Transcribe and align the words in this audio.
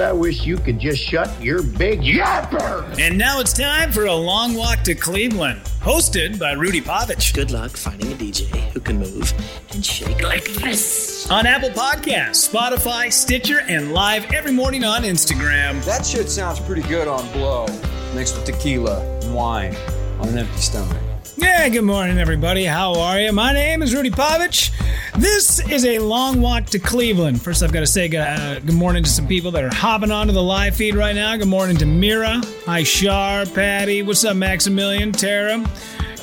I 0.00 0.12
wish 0.12 0.44
you 0.44 0.56
could 0.56 0.78
just 0.78 1.02
shut 1.02 1.30
your 1.42 1.62
big 1.62 2.00
yapper. 2.00 2.98
And 2.98 3.18
now 3.18 3.40
it's 3.40 3.52
time 3.52 3.90
for 3.90 4.06
a 4.06 4.14
long 4.14 4.54
walk 4.54 4.82
to 4.82 4.94
Cleveland, 4.94 5.60
hosted 5.80 6.38
by 6.38 6.52
Rudy 6.52 6.80
Povich. 6.80 7.34
Good 7.34 7.50
luck 7.50 7.72
finding 7.76 8.12
a 8.12 8.14
DJ 8.14 8.46
who 8.72 8.80
can 8.80 8.98
move 8.98 9.32
and 9.72 9.84
shake 9.84 10.22
like 10.22 10.44
this. 10.44 11.30
On 11.30 11.46
Apple 11.46 11.70
Podcasts, 11.70 12.48
Spotify, 12.48 13.12
Stitcher, 13.12 13.60
and 13.62 13.92
live 13.92 14.30
every 14.32 14.52
morning 14.52 14.84
on 14.84 15.02
Instagram. 15.02 15.84
That 15.84 16.06
shit 16.06 16.28
sounds 16.28 16.60
pretty 16.60 16.82
good 16.82 17.08
on 17.08 17.30
blow, 17.32 17.66
mixed 18.14 18.36
with 18.36 18.44
tequila 18.44 19.00
and 19.20 19.34
wine 19.34 19.74
on 20.20 20.28
an 20.28 20.38
empty 20.38 20.60
stomach. 20.60 21.07
Yeah, 21.40 21.68
good 21.68 21.82
morning, 21.82 22.18
everybody. 22.18 22.64
How 22.64 22.98
are 22.98 23.20
you? 23.20 23.30
My 23.32 23.52
name 23.52 23.80
is 23.80 23.94
Rudy 23.94 24.10
Povich. 24.10 24.72
This 25.18 25.60
is 25.70 25.84
a 25.84 26.00
long 26.00 26.40
walk 26.40 26.66
to 26.66 26.80
Cleveland. 26.80 27.40
First, 27.40 27.62
I've 27.62 27.70
got 27.72 27.80
to 27.80 27.86
say 27.86 28.08
uh, 28.08 28.58
good 28.58 28.74
morning 28.74 29.04
to 29.04 29.08
some 29.10 29.28
people 29.28 29.52
that 29.52 29.62
are 29.62 29.72
hopping 29.72 30.10
onto 30.10 30.32
the 30.32 30.42
live 30.42 30.74
feed 30.74 30.96
right 30.96 31.14
now. 31.14 31.36
Good 31.36 31.46
morning 31.46 31.76
to 31.76 31.86
Mira. 31.86 32.40
Hi, 32.66 32.82
Shar, 32.82 33.46
Patty. 33.46 34.02
What's 34.02 34.24
up, 34.24 34.36
Maximilian, 34.36 35.12
Tara, 35.12 35.64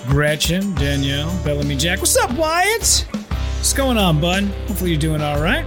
Gretchen, 0.07 0.75
Danielle, 0.75 1.33
Bellamy 1.45 1.77
Jack. 1.77 1.99
What's 1.99 2.17
up, 2.17 2.31
Wyatt? 2.33 3.07
What's 3.11 3.71
going 3.71 3.97
on, 3.97 4.19
bud? 4.19 4.43
Hopefully, 4.67 4.91
you're 4.91 4.99
doing 4.99 5.21
all 5.21 5.41
right. 5.41 5.65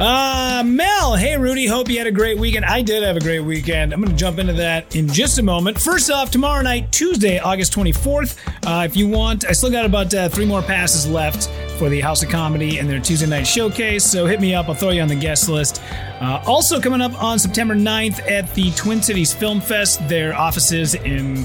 Uh, 0.00 0.62
Mel, 0.64 1.14
hey 1.14 1.36
Rudy, 1.36 1.66
hope 1.66 1.90
you 1.90 1.98
had 1.98 2.06
a 2.06 2.10
great 2.10 2.38
weekend. 2.38 2.64
I 2.64 2.80
did 2.80 3.02
have 3.02 3.18
a 3.18 3.20
great 3.20 3.40
weekend. 3.40 3.92
I'm 3.92 4.00
going 4.00 4.10
to 4.10 4.16
jump 4.16 4.38
into 4.38 4.54
that 4.54 4.96
in 4.96 5.06
just 5.06 5.38
a 5.38 5.42
moment. 5.42 5.78
First 5.78 6.10
off, 6.10 6.30
tomorrow 6.30 6.62
night, 6.62 6.90
Tuesday, 6.90 7.38
August 7.38 7.74
24th. 7.74 8.34
Uh, 8.66 8.86
if 8.86 8.96
you 8.96 9.06
want, 9.06 9.44
I 9.44 9.52
still 9.52 9.70
got 9.70 9.84
about 9.84 10.14
uh, 10.14 10.30
three 10.30 10.46
more 10.46 10.62
passes 10.62 11.06
left 11.06 11.50
for 11.78 11.90
the 11.90 12.00
House 12.00 12.22
of 12.22 12.30
Comedy 12.30 12.78
and 12.78 12.88
their 12.88 12.98
Tuesday 12.98 13.26
night 13.26 13.46
showcase. 13.46 14.02
So 14.02 14.24
hit 14.24 14.40
me 14.40 14.54
up. 14.54 14.70
I'll 14.70 14.74
throw 14.74 14.88
you 14.88 15.02
on 15.02 15.08
the 15.08 15.16
guest 15.16 15.50
list. 15.50 15.82
Uh, 16.18 16.42
also 16.46 16.80
coming 16.80 17.02
up 17.02 17.22
on 17.22 17.38
September 17.38 17.74
9th 17.74 18.26
at 18.26 18.54
the 18.54 18.70
Twin 18.70 19.02
Cities 19.02 19.34
Film 19.34 19.60
Fest, 19.60 20.08
their 20.08 20.34
offices 20.34 20.94
in 20.94 21.44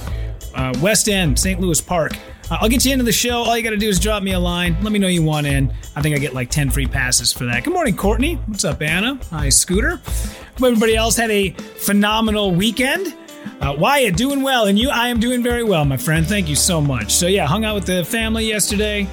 uh, 0.54 0.74
West 0.82 1.10
End, 1.10 1.38
St. 1.38 1.60
Louis 1.60 1.82
Park. 1.82 2.14
Uh, 2.50 2.58
I'll 2.62 2.70
get 2.70 2.86
you 2.86 2.92
into 2.94 3.04
the 3.04 3.12
show. 3.12 3.44
All 3.44 3.58
you 3.58 3.64
got 3.64 3.72
to 3.72 3.78
do 3.78 3.90
is 3.90 4.00
drop 4.00 4.22
me 4.22 4.34
a 4.34 4.40
line. 4.40 4.78
Let 4.84 4.92
me 4.92 5.00
know 5.00 5.08
you 5.08 5.24
want 5.24 5.48
in. 5.48 5.74
I 5.96 6.02
think 6.02 6.16
I 6.16 6.20
get 6.20 6.34
like 6.34 6.50
10 6.50 6.70
free 6.70 6.86
passes 6.86 7.34
for 7.34 7.46
that. 7.46 7.64
Good 7.64 7.74
morning, 7.74 7.96
Courtney. 7.96 8.36
What's 8.46 8.64
up, 8.64 8.82
Anna? 8.82 9.20
Hi, 9.32 9.50
Scooter. 9.50 9.98
Hope 9.98 10.64
everybody 10.64 10.96
else 10.96 11.16
had 11.16 11.32
a 11.32 11.50
phenomenal 11.50 12.52
weekend. 12.52 13.16
Uh, 13.60 13.76
Wyatt, 13.78 14.16
doing 14.16 14.44
well. 14.44 14.66
And 14.66 14.78
you, 14.78 14.90
I 14.90 15.08
am 15.08 15.20
doing 15.20 15.42
very 15.42 15.64
well, 15.64 15.86
my 15.86 15.98
friend. 15.98 16.26
Thank 16.26 16.48
you 16.48 16.56
so 16.56 16.80
much. 16.80 17.14
So, 17.14 17.28
yeah, 17.28 17.48
hung 17.48 17.66
out 17.66 17.76
with 17.76 17.86
the 17.86 18.06
family 18.06 18.46
yesterday. 18.46 19.08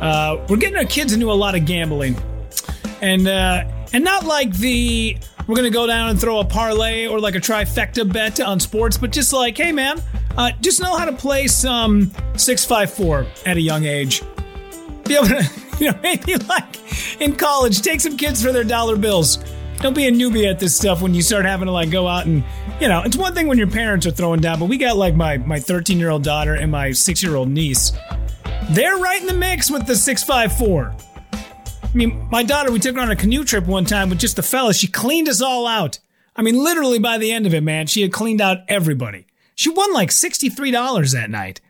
Uh, 0.00 0.44
we're 0.48 0.56
getting 0.56 0.76
our 0.76 0.84
kids 0.84 1.12
into 1.12 1.30
a 1.30 1.34
lot 1.34 1.54
of 1.54 1.64
gambling. 1.64 2.16
And, 3.00 3.26
uh, 3.26 3.64
and 3.92 4.04
not 4.04 4.24
like 4.24 4.52
the 4.56 5.16
we're 5.46 5.54
gonna 5.54 5.70
go 5.70 5.86
down 5.86 6.10
and 6.10 6.20
throw 6.20 6.40
a 6.40 6.44
parlay 6.44 7.06
or 7.06 7.20
like 7.20 7.36
a 7.36 7.40
trifecta 7.40 8.10
bet 8.10 8.40
on 8.40 8.58
sports, 8.58 8.98
but 8.98 9.12
just 9.12 9.32
like, 9.32 9.56
hey 9.56 9.70
man, 9.70 10.02
uh, 10.36 10.52
just 10.60 10.80
know 10.80 10.96
how 10.96 11.04
to 11.04 11.12
play 11.12 11.46
some 11.46 12.12
six 12.36 12.64
five 12.64 12.92
four 12.92 13.26
at 13.44 13.56
a 13.56 13.60
young 13.60 13.84
age. 13.84 14.22
Be 15.04 15.16
able 15.16 15.28
to, 15.28 15.50
you 15.80 15.90
know, 15.90 15.98
maybe 16.02 16.36
like 16.36 17.20
in 17.20 17.36
college, 17.36 17.80
take 17.82 18.00
some 18.00 18.16
kids 18.16 18.42
for 18.42 18.52
their 18.52 18.64
dollar 18.64 18.96
bills. 18.96 19.38
Don't 19.80 19.94
be 19.94 20.06
a 20.06 20.10
newbie 20.10 20.48
at 20.50 20.58
this 20.58 20.74
stuff 20.74 21.02
when 21.02 21.14
you 21.14 21.20
start 21.20 21.44
having 21.44 21.66
to 21.66 21.72
like 21.72 21.90
go 21.90 22.08
out 22.08 22.24
and, 22.26 22.42
you 22.80 22.88
know, 22.88 23.02
it's 23.02 23.16
one 23.16 23.34
thing 23.34 23.46
when 23.46 23.58
your 23.58 23.66
parents 23.66 24.06
are 24.06 24.10
throwing 24.10 24.40
down, 24.40 24.58
but 24.58 24.66
we 24.66 24.78
got 24.78 24.96
like 24.96 25.14
my 25.14 25.38
my 25.38 25.60
13 25.60 25.98
year 25.98 26.10
old 26.10 26.22
daughter 26.22 26.54
and 26.54 26.70
my 26.70 26.92
six 26.92 27.22
year 27.22 27.36
old 27.36 27.48
niece. 27.48 27.92
They're 28.70 28.96
right 28.96 29.20
in 29.20 29.26
the 29.26 29.34
mix 29.34 29.70
with 29.70 29.86
the 29.86 29.96
six 29.96 30.22
five 30.22 30.56
four. 30.56 30.94
I 31.32 31.96
mean, 31.96 32.28
my 32.30 32.42
daughter, 32.42 32.70
we 32.70 32.78
took 32.78 32.96
her 32.96 33.00
on 33.00 33.10
a 33.10 33.16
canoe 33.16 33.42
trip 33.44 33.66
one 33.66 33.86
time 33.86 34.10
with 34.10 34.18
just 34.18 34.36
the 34.36 34.42
fellas. 34.42 34.76
She 34.76 34.86
cleaned 34.86 35.28
us 35.28 35.40
all 35.40 35.66
out. 35.66 35.98
I 36.34 36.42
mean, 36.42 36.62
literally 36.62 36.98
by 36.98 37.16
the 37.16 37.32
end 37.32 37.46
of 37.46 37.54
it, 37.54 37.62
man, 37.62 37.86
she 37.86 38.02
had 38.02 38.12
cleaned 38.12 38.42
out 38.42 38.58
everybody. 38.68 39.26
She 39.56 39.70
won 39.70 39.92
like 39.92 40.10
$63 40.10 41.12
that 41.14 41.30
night. 41.30 41.60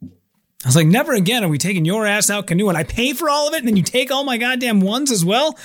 I 0.00 0.68
was 0.68 0.76
like, 0.76 0.86
never 0.86 1.12
again 1.12 1.42
are 1.42 1.48
we 1.48 1.58
taking 1.58 1.84
your 1.84 2.06
ass 2.06 2.30
out 2.30 2.46
canoeing. 2.46 2.76
I 2.76 2.84
pay 2.84 3.14
for 3.14 3.28
all 3.28 3.48
of 3.48 3.54
it 3.54 3.58
and 3.58 3.66
then 3.66 3.76
you 3.76 3.82
take 3.82 4.12
all 4.12 4.22
my 4.22 4.38
goddamn 4.38 4.80
ones 4.80 5.10
as 5.10 5.24
well? 5.24 5.58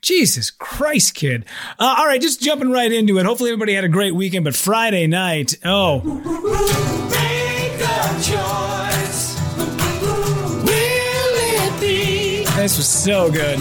Jesus 0.00 0.52
Christ, 0.52 1.16
kid. 1.16 1.44
Uh, 1.76 1.96
all 1.98 2.06
right, 2.06 2.20
just 2.20 2.40
jumping 2.40 2.70
right 2.70 2.92
into 2.92 3.18
it. 3.18 3.26
Hopefully 3.26 3.50
everybody 3.50 3.74
had 3.74 3.82
a 3.82 3.88
great 3.88 4.14
weekend, 4.14 4.44
but 4.44 4.54
Friday 4.54 5.08
night, 5.08 5.54
oh. 5.64 6.00
This 12.56 12.76
was 12.78 12.88
so 12.88 13.30
good. 13.30 13.58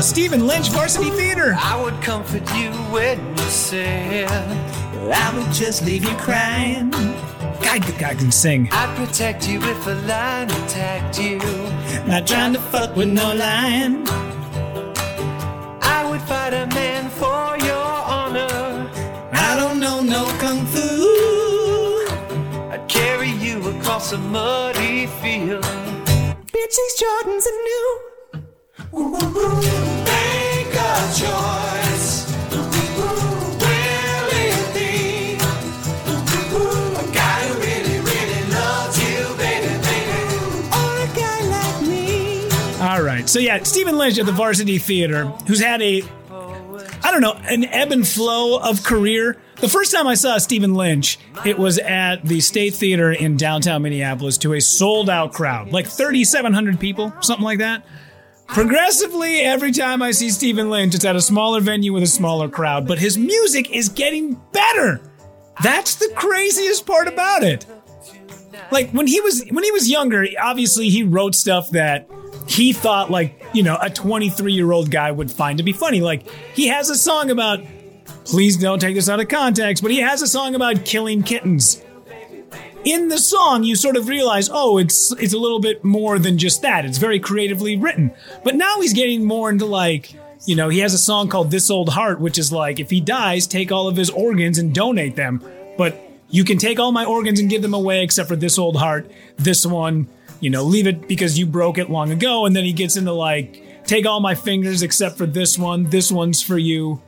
Oh, 0.00 0.02
Stephen 0.02 0.46
Lynch, 0.46 0.70
Varsity 0.70 1.10
Theater. 1.10 1.54
I 1.58 1.78
would 1.78 2.00
comfort 2.00 2.40
you 2.56 2.70
when 2.90 3.18
you 3.36 3.44
said 3.50 4.30
I 5.12 5.36
would 5.36 5.52
just 5.52 5.84
leave 5.84 6.04
you 6.04 6.16
crying. 6.16 6.88
God, 7.60 7.82
God 7.98 8.16
can 8.16 8.32
sing. 8.32 8.70
I'd 8.72 8.96
protect 8.96 9.46
you 9.46 9.60
if 9.60 9.86
a 9.86 9.90
lion 10.08 10.50
attacked 10.50 11.20
you. 11.20 11.36
Not 12.06 12.26
trying 12.26 12.54
to 12.54 12.58
fuck 12.72 12.96
with 12.96 13.08
no 13.08 13.34
line. 13.34 14.08
I 15.82 16.08
would 16.10 16.22
fight 16.22 16.54
a 16.54 16.66
man 16.68 17.10
for 17.10 17.58
your 17.58 17.90
honor. 18.16 18.88
I 19.34 19.54
don't 19.54 19.78
know 19.80 20.00
no 20.00 20.24
kung 20.40 20.64
fu. 20.64 20.88
I'd 22.72 22.88
carry 22.88 23.32
you 23.32 23.68
across 23.68 24.12
a 24.12 24.18
muddy 24.18 25.08
field. 25.20 25.62
Bitch, 25.62 26.74
these 26.80 27.02
Jordans 27.02 27.44
are 27.44 27.62
new. 27.68 28.09
Make 28.92 30.74
a 30.74 31.12
choice. 31.14 32.26
Will 32.50 32.66
it 34.34 34.74
be 34.74 35.34
a 35.34 37.12
guy 37.14 37.46
who 37.46 37.54
really, 37.60 38.00
really 38.00 38.42
loves 38.50 38.98
you, 38.98 39.18
baby, 39.38 39.72
baby? 39.84 40.18
Or 40.74 40.90
a 40.98 41.06
guy 41.14 41.40
like 41.46 41.82
me? 41.86 42.50
All 42.80 43.02
right. 43.02 43.28
So, 43.28 43.38
yeah, 43.38 43.62
Stephen 43.62 43.96
Lynch 43.96 44.18
at 44.18 44.26
the 44.26 44.32
Varsity 44.32 44.78
Theater, 44.78 45.26
who's 45.46 45.60
had 45.60 45.80
a, 45.82 46.02
I 47.04 47.12
don't 47.12 47.20
know, 47.20 47.34
an 47.44 47.64
ebb 47.66 47.92
and 47.92 48.04
flow 48.06 48.58
of 48.58 48.82
career. 48.82 49.36
The 49.60 49.68
first 49.68 49.92
time 49.92 50.08
I 50.08 50.14
saw 50.14 50.38
Stephen 50.38 50.74
Lynch, 50.74 51.16
it 51.44 51.58
was 51.60 51.78
at 51.78 52.24
the 52.24 52.40
State 52.40 52.74
Theater 52.74 53.12
in 53.12 53.36
downtown 53.36 53.82
Minneapolis 53.82 54.36
to 54.38 54.54
a 54.54 54.60
sold 54.60 55.08
out 55.08 55.32
crowd, 55.32 55.70
like 55.70 55.86
3,700 55.86 56.80
people, 56.80 57.12
something 57.20 57.44
like 57.44 57.58
that. 57.60 57.86
Progressively, 58.52 59.40
every 59.40 59.70
time 59.70 60.02
I 60.02 60.10
see 60.10 60.28
Stephen 60.30 60.70
Lynch, 60.70 60.94
it's 60.94 61.04
at 61.04 61.14
a 61.14 61.20
smaller 61.20 61.60
venue 61.60 61.92
with 61.92 62.02
a 62.02 62.08
smaller 62.08 62.48
crowd, 62.48 62.86
but 62.86 62.98
his 62.98 63.16
music 63.16 63.70
is 63.70 63.88
getting 63.88 64.34
better. 64.52 65.00
That's 65.62 65.94
the 65.94 66.12
craziest 66.16 66.84
part 66.84 67.06
about 67.06 67.44
it. 67.44 67.64
Like 68.72 68.90
when 68.90 69.06
he 69.06 69.20
was 69.20 69.44
when 69.50 69.62
he 69.62 69.70
was 69.70 69.88
younger, 69.88 70.26
obviously 70.40 70.88
he 70.88 71.04
wrote 71.04 71.34
stuff 71.34 71.70
that 71.70 72.10
he 72.48 72.72
thought 72.72 73.10
like, 73.10 73.40
you 73.52 73.62
know, 73.62 73.76
a 73.76 73.88
23-year-old 73.88 74.90
guy 74.90 75.12
would 75.12 75.30
find 75.30 75.58
to 75.58 75.64
be 75.64 75.72
funny. 75.72 76.00
Like 76.00 76.28
he 76.54 76.68
has 76.68 76.90
a 76.90 76.96
song 76.96 77.30
about 77.30 77.60
please 78.24 78.56
don't 78.56 78.80
take 78.80 78.96
this 78.96 79.08
out 79.08 79.20
of 79.20 79.28
context, 79.28 79.82
but 79.82 79.92
he 79.92 80.00
has 80.00 80.22
a 80.22 80.26
song 80.26 80.56
about 80.56 80.84
killing 80.84 81.22
kittens 81.22 81.82
in 82.84 83.08
the 83.08 83.18
song 83.18 83.62
you 83.62 83.76
sort 83.76 83.96
of 83.96 84.08
realize 84.08 84.48
oh 84.50 84.78
it's 84.78 85.12
it's 85.12 85.34
a 85.34 85.38
little 85.38 85.60
bit 85.60 85.84
more 85.84 86.18
than 86.18 86.38
just 86.38 86.62
that. 86.62 86.84
It's 86.84 86.98
very 86.98 87.20
creatively 87.20 87.76
written. 87.76 88.12
But 88.44 88.56
now 88.56 88.80
he's 88.80 88.92
getting 88.92 89.24
more 89.24 89.50
into 89.50 89.66
like 89.66 90.14
you 90.46 90.56
know 90.56 90.68
he 90.68 90.78
has 90.78 90.94
a 90.94 90.98
song 90.98 91.28
called 91.28 91.50
this 91.50 91.70
old 91.70 91.90
heart 91.90 92.20
which 92.20 92.38
is 92.38 92.52
like 92.52 92.80
if 92.80 92.90
he 92.90 93.00
dies 93.00 93.46
take 93.46 93.70
all 93.70 93.88
of 93.88 93.96
his 93.96 94.10
organs 94.10 94.58
and 94.58 94.74
donate 94.74 95.16
them. 95.16 95.44
But 95.76 95.98
you 96.28 96.44
can 96.44 96.58
take 96.58 96.78
all 96.78 96.92
my 96.92 97.04
organs 97.04 97.40
and 97.40 97.50
give 97.50 97.62
them 97.62 97.74
away 97.74 98.02
except 98.02 98.28
for 98.28 98.36
this 98.36 98.58
old 98.58 98.76
heart 98.76 99.10
this 99.36 99.66
one 99.66 100.08
you 100.40 100.48
know 100.48 100.62
leave 100.62 100.86
it 100.86 101.06
because 101.06 101.38
you 101.38 101.46
broke 101.46 101.78
it 101.78 101.90
long 101.90 102.10
ago. 102.10 102.46
And 102.46 102.56
then 102.56 102.64
he 102.64 102.72
gets 102.72 102.96
into 102.96 103.12
like 103.12 103.84
take 103.84 104.06
all 104.06 104.20
my 104.20 104.34
fingers 104.34 104.82
except 104.82 105.18
for 105.18 105.26
this 105.26 105.58
one 105.58 105.84
this 105.90 106.10
one's 106.10 106.42
for 106.42 106.58
you. 106.58 107.02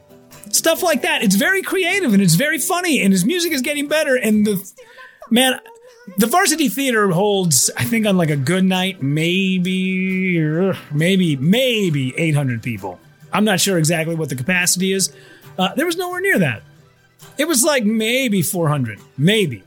Stuff 0.51 0.83
like 0.83 1.03
that. 1.03 1.23
It's 1.23 1.37
very 1.37 1.63
creative 1.63 2.13
and 2.13 2.23
it's 2.23 2.35
very 2.35 2.59
funny 2.59 3.01
and 3.01 3.13
his 3.13 3.25
music 3.25 3.53
is 3.53 3.63
getting 3.63 3.89
better 3.89 4.17
and 4.17 4.47
the 4.47 4.73
Man, 5.33 5.59
the 6.19 6.27
Varsity 6.27 6.69
Theater 6.69 7.09
holds, 7.09 7.71
I 7.75 7.85
think, 7.85 8.05
on 8.05 8.19
like 8.19 8.29
a 8.29 8.37
good 8.37 8.65
night, 8.65 9.03
maybe, 9.03 10.39
maybe, 10.93 11.37
maybe 11.37 12.15
800 12.19 12.63
people. 12.63 13.01
I'm 13.33 13.45
not 13.47 13.59
sure 13.59 13.79
exactly 13.79 14.15
what 14.15 14.29
the 14.29 14.37
capacity 14.37 14.93
is. 14.93 15.11
Uh, 15.57 15.75
there 15.75 15.87
was 15.87 15.97
nowhere 15.97 16.21
near 16.21 16.39
that. 16.41 16.63
It 17.39 17.49
was 17.49 17.65
like 17.65 17.83
maybe 17.83 18.43
400, 18.43 19.01
maybe. 19.17 19.63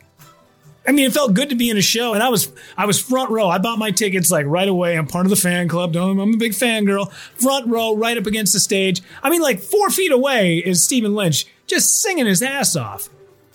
I 0.88 0.92
mean, 0.92 1.08
it 1.08 1.14
felt 1.14 1.34
good 1.34 1.50
to 1.50 1.56
be 1.56 1.72
in 1.72 1.78
a 1.78 1.82
show, 1.82 2.14
and 2.14 2.22
I 2.22 2.30
was 2.30 2.54
I 2.78 2.86
was 2.86 3.02
front 3.02 3.32
row. 3.32 3.50
I 3.50 3.58
bought 3.58 3.80
my 3.80 3.90
tickets 3.90 4.30
like 4.30 4.46
right 4.46 4.68
away. 4.68 4.96
I'm 4.96 5.08
part 5.08 5.26
of 5.26 5.32
the 5.32 5.36
fan 5.36 5.68
club. 5.68 5.96
I'm 5.96 6.20
a 6.20 6.38
big 6.38 6.54
fan 6.54 6.86
girl. 6.86 7.08
Front 7.34 7.66
row, 7.68 7.96
right 7.96 8.20
up 8.20 8.28
against 8.28 8.54
the 8.54 8.60
stage. 8.60 9.02
I 9.24 9.32
mean, 9.32 9.42
like 9.42 9.62
four 9.62 9.90
feet 9.90 10.12
away 10.12 10.58
is 10.58 10.84
Stephen 10.84 11.16
Lynch 11.16 11.48
just 11.66 12.00
singing 12.02 12.28
his 12.28 12.44
ass 12.44 12.76
off, 12.76 13.10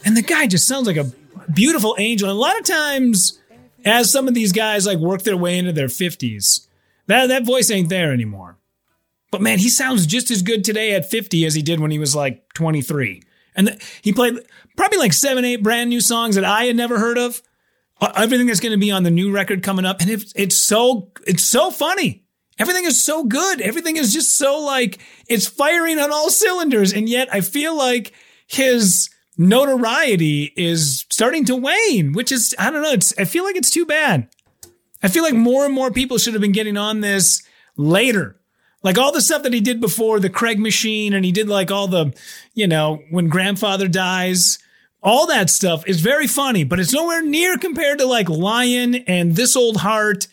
and 0.04 0.16
the 0.16 0.22
guy 0.22 0.48
just 0.48 0.66
sounds 0.66 0.88
like 0.88 0.96
a 0.96 1.12
beautiful 1.54 1.96
angel. 1.98 2.28
And 2.28 2.36
a 2.36 2.40
lot 2.40 2.58
of 2.58 2.64
times, 2.64 3.38
as 3.84 4.10
some 4.10 4.28
of 4.28 4.34
these 4.34 4.52
guys 4.52 4.86
like 4.86 4.98
work 4.98 5.22
their 5.22 5.36
way 5.36 5.58
into 5.58 5.72
their 5.72 5.88
50s, 5.88 6.66
That 7.06 7.26
that 7.28 7.44
voice 7.44 7.70
ain't 7.70 7.88
there 7.88 8.12
anymore. 8.12 8.56
But 9.30 9.42
man, 9.42 9.58
he 9.58 9.68
sounds 9.68 10.06
just 10.06 10.30
as 10.30 10.42
good 10.42 10.64
today 10.64 10.92
at 10.94 11.08
50 11.08 11.44
as 11.46 11.54
he 11.54 11.62
did 11.62 11.80
when 11.80 11.90
he 11.90 11.98
was 11.98 12.16
like 12.16 12.52
23. 12.54 13.22
And 13.54 13.68
th- 13.68 14.00
he 14.02 14.12
played 14.12 14.34
probably 14.76 14.98
like 14.98 15.12
seven, 15.12 15.44
eight 15.44 15.62
brand 15.62 15.90
new 15.90 16.00
songs 16.00 16.34
that 16.34 16.44
I 16.44 16.64
had 16.64 16.76
never 16.76 16.98
heard 16.98 17.18
of. 17.18 17.42
Uh, 18.00 18.12
Everything 18.16 18.46
that's 18.46 18.60
going 18.60 18.72
to 18.72 18.78
be 18.78 18.90
on 18.90 19.02
the 19.02 19.10
new 19.10 19.30
record 19.30 19.62
coming 19.62 19.84
up, 19.84 20.00
and 20.00 20.10
it's 20.10 20.56
so 20.56 21.10
it's 21.26 21.44
so 21.44 21.70
funny. 21.70 22.24
Everything 22.58 22.84
is 22.84 23.02
so 23.02 23.24
good. 23.24 23.60
Everything 23.60 23.96
is 23.96 24.12
just 24.12 24.36
so 24.36 24.58
like 24.60 24.98
it's 25.28 25.46
firing 25.46 25.98
on 25.98 26.10
all 26.10 26.30
cylinders, 26.30 26.92
and 26.92 27.08
yet 27.08 27.28
I 27.32 27.40
feel 27.40 27.76
like 27.76 28.12
his 28.46 29.10
notoriety 29.40 30.52
is 30.54 31.06
starting 31.08 31.46
to 31.46 31.56
wane, 31.56 32.12
which 32.12 32.30
is 32.30 32.54
I 32.58 32.70
don't 32.70 32.82
know. 32.82 32.92
It's 32.92 33.18
I 33.18 33.24
feel 33.24 33.42
like 33.42 33.56
it's 33.56 33.70
too 33.70 33.86
bad. 33.86 34.28
I 35.02 35.08
feel 35.08 35.22
like 35.22 35.34
more 35.34 35.64
and 35.64 35.74
more 35.74 35.90
people 35.90 36.18
should 36.18 36.34
have 36.34 36.42
been 36.42 36.52
getting 36.52 36.76
on 36.76 37.00
this 37.00 37.42
later. 37.76 38.36
Like 38.82 38.98
all 38.98 39.12
the 39.12 39.22
stuff 39.22 39.42
that 39.42 39.54
he 39.54 39.60
did 39.60 39.80
before 39.80 40.20
the 40.20 40.28
Craig 40.28 40.58
machine 40.58 41.14
and 41.14 41.24
he 41.24 41.32
did 41.32 41.48
like 41.48 41.70
all 41.70 41.88
the, 41.88 42.14
you 42.54 42.66
know, 42.66 43.02
when 43.10 43.28
grandfather 43.28 43.88
dies, 43.88 44.58
all 45.02 45.26
that 45.26 45.48
stuff 45.48 45.86
is 45.86 46.02
very 46.02 46.26
funny, 46.26 46.64
but 46.64 46.78
it's 46.78 46.92
nowhere 46.92 47.22
near 47.22 47.56
compared 47.56 47.98
to 47.98 48.06
like 48.06 48.28
Lion 48.28 48.94
and 48.94 49.36
This 49.36 49.56
Old 49.56 49.78
Heart. 49.78 50.28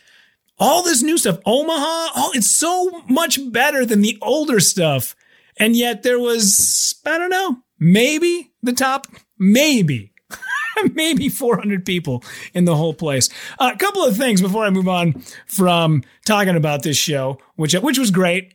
All 0.60 0.84
this 0.84 1.04
new 1.04 1.18
stuff, 1.18 1.40
Omaha, 1.46 2.12
oh, 2.16 2.32
it's 2.34 2.50
so 2.50 3.04
much 3.08 3.40
better 3.52 3.86
than 3.86 4.02
the 4.02 4.18
older 4.22 4.60
stuff. 4.60 5.16
And 5.58 5.76
yet 5.76 6.04
there 6.04 6.20
was, 6.20 6.96
I 7.06 7.18
don't 7.18 7.30
know, 7.30 7.62
maybe 7.80 8.52
the 8.62 8.74
top, 8.74 9.08
maybe 9.38 10.12
maybe 10.94 11.30
400 11.30 11.86
people 11.86 12.24
in 12.54 12.66
the 12.66 12.76
whole 12.76 12.94
place. 12.94 13.30
A 13.60 13.76
couple 13.76 14.04
of 14.04 14.18
things 14.18 14.42
before 14.42 14.66
I 14.66 14.70
move 14.70 14.88
on 14.88 15.22
from 15.46 16.04
talking 16.26 16.56
about 16.56 16.84
this 16.84 16.98
show, 16.98 17.40
which 17.56 17.74
which 17.74 17.98
was 17.98 18.12
great. 18.12 18.54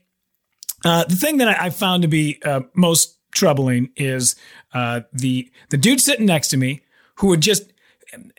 Uh, 0.85 1.05
the 1.05 1.15
thing 1.15 1.37
that 1.37 1.47
I, 1.47 1.67
I 1.67 1.69
found 1.69 2.01
to 2.03 2.07
be 2.07 2.39
uh, 2.43 2.61
most 2.73 3.17
troubling 3.31 3.89
is 3.95 4.35
uh, 4.73 5.01
the 5.11 5.51
the 5.69 5.77
dude 5.77 6.01
sitting 6.01 6.25
next 6.25 6.49
to 6.49 6.57
me 6.57 6.81
who 7.15 7.27
would 7.27 7.41
just 7.41 7.71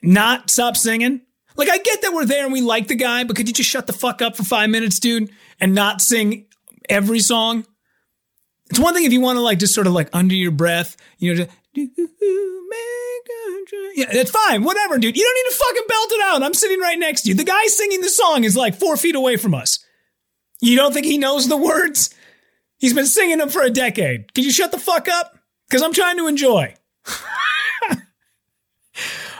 not 0.02 0.50
stop 0.50 0.76
singing. 0.76 1.20
Like 1.56 1.69
I 1.69 1.78
get 1.78 2.02
that 2.02 2.12
we're 2.12 2.26
there 2.26 2.44
and 2.44 2.52
we 2.52 2.60
like 2.60 2.88
the 2.88 2.96
guy, 2.96 3.25
but 3.25 3.37
could 3.37 3.48
you 3.48 3.54
just 3.54 3.70
shut 3.70 3.87
the 3.87 3.92
fuck 3.92 4.20
up 4.20 4.37
for 4.37 4.42
five 4.42 4.70
minutes, 4.70 4.98
dude, 4.98 5.30
and 5.60 5.75
not 5.75 6.00
sing 6.00 6.46
every 6.88 7.20
song? 7.20 7.64
It's 8.75 8.81
one 8.81 8.93
thing 8.93 9.05
if 9.05 9.12
you 9.12 9.21
want 9.21 9.37
to 9.37 9.41
like 9.41 9.61
just 9.61 9.73
sort 9.73 9.87
of 9.87 9.93
like 9.93 10.09
under 10.12 10.35
your 10.35 10.50
breath, 10.50 10.97
you 11.19 11.32
know, 11.32 11.44
just, 11.44 11.56
yeah, 13.94 14.06
it's 14.11 14.32
fine. 14.32 14.65
Whatever, 14.65 14.99
dude. 14.99 15.17
You 15.17 15.23
don't 15.23 15.35
need 15.37 15.50
to 15.53 15.56
fucking 15.65 15.85
belt 15.87 16.09
it 16.11 16.21
out. 16.25 16.43
I'm 16.43 16.55
sitting 16.55 16.81
right 16.81 16.99
next 16.99 17.23
to 17.23 17.29
you. 17.29 17.37
The 17.37 17.44
guy 17.44 17.67
singing 17.67 18.00
the 18.00 18.09
song 18.09 18.43
is 18.43 18.56
like 18.56 18.75
four 18.75 18.97
feet 18.97 19.15
away 19.15 19.37
from 19.37 19.55
us. 19.55 19.79
You 20.61 20.75
don't 20.75 20.93
think 20.93 21.06
he 21.06 21.19
knows 21.19 21.47
the 21.47 21.56
words? 21.56 22.12
He's 22.79 22.93
been 22.93 23.06
singing 23.06 23.38
them 23.38 23.49
for 23.49 23.62
a 23.62 23.71
decade. 23.71 24.35
Can 24.35 24.43
you 24.43 24.50
shut 24.50 24.73
the 24.73 24.79
fuck 24.81 25.06
up? 25.06 25.38
Because 25.69 25.85
I'm 25.85 25.93
trying 25.93 26.17
to 26.17 26.26
enjoy. 26.26 26.75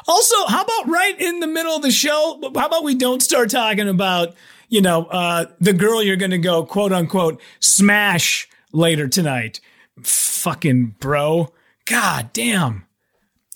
also, 0.07 0.47
how 0.47 0.63
about 0.63 0.87
right 0.87 1.17
in 1.19 1.41
the 1.41 1.49
middle 1.49 1.75
of 1.75 1.83
the 1.83 1.91
show? 1.91 2.39
How 2.55 2.67
about 2.67 2.85
we 2.85 2.95
don't 2.95 3.21
start 3.21 3.51
talking 3.51 3.89
about, 3.89 4.37
you 4.69 4.81
know, 4.81 5.07
uh, 5.07 5.47
the 5.59 5.73
girl 5.73 6.05
you're 6.05 6.15
going 6.15 6.31
to 6.31 6.39
go 6.39 6.65
quote 6.65 6.93
unquote 6.93 7.41
smash 7.59 8.49
later 8.75 9.09
tonight? 9.09 9.61
Fucking 10.03 10.97
bro. 10.99 11.53
God 11.87 12.31
damn. 12.33 12.87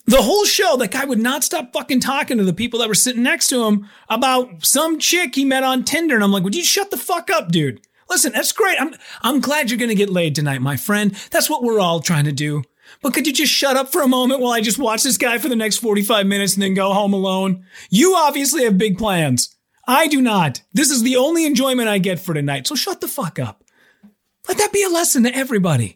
The 0.06 0.22
whole 0.22 0.46
show, 0.46 0.76
that 0.78 0.90
guy 0.90 1.04
would 1.04 1.18
not 1.18 1.44
stop 1.44 1.72
fucking 1.74 2.00
talking 2.00 2.38
to 2.38 2.44
the 2.44 2.54
people 2.54 2.78
that 2.78 2.88
were 2.88 2.94
sitting 2.94 3.22
next 3.22 3.48
to 3.48 3.64
him 3.64 3.86
about 4.08 4.64
some 4.64 4.98
chick 4.98 5.34
he 5.34 5.44
met 5.44 5.64
on 5.64 5.84
Tinder. 5.84 6.14
And 6.14 6.24
I'm 6.24 6.32
like, 6.32 6.44
would 6.44 6.54
you 6.54 6.64
shut 6.64 6.90
the 6.90 6.96
fuck 6.96 7.30
up, 7.30 7.52
dude? 7.52 7.82
Listen, 8.08 8.32
that's 8.32 8.52
great. 8.52 8.80
I'm, 8.80 8.94
I'm 9.20 9.40
glad 9.40 9.68
you're 9.68 9.78
going 9.78 9.90
to 9.90 9.94
get 9.94 10.08
laid 10.08 10.34
tonight, 10.34 10.62
my 10.62 10.76
friend. 10.76 11.10
That's 11.30 11.50
what 11.50 11.62
we're 11.62 11.80
all 11.80 12.00
trying 12.00 12.24
to 12.24 12.32
do. 12.32 12.62
But 13.02 13.12
could 13.12 13.26
you 13.26 13.34
just 13.34 13.52
shut 13.52 13.76
up 13.76 13.92
for 13.92 14.00
a 14.00 14.08
moment 14.08 14.40
while 14.40 14.52
I 14.52 14.62
just 14.62 14.78
watch 14.78 15.02
this 15.02 15.18
guy 15.18 15.36
for 15.36 15.50
the 15.50 15.56
next 15.56 15.76
45 15.76 16.26
minutes 16.26 16.54
and 16.54 16.62
then 16.62 16.72
go 16.72 16.94
home 16.94 17.12
alone? 17.12 17.66
You 17.90 18.14
obviously 18.16 18.64
have 18.64 18.78
big 18.78 18.96
plans. 18.96 19.54
I 19.86 20.08
do 20.08 20.22
not. 20.22 20.62
This 20.72 20.90
is 20.90 21.02
the 21.02 21.16
only 21.16 21.44
enjoyment 21.44 21.88
I 21.88 21.98
get 21.98 22.18
for 22.18 22.32
tonight. 22.32 22.66
So 22.66 22.74
shut 22.74 23.02
the 23.02 23.08
fuck 23.08 23.38
up. 23.38 23.62
Let 24.48 24.58
that 24.58 24.72
be 24.72 24.82
a 24.82 24.88
lesson 24.88 25.24
to 25.24 25.34
everybody. 25.34 25.94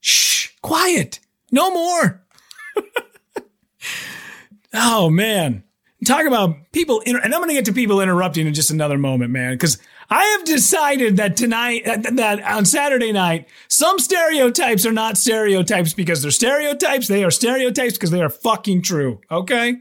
Shh, 0.00 0.48
quiet. 0.62 1.20
No 1.52 1.70
more. 1.70 2.22
oh 4.74 5.10
man. 5.10 5.64
Talk 6.06 6.24
about 6.24 6.56
people, 6.72 7.00
inter- 7.00 7.20
and 7.22 7.34
I'm 7.34 7.40
going 7.40 7.50
to 7.50 7.54
get 7.54 7.66
to 7.66 7.74
people 7.74 8.00
interrupting 8.00 8.46
in 8.46 8.54
just 8.54 8.70
another 8.70 8.96
moment, 8.96 9.32
man, 9.32 9.52
because 9.52 9.76
I 10.08 10.24
have 10.24 10.44
decided 10.44 11.18
that 11.18 11.36
tonight, 11.36 11.84
that, 11.84 12.42
on 12.42 12.64
Saturday 12.64 13.12
night, 13.12 13.48
some 13.68 13.98
stereotypes 13.98 14.86
are 14.86 14.92
not 14.92 15.18
stereotypes 15.18 15.92
because 15.92 16.22
they're 16.22 16.30
stereotypes. 16.30 17.06
They 17.06 17.22
are 17.22 17.30
stereotypes 17.30 17.94
because 17.94 18.10
they 18.10 18.22
are 18.22 18.30
fucking 18.30 18.80
true. 18.80 19.20
Okay. 19.30 19.76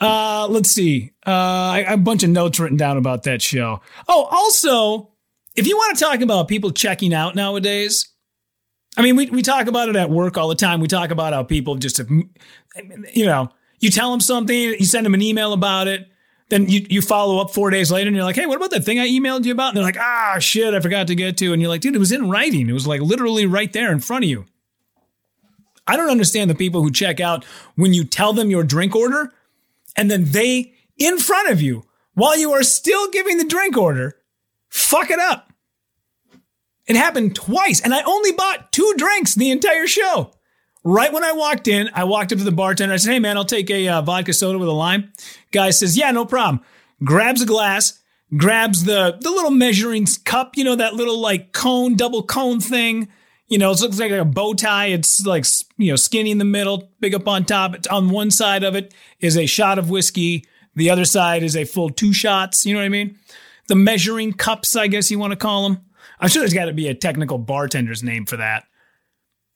Uh, 0.00 0.46
let's 0.48 0.70
see. 0.70 1.12
Uh, 1.26 1.30
I, 1.30 1.84
I 1.86 1.90
have 1.90 1.98
a 1.98 2.02
bunch 2.02 2.22
of 2.22 2.30
notes 2.30 2.58
written 2.58 2.76
down 2.76 2.96
about 2.96 3.24
that 3.24 3.42
show. 3.42 3.80
Oh, 4.08 4.28
also, 4.30 5.11
if 5.54 5.66
you 5.66 5.76
want 5.76 5.96
to 5.96 6.04
talk 6.04 6.20
about 6.20 6.48
people 6.48 6.70
checking 6.70 7.12
out 7.12 7.34
nowadays, 7.34 8.08
I 8.96 9.02
mean, 9.02 9.16
we, 9.16 9.26
we 9.30 9.42
talk 9.42 9.66
about 9.66 9.88
it 9.88 9.96
at 9.96 10.10
work 10.10 10.36
all 10.36 10.48
the 10.48 10.54
time. 10.54 10.80
We 10.80 10.88
talk 10.88 11.10
about 11.10 11.32
how 11.32 11.42
people 11.42 11.76
just, 11.76 11.96
have, 11.98 12.10
you 12.10 13.26
know, 13.26 13.50
you 13.80 13.90
tell 13.90 14.10
them 14.10 14.20
something, 14.20 14.56
you 14.56 14.84
send 14.84 15.06
them 15.06 15.14
an 15.14 15.22
email 15.22 15.52
about 15.52 15.88
it, 15.88 16.08
then 16.48 16.68
you, 16.68 16.86
you 16.90 17.00
follow 17.00 17.38
up 17.38 17.50
four 17.52 17.70
days 17.70 17.90
later 17.90 18.08
and 18.08 18.16
you're 18.16 18.24
like, 18.24 18.36
hey, 18.36 18.46
what 18.46 18.56
about 18.56 18.70
that 18.70 18.84
thing 18.84 19.00
I 19.00 19.08
emailed 19.08 19.44
you 19.44 19.52
about? 19.52 19.68
And 19.68 19.76
they're 19.76 19.84
like, 19.84 19.98
ah, 19.98 20.36
shit, 20.38 20.74
I 20.74 20.80
forgot 20.80 21.06
to 21.06 21.14
get 21.14 21.38
to. 21.38 21.52
And 21.52 21.62
you're 21.62 21.70
like, 21.70 21.80
dude, 21.80 21.96
it 21.96 21.98
was 21.98 22.12
in 22.12 22.28
writing. 22.28 22.68
It 22.68 22.74
was 22.74 22.86
like 22.86 23.00
literally 23.00 23.46
right 23.46 23.72
there 23.72 23.90
in 23.90 24.00
front 24.00 24.24
of 24.24 24.30
you. 24.30 24.44
I 25.86 25.96
don't 25.96 26.10
understand 26.10 26.50
the 26.50 26.54
people 26.54 26.82
who 26.82 26.92
check 26.92 27.20
out 27.20 27.44
when 27.74 27.92
you 27.92 28.04
tell 28.04 28.32
them 28.32 28.50
your 28.50 28.62
drink 28.62 28.94
order 28.94 29.32
and 29.96 30.10
then 30.10 30.26
they, 30.26 30.74
in 30.96 31.18
front 31.18 31.50
of 31.50 31.60
you, 31.60 31.84
while 32.14 32.38
you 32.38 32.52
are 32.52 32.62
still 32.62 33.10
giving 33.10 33.38
the 33.38 33.44
drink 33.44 33.76
order, 33.76 34.16
fuck 34.72 35.10
it 35.10 35.18
up. 35.18 35.52
It 36.86 36.96
happened 36.96 37.36
twice, 37.36 37.80
and 37.80 37.94
I 37.94 38.02
only 38.02 38.32
bought 38.32 38.72
two 38.72 38.94
drinks 38.96 39.34
the 39.34 39.50
entire 39.50 39.86
show. 39.86 40.32
Right 40.82 41.12
when 41.12 41.22
I 41.22 41.32
walked 41.32 41.68
in, 41.68 41.90
I 41.94 42.04
walked 42.04 42.32
up 42.32 42.38
to 42.38 42.44
the 42.44 42.50
bartender. 42.50 42.94
I 42.94 42.96
said, 42.96 43.12
"Hey, 43.12 43.18
man, 43.20 43.36
I'll 43.36 43.44
take 43.44 43.70
a 43.70 43.86
uh, 43.86 44.02
vodka 44.02 44.32
soda 44.32 44.58
with 44.58 44.68
a 44.68 44.72
lime." 44.72 45.12
Guy 45.52 45.70
says, 45.70 45.96
"Yeah, 45.96 46.10
no 46.10 46.24
problem." 46.24 46.64
Grabs 47.04 47.42
a 47.42 47.46
glass, 47.46 48.00
grabs 48.36 48.84
the 48.84 49.16
the 49.20 49.30
little 49.30 49.52
measuring 49.52 50.06
cup, 50.24 50.56
you 50.56 50.64
know, 50.64 50.74
that 50.74 50.94
little 50.94 51.18
like 51.20 51.52
cone, 51.52 51.94
double 51.94 52.24
cone 52.24 52.60
thing. 52.60 53.08
You 53.46 53.58
know, 53.58 53.70
it 53.70 53.80
looks 53.80 54.00
like 54.00 54.10
a 54.10 54.24
bow 54.24 54.54
tie. 54.54 54.86
It's 54.86 55.24
like 55.24 55.44
you 55.76 55.92
know, 55.92 55.96
skinny 55.96 56.32
in 56.32 56.38
the 56.38 56.44
middle, 56.44 56.90
big 56.98 57.14
up 57.14 57.28
on 57.28 57.44
top. 57.44 57.76
It's 57.76 57.86
on 57.86 58.08
one 58.10 58.30
side 58.30 58.64
of 58.64 58.74
it 58.74 58.92
is 59.20 59.36
a 59.36 59.46
shot 59.46 59.78
of 59.78 59.90
whiskey. 59.90 60.46
The 60.74 60.90
other 60.90 61.04
side 61.04 61.42
is 61.42 61.54
a 61.54 61.64
full 61.64 61.90
two 61.90 62.12
shots. 62.12 62.66
You 62.66 62.74
know 62.74 62.80
what 62.80 62.86
I 62.86 62.88
mean? 62.88 63.18
The 63.68 63.74
measuring 63.74 64.32
cups, 64.32 64.76
I 64.76 64.86
guess 64.86 65.10
you 65.10 65.18
want 65.18 65.32
to 65.32 65.36
call 65.36 65.68
them. 65.68 65.84
I'm 66.18 66.28
sure 66.28 66.40
there's 66.40 66.54
got 66.54 66.66
to 66.66 66.72
be 66.72 66.88
a 66.88 66.94
technical 66.94 67.38
bartender's 67.38 68.02
name 68.02 68.26
for 68.26 68.36
that. 68.36 68.64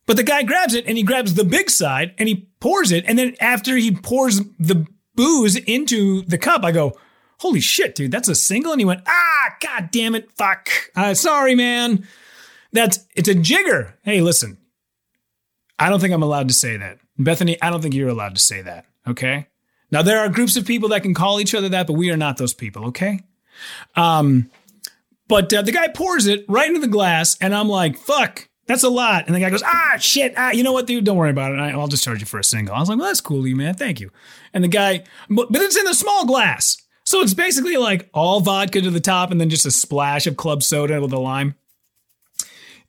But 0.06 0.16
the 0.16 0.22
guy 0.22 0.42
grabs 0.44 0.75
it 0.75 0.86
and 0.86 0.96
he 0.96 1.02
grabs 1.02 1.34
the 1.34 1.44
big 1.44 1.68
side 1.68 2.14
and 2.18 2.28
he 2.28 2.48
pours 2.60 2.92
it. 2.92 3.04
And 3.06 3.18
then 3.18 3.34
after 3.40 3.76
he 3.76 3.90
pours 3.92 4.40
the 4.58 4.86
booze 5.14 5.56
into 5.56 6.22
the 6.22 6.38
cup, 6.38 6.64
I 6.64 6.72
go, 6.72 6.96
holy 7.40 7.60
shit, 7.60 7.94
dude, 7.94 8.12
that's 8.12 8.28
a 8.28 8.34
single. 8.34 8.72
And 8.72 8.80
he 8.80 8.84
went, 8.84 9.02
ah, 9.06 9.56
god 9.60 9.90
damn 9.90 10.14
it, 10.14 10.30
fuck. 10.32 10.70
Uh, 10.94 11.14
sorry, 11.14 11.54
man. 11.54 12.06
That's, 12.72 13.00
it's 13.14 13.28
a 13.28 13.34
jigger. 13.34 13.94
Hey, 14.02 14.20
listen, 14.20 14.58
I 15.78 15.88
don't 15.88 16.00
think 16.00 16.14
I'm 16.14 16.22
allowed 16.22 16.48
to 16.48 16.54
say 16.54 16.76
that. 16.76 16.98
Bethany, 17.18 17.60
I 17.60 17.70
don't 17.70 17.82
think 17.82 17.94
you're 17.94 18.08
allowed 18.08 18.36
to 18.36 18.42
say 18.42 18.62
that. 18.62 18.86
Okay. 19.06 19.48
Now 19.90 20.02
there 20.02 20.18
are 20.20 20.28
groups 20.28 20.56
of 20.56 20.66
people 20.66 20.90
that 20.90 21.02
can 21.02 21.14
call 21.14 21.40
each 21.40 21.54
other 21.54 21.68
that, 21.70 21.86
but 21.86 21.94
we 21.94 22.10
are 22.10 22.16
not 22.16 22.36
those 22.36 22.54
people. 22.54 22.86
Okay. 22.86 23.20
Um, 23.94 24.50
but 25.28 25.52
uh, 25.52 25.62
the 25.62 25.72
guy 25.72 25.88
pours 25.88 26.26
it 26.26 26.44
right 26.48 26.68
into 26.68 26.80
the 26.80 26.88
glass, 26.88 27.36
and 27.40 27.54
I'm 27.54 27.68
like, 27.68 27.96
fuck, 27.96 28.48
that's 28.66 28.82
a 28.82 28.88
lot. 28.88 29.26
And 29.26 29.34
the 29.34 29.40
guy 29.40 29.50
goes, 29.50 29.62
ah, 29.62 29.96
shit, 29.98 30.34
ah, 30.36 30.50
you 30.50 30.62
know 30.62 30.72
what, 30.72 30.86
dude, 30.86 31.04
don't 31.04 31.16
worry 31.16 31.30
about 31.30 31.52
it. 31.52 31.58
I'll 31.58 31.88
just 31.88 32.04
charge 32.04 32.20
you 32.20 32.26
for 32.26 32.38
a 32.38 32.44
single. 32.44 32.75
I 32.75 32.80
was 32.80 32.88
like, 32.88 32.98
well, 32.98 33.08
that's 33.08 33.20
cool, 33.20 33.46
you 33.46 33.56
man, 33.56 33.75
thank 33.75 34.00
you. 34.00 34.10
And 34.52 34.62
the 34.62 34.68
guy, 34.68 35.04
but, 35.28 35.50
but 35.50 35.62
it's 35.62 35.76
in 35.76 35.88
a 35.88 35.94
small 35.94 36.26
glass. 36.26 36.82
So 37.04 37.20
it's 37.20 37.34
basically 37.34 37.76
like 37.76 38.10
all 38.12 38.40
vodka 38.40 38.80
to 38.80 38.90
the 38.90 39.00
top 39.00 39.30
and 39.30 39.40
then 39.40 39.48
just 39.48 39.66
a 39.66 39.70
splash 39.70 40.26
of 40.26 40.36
club 40.36 40.62
soda 40.62 41.00
with 41.00 41.12
a 41.12 41.18
lime. 41.18 41.54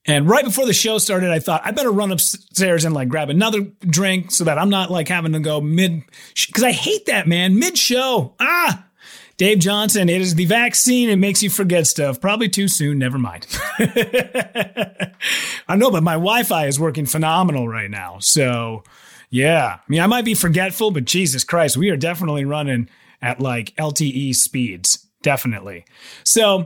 And 0.09 0.27
right 0.27 0.45
before 0.45 0.65
the 0.65 0.73
show 0.73 0.97
started, 0.99 1.29
I 1.31 1.39
thought 1.39 1.61
I 1.65 1.71
better 1.71 1.91
run 1.91 2.11
upstairs 2.11 2.85
and 2.85 2.95
like 2.95 3.09
grab 3.09 3.29
another 3.29 3.61
drink 3.81 4.31
so 4.31 4.45
that 4.45 4.57
I'm 4.57 4.69
not 4.69 4.89
like 4.89 5.09
having 5.09 5.33
to 5.33 5.39
go 5.39 5.59
mid, 5.59 6.01
because 6.47 6.63
I 6.63 6.71
hate 6.71 7.07
that, 7.07 7.27
man, 7.27 7.59
mid 7.59 7.77
show. 7.77 8.33
Ah, 8.39 8.86
Dave 9.37 9.59
Johnson, 9.59 10.09
it 10.09 10.19
is 10.19 10.33
the 10.33 10.45
vaccine. 10.45 11.09
It 11.09 11.17
makes 11.17 11.43
you 11.43 11.49
forget 11.51 11.85
stuff. 11.85 12.19
Probably 12.19 12.49
too 12.49 12.67
soon. 12.67 12.97
Never 12.97 13.19
mind. 13.19 13.45
I 15.67 15.75
know, 15.75 15.91
but 15.91 16.01
my 16.01 16.13
Wi 16.13 16.41
Fi 16.41 16.65
is 16.65 16.79
working 16.79 17.05
phenomenal 17.05 17.67
right 17.67 17.89
now. 17.89 18.17
So, 18.19 18.83
yeah. 19.29 19.77
I 19.77 19.83
mean, 19.87 20.01
I 20.01 20.07
might 20.07 20.25
be 20.25 20.33
forgetful, 20.33 20.89
but 20.89 21.05
Jesus 21.05 21.43
Christ, 21.43 21.77
we 21.77 21.91
are 21.91 21.97
definitely 21.97 22.45
running 22.45 22.89
at 23.21 23.39
like 23.39 23.75
LTE 23.75 24.33
speeds. 24.33 25.05
Definitely. 25.21 25.85
So, 26.23 26.65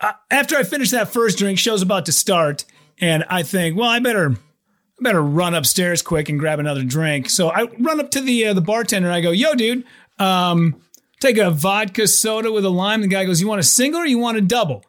uh, 0.00 0.12
after 0.30 0.56
I 0.56 0.64
finish 0.64 0.90
that 0.90 1.08
first 1.08 1.38
drink, 1.38 1.58
show's 1.58 1.82
about 1.82 2.06
to 2.06 2.12
start, 2.12 2.64
and 3.00 3.24
I 3.30 3.42
think, 3.44 3.76
well, 3.76 3.88
I 3.88 4.00
better, 4.00 4.32
I 4.32 5.02
better 5.02 5.22
run 5.22 5.54
upstairs 5.54 6.02
quick 6.02 6.28
and 6.28 6.38
grab 6.38 6.58
another 6.58 6.82
drink. 6.82 7.30
So 7.30 7.48
I 7.50 7.64
run 7.78 8.00
up 8.00 8.10
to 8.12 8.20
the 8.20 8.46
uh, 8.46 8.54
the 8.54 8.60
bartender. 8.60 9.08
and 9.08 9.14
I 9.14 9.20
go, 9.20 9.30
"Yo, 9.30 9.54
dude, 9.54 9.84
um, 10.18 10.80
take 11.20 11.38
a 11.38 11.50
vodka 11.50 12.06
soda 12.08 12.52
with 12.52 12.64
a 12.64 12.70
lime." 12.70 13.00
The 13.00 13.08
guy 13.08 13.24
goes, 13.24 13.40
"You 13.40 13.48
want 13.48 13.60
a 13.60 13.64
single 13.64 14.00
or 14.00 14.06
you 14.06 14.18
want 14.18 14.38
a 14.38 14.42
double?" 14.42 14.84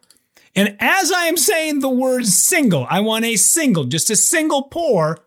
And 0.56 0.76
as 0.80 1.12
I 1.12 1.26
am 1.26 1.38
saying 1.38 1.80
the 1.80 1.90
word 1.90 2.26
single, 2.26 2.88
I 2.90 3.00
want 3.00 3.26
a 3.26 3.36
single, 3.36 3.84
just 3.84 4.10
a 4.10 4.16
single 4.16 4.64
pour. 4.64 5.20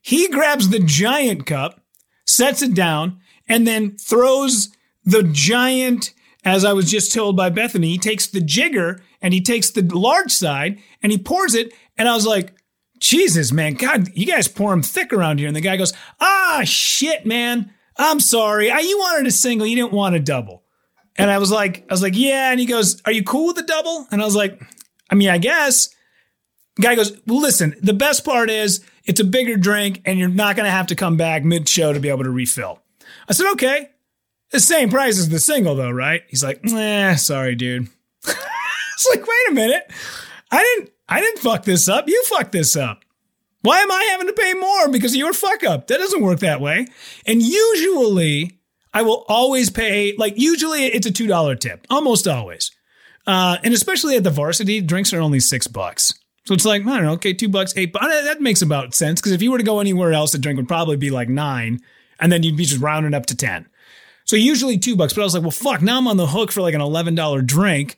He 0.00 0.28
grabs 0.28 0.68
the 0.68 0.78
giant 0.78 1.44
cup, 1.44 1.80
sets 2.24 2.62
it 2.62 2.72
down, 2.72 3.18
and 3.48 3.66
then 3.66 3.96
throws 3.96 4.70
the 5.04 5.24
giant, 5.24 6.12
as 6.44 6.64
I 6.64 6.72
was 6.72 6.90
just 6.90 7.12
told 7.12 7.36
by 7.36 7.50
Bethany, 7.50 7.88
he 7.88 7.98
takes 7.98 8.26
the 8.26 8.40
jigger 8.40 9.00
and 9.20 9.34
he 9.34 9.40
takes 9.40 9.70
the 9.70 9.82
large 9.82 10.30
side 10.30 10.78
and 11.02 11.10
he 11.10 11.18
pours 11.18 11.54
it. 11.54 11.72
And 11.98 12.08
I 12.08 12.14
was 12.14 12.26
like, 12.26 12.54
Jesus, 13.00 13.52
man, 13.52 13.74
God, 13.74 14.08
you 14.14 14.26
guys 14.26 14.48
pour 14.48 14.70
them 14.70 14.82
thick 14.82 15.12
around 15.12 15.38
here. 15.38 15.48
And 15.48 15.56
the 15.56 15.60
guy 15.60 15.76
goes, 15.76 15.92
Ah, 16.20 16.62
shit, 16.64 17.26
man. 17.26 17.72
I'm 17.98 18.20
sorry. 18.20 18.70
I, 18.70 18.80
you 18.80 18.98
wanted 18.98 19.26
a 19.26 19.30
single, 19.30 19.66
you 19.66 19.76
didn't 19.76 19.92
want 19.92 20.14
a 20.14 20.20
double. 20.20 20.62
And 21.16 21.30
I 21.30 21.38
was 21.38 21.50
like, 21.50 21.84
I 21.88 21.92
was 21.92 22.02
like, 22.02 22.16
yeah. 22.16 22.50
And 22.50 22.60
he 22.60 22.66
goes, 22.66 23.00
Are 23.06 23.12
you 23.12 23.24
cool 23.24 23.46
with 23.48 23.56
the 23.56 23.62
double? 23.62 24.06
And 24.10 24.20
I 24.20 24.24
was 24.24 24.36
like, 24.36 24.60
I 25.10 25.14
mean, 25.14 25.28
I 25.28 25.38
guess. 25.38 25.90
Guy 26.78 26.94
goes, 26.94 27.18
well, 27.26 27.40
listen, 27.40 27.74
the 27.80 27.94
best 27.94 28.22
part 28.22 28.50
is 28.50 28.84
it's 29.06 29.18
a 29.18 29.24
bigger 29.24 29.56
drink 29.56 30.02
and 30.04 30.18
you're 30.18 30.28
not 30.28 30.56
going 30.56 30.66
to 30.66 30.70
have 30.70 30.88
to 30.88 30.94
come 30.94 31.16
back 31.16 31.42
mid 31.42 31.66
show 31.66 31.94
to 31.94 32.00
be 32.00 32.10
able 32.10 32.24
to 32.24 32.30
refill. 32.30 32.82
I 33.28 33.32
said, 33.32 33.50
okay. 33.52 33.90
The 34.50 34.60
same 34.60 34.90
price 34.90 35.18
as 35.18 35.30
the 35.30 35.40
single 35.40 35.74
though, 35.74 35.90
right? 35.90 36.22
He's 36.28 36.44
like, 36.44 36.60
eh, 36.70 37.14
sorry, 37.16 37.54
dude. 37.54 37.88
it's 38.26 39.08
like, 39.10 39.26
wait 39.26 39.50
a 39.50 39.54
minute. 39.54 39.90
I 40.50 40.62
didn't, 40.62 40.92
I 41.08 41.20
didn't 41.20 41.38
fuck 41.38 41.64
this 41.64 41.88
up. 41.88 42.08
You 42.08 42.22
fucked 42.24 42.52
this 42.52 42.76
up. 42.76 43.05
Why 43.66 43.80
am 43.80 43.90
I 43.90 44.08
having 44.12 44.28
to 44.28 44.32
pay 44.32 44.54
more 44.54 44.88
because 44.88 45.12
of 45.12 45.16
your 45.16 45.32
fuck 45.32 45.64
up? 45.64 45.88
That 45.88 45.98
doesn't 45.98 46.22
work 46.22 46.38
that 46.38 46.60
way. 46.60 46.86
And 47.26 47.42
usually 47.42 48.60
I 48.94 49.02
will 49.02 49.24
always 49.26 49.70
pay, 49.70 50.14
like, 50.16 50.34
usually 50.36 50.84
it's 50.84 51.04
a 51.04 51.10
$2 51.10 51.58
tip, 51.58 51.84
almost 51.90 52.28
always. 52.28 52.70
Uh, 53.26 53.56
and 53.64 53.74
especially 53.74 54.16
at 54.16 54.22
the 54.22 54.30
varsity, 54.30 54.80
drinks 54.80 55.12
are 55.12 55.20
only 55.20 55.40
six 55.40 55.66
bucks. 55.66 56.14
So 56.44 56.54
it's 56.54 56.64
like, 56.64 56.82
I 56.82 56.84
don't 56.84 57.02
know, 57.02 57.12
okay, 57.14 57.32
two 57.32 57.48
bucks, 57.48 57.76
eight 57.76 57.92
bucks. 57.92 58.06
That 58.06 58.40
makes 58.40 58.62
about 58.62 58.94
sense. 58.94 59.20
Because 59.20 59.32
if 59.32 59.42
you 59.42 59.50
were 59.50 59.58
to 59.58 59.64
go 59.64 59.80
anywhere 59.80 60.12
else, 60.12 60.30
the 60.30 60.38
drink 60.38 60.58
would 60.58 60.68
probably 60.68 60.96
be 60.96 61.10
like 61.10 61.28
nine, 61.28 61.80
and 62.20 62.30
then 62.30 62.44
you'd 62.44 62.56
be 62.56 62.66
just 62.66 62.80
rounding 62.80 63.14
up 63.14 63.26
to 63.26 63.36
10. 63.36 63.68
So 64.26 64.36
usually 64.36 64.78
two 64.78 64.94
bucks. 64.94 65.12
But 65.12 65.22
I 65.22 65.24
was 65.24 65.34
like, 65.34 65.42
well, 65.42 65.50
fuck, 65.50 65.82
now 65.82 65.98
I'm 65.98 66.06
on 66.06 66.18
the 66.18 66.28
hook 66.28 66.52
for 66.52 66.60
like 66.60 66.74
an 66.74 66.80
$11 66.80 67.44
drink. 67.44 67.96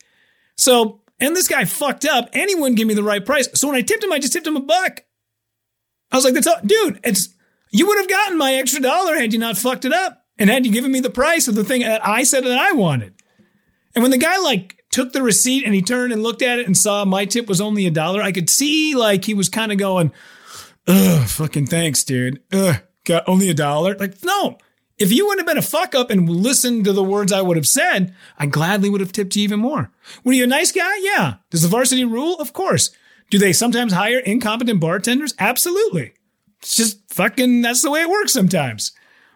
So, 0.56 1.02
and 1.20 1.36
this 1.36 1.46
guy 1.46 1.66
fucked 1.66 2.06
up, 2.06 2.30
Anyone 2.32 2.74
give 2.74 2.88
me 2.88 2.94
the 2.94 3.02
right 3.02 3.24
price. 3.24 3.50
So 3.52 3.68
when 3.68 3.76
I 3.76 3.82
tipped 3.82 4.02
him, 4.02 4.12
I 4.12 4.18
just 4.18 4.32
tipped 4.32 4.46
him 4.46 4.56
a 4.56 4.60
buck. 4.60 5.04
I 6.10 6.16
was 6.16 6.24
like, 6.24 6.34
that's 6.34 6.46
all, 6.46 6.60
dude, 6.64 7.00
it's, 7.04 7.28
you 7.70 7.86
would 7.86 7.98
have 7.98 8.08
gotten 8.08 8.38
my 8.38 8.54
extra 8.54 8.80
dollar 8.80 9.16
had 9.16 9.32
you 9.32 9.38
not 9.38 9.58
fucked 9.58 9.84
it 9.84 9.92
up 9.92 10.24
and 10.38 10.48
had 10.48 10.64
you 10.64 10.72
given 10.72 10.92
me 10.92 11.00
the 11.00 11.10
price 11.10 11.48
of 11.48 11.54
the 11.54 11.64
thing 11.64 11.82
that 11.82 12.06
I 12.06 12.22
said 12.22 12.44
that 12.44 12.58
I 12.58 12.72
wanted. 12.72 13.14
And 13.94 14.02
when 14.02 14.10
the 14.10 14.18
guy 14.18 14.38
like 14.38 14.84
took 14.90 15.12
the 15.12 15.22
receipt 15.22 15.64
and 15.64 15.74
he 15.74 15.82
turned 15.82 16.12
and 16.12 16.22
looked 16.22 16.42
at 16.42 16.58
it 16.58 16.66
and 16.66 16.76
saw 16.76 17.04
my 17.04 17.24
tip 17.24 17.48
was 17.48 17.60
only 17.60 17.86
a 17.86 17.90
dollar, 17.90 18.22
I 18.22 18.32
could 18.32 18.48
see 18.48 18.94
like 18.94 19.24
he 19.24 19.34
was 19.34 19.48
kind 19.48 19.72
of 19.72 19.78
going, 19.78 20.12
ugh, 20.86 21.28
fucking 21.28 21.66
thanks, 21.66 22.04
dude. 22.04 22.40
Ugh, 22.52 22.76
got 23.04 23.28
only 23.28 23.48
a 23.50 23.54
dollar. 23.54 23.96
Like, 23.96 24.22
no. 24.22 24.58
If 24.98 25.12
you 25.12 25.26
wouldn't 25.26 25.46
have 25.46 25.54
been 25.54 25.62
a 25.62 25.62
fuck 25.62 25.94
up 25.94 26.10
and 26.10 26.28
listened 26.28 26.84
to 26.84 26.92
the 26.92 27.04
words 27.04 27.32
I 27.32 27.42
would 27.42 27.56
have 27.56 27.68
said, 27.68 28.14
I 28.36 28.46
gladly 28.46 28.88
would 28.88 29.00
have 29.00 29.12
tipped 29.12 29.36
you 29.36 29.44
even 29.44 29.60
more. 29.60 29.92
Were 30.24 30.32
you 30.32 30.44
a 30.44 30.48
nice 30.48 30.72
guy? 30.72 30.96
Yeah. 31.00 31.34
Does 31.50 31.62
the 31.62 31.68
varsity 31.68 32.04
rule? 32.04 32.36
Of 32.40 32.52
course. 32.52 32.90
Do 33.30 33.38
they 33.38 33.52
sometimes 33.52 33.92
hire 33.92 34.18
incompetent 34.18 34.80
bartenders? 34.80 35.34
Absolutely. 35.38 36.12
It's 36.60 36.76
just 36.76 36.98
fucking, 37.12 37.62
that's 37.62 37.82
the 37.82 37.90
way 37.90 38.00
it 38.00 38.10
works 38.10 38.32
sometimes. 38.32 38.92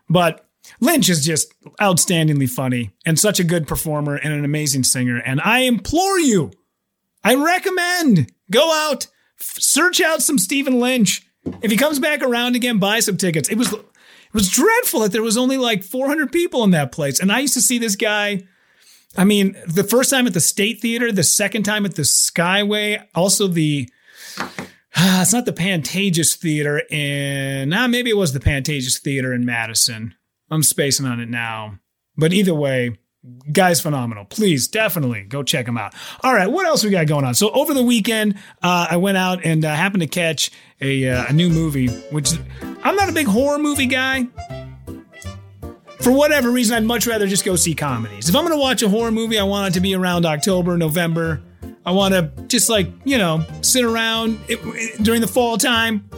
But 0.08 0.46
Lynch 0.80 1.08
is 1.08 1.24
just 1.24 1.52
outstandingly 1.80 2.48
funny 2.48 2.90
and 3.06 3.18
such 3.18 3.38
a 3.38 3.44
good 3.44 3.66
performer 3.66 4.16
and 4.16 4.32
an 4.32 4.44
amazing 4.44 4.84
singer. 4.84 5.18
And 5.18 5.40
I 5.40 5.60
implore 5.60 6.18
you, 6.18 6.50
I 7.22 7.34
recommend 7.34 8.32
go 8.50 8.72
out, 8.72 9.06
f- 9.38 9.56
search 9.60 10.00
out 10.00 10.22
some 10.22 10.38
Stephen 10.38 10.80
Lynch. 10.80 11.26
If 11.62 11.70
he 11.70 11.76
comes 11.76 11.98
back 11.98 12.22
around 12.22 12.56
again, 12.56 12.78
buy 12.78 13.00
some 13.00 13.16
tickets. 13.16 13.48
It 13.48 13.58
was 13.58 13.72
it 13.72 14.34
was 14.34 14.48
dreadful 14.48 15.00
that 15.00 15.12
there 15.12 15.22
was 15.22 15.36
only 15.36 15.58
like 15.58 15.82
400 15.82 16.32
people 16.32 16.64
in 16.64 16.70
that 16.70 16.92
place. 16.92 17.20
And 17.20 17.30
I 17.30 17.40
used 17.40 17.54
to 17.54 17.60
see 17.60 17.78
this 17.78 17.96
guy. 17.96 18.44
I 19.16 19.24
mean, 19.24 19.56
the 19.66 19.84
first 19.84 20.10
time 20.10 20.26
at 20.26 20.34
the 20.34 20.40
State 20.40 20.80
Theater, 20.80 21.12
the 21.12 21.22
second 21.22 21.64
time 21.64 21.84
at 21.84 21.96
the 21.96 22.02
Skyway, 22.02 23.04
also 23.14 23.46
the 23.46 23.88
it's 24.96 25.32
not 25.32 25.44
the 25.44 25.52
Pantages 25.52 26.36
Theater 26.36 26.82
in 26.90 27.70
nah, 27.70 27.86
maybe 27.86 28.10
it 28.10 28.16
was 28.16 28.32
the 28.32 28.40
Pantages 28.40 29.00
Theater 29.00 29.32
in 29.32 29.44
Madison. 29.44 30.14
I'm 30.50 30.62
spacing 30.62 31.06
on 31.06 31.20
it 31.20 31.28
now. 31.28 31.78
But 32.16 32.32
either 32.32 32.54
way, 32.54 32.98
guy's 33.50 33.80
phenomenal. 33.80 34.24
Please, 34.26 34.68
definitely 34.68 35.22
go 35.22 35.42
check 35.42 35.66
him 35.66 35.78
out. 35.78 35.94
All 36.22 36.34
right, 36.34 36.50
what 36.50 36.66
else 36.66 36.84
we 36.84 36.90
got 36.90 37.06
going 37.06 37.24
on? 37.24 37.34
So 37.34 37.50
over 37.50 37.72
the 37.72 37.82
weekend, 37.82 38.34
uh, 38.62 38.88
I 38.90 38.96
went 38.96 39.16
out 39.16 39.44
and 39.44 39.64
uh, 39.64 39.74
happened 39.74 40.02
to 40.02 40.08
catch 40.08 40.50
a, 40.80 41.08
uh, 41.08 41.26
a 41.28 41.32
new 41.32 41.48
movie, 41.48 41.88
which 42.10 42.32
I'm 42.82 42.96
not 42.96 43.08
a 43.08 43.12
big 43.12 43.26
horror 43.26 43.58
movie 43.58 43.86
guy. 43.86 44.28
For 46.02 46.10
whatever 46.10 46.50
reason, 46.50 46.76
I'd 46.76 46.82
much 46.84 47.06
rather 47.06 47.28
just 47.28 47.44
go 47.44 47.54
see 47.54 47.74
comedies. 47.74 48.28
If 48.28 48.34
I'm 48.34 48.42
going 48.44 48.56
to 48.56 48.60
watch 48.60 48.82
a 48.82 48.88
horror 48.88 49.12
movie, 49.12 49.38
I 49.38 49.44
want 49.44 49.68
it 49.70 49.74
to 49.74 49.80
be 49.80 49.94
around 49.94 50.26
October, 50.26 50.76
November. 50.76 51.40
I 51.86 51.92
want 51.92 52.12
to 52.14 52.30
just 52.48 52.68
like, 52.68 52.88
you 53.04 53.18
know, 53.18 53.44
sit 53.60 53.84
around 53.84 54.40
it, 54.48 54.58
it- 54.64 55.02
during 55.02 55.20
the 55.20 55.28
fall 55.28 55.56
time, 55.58 56.08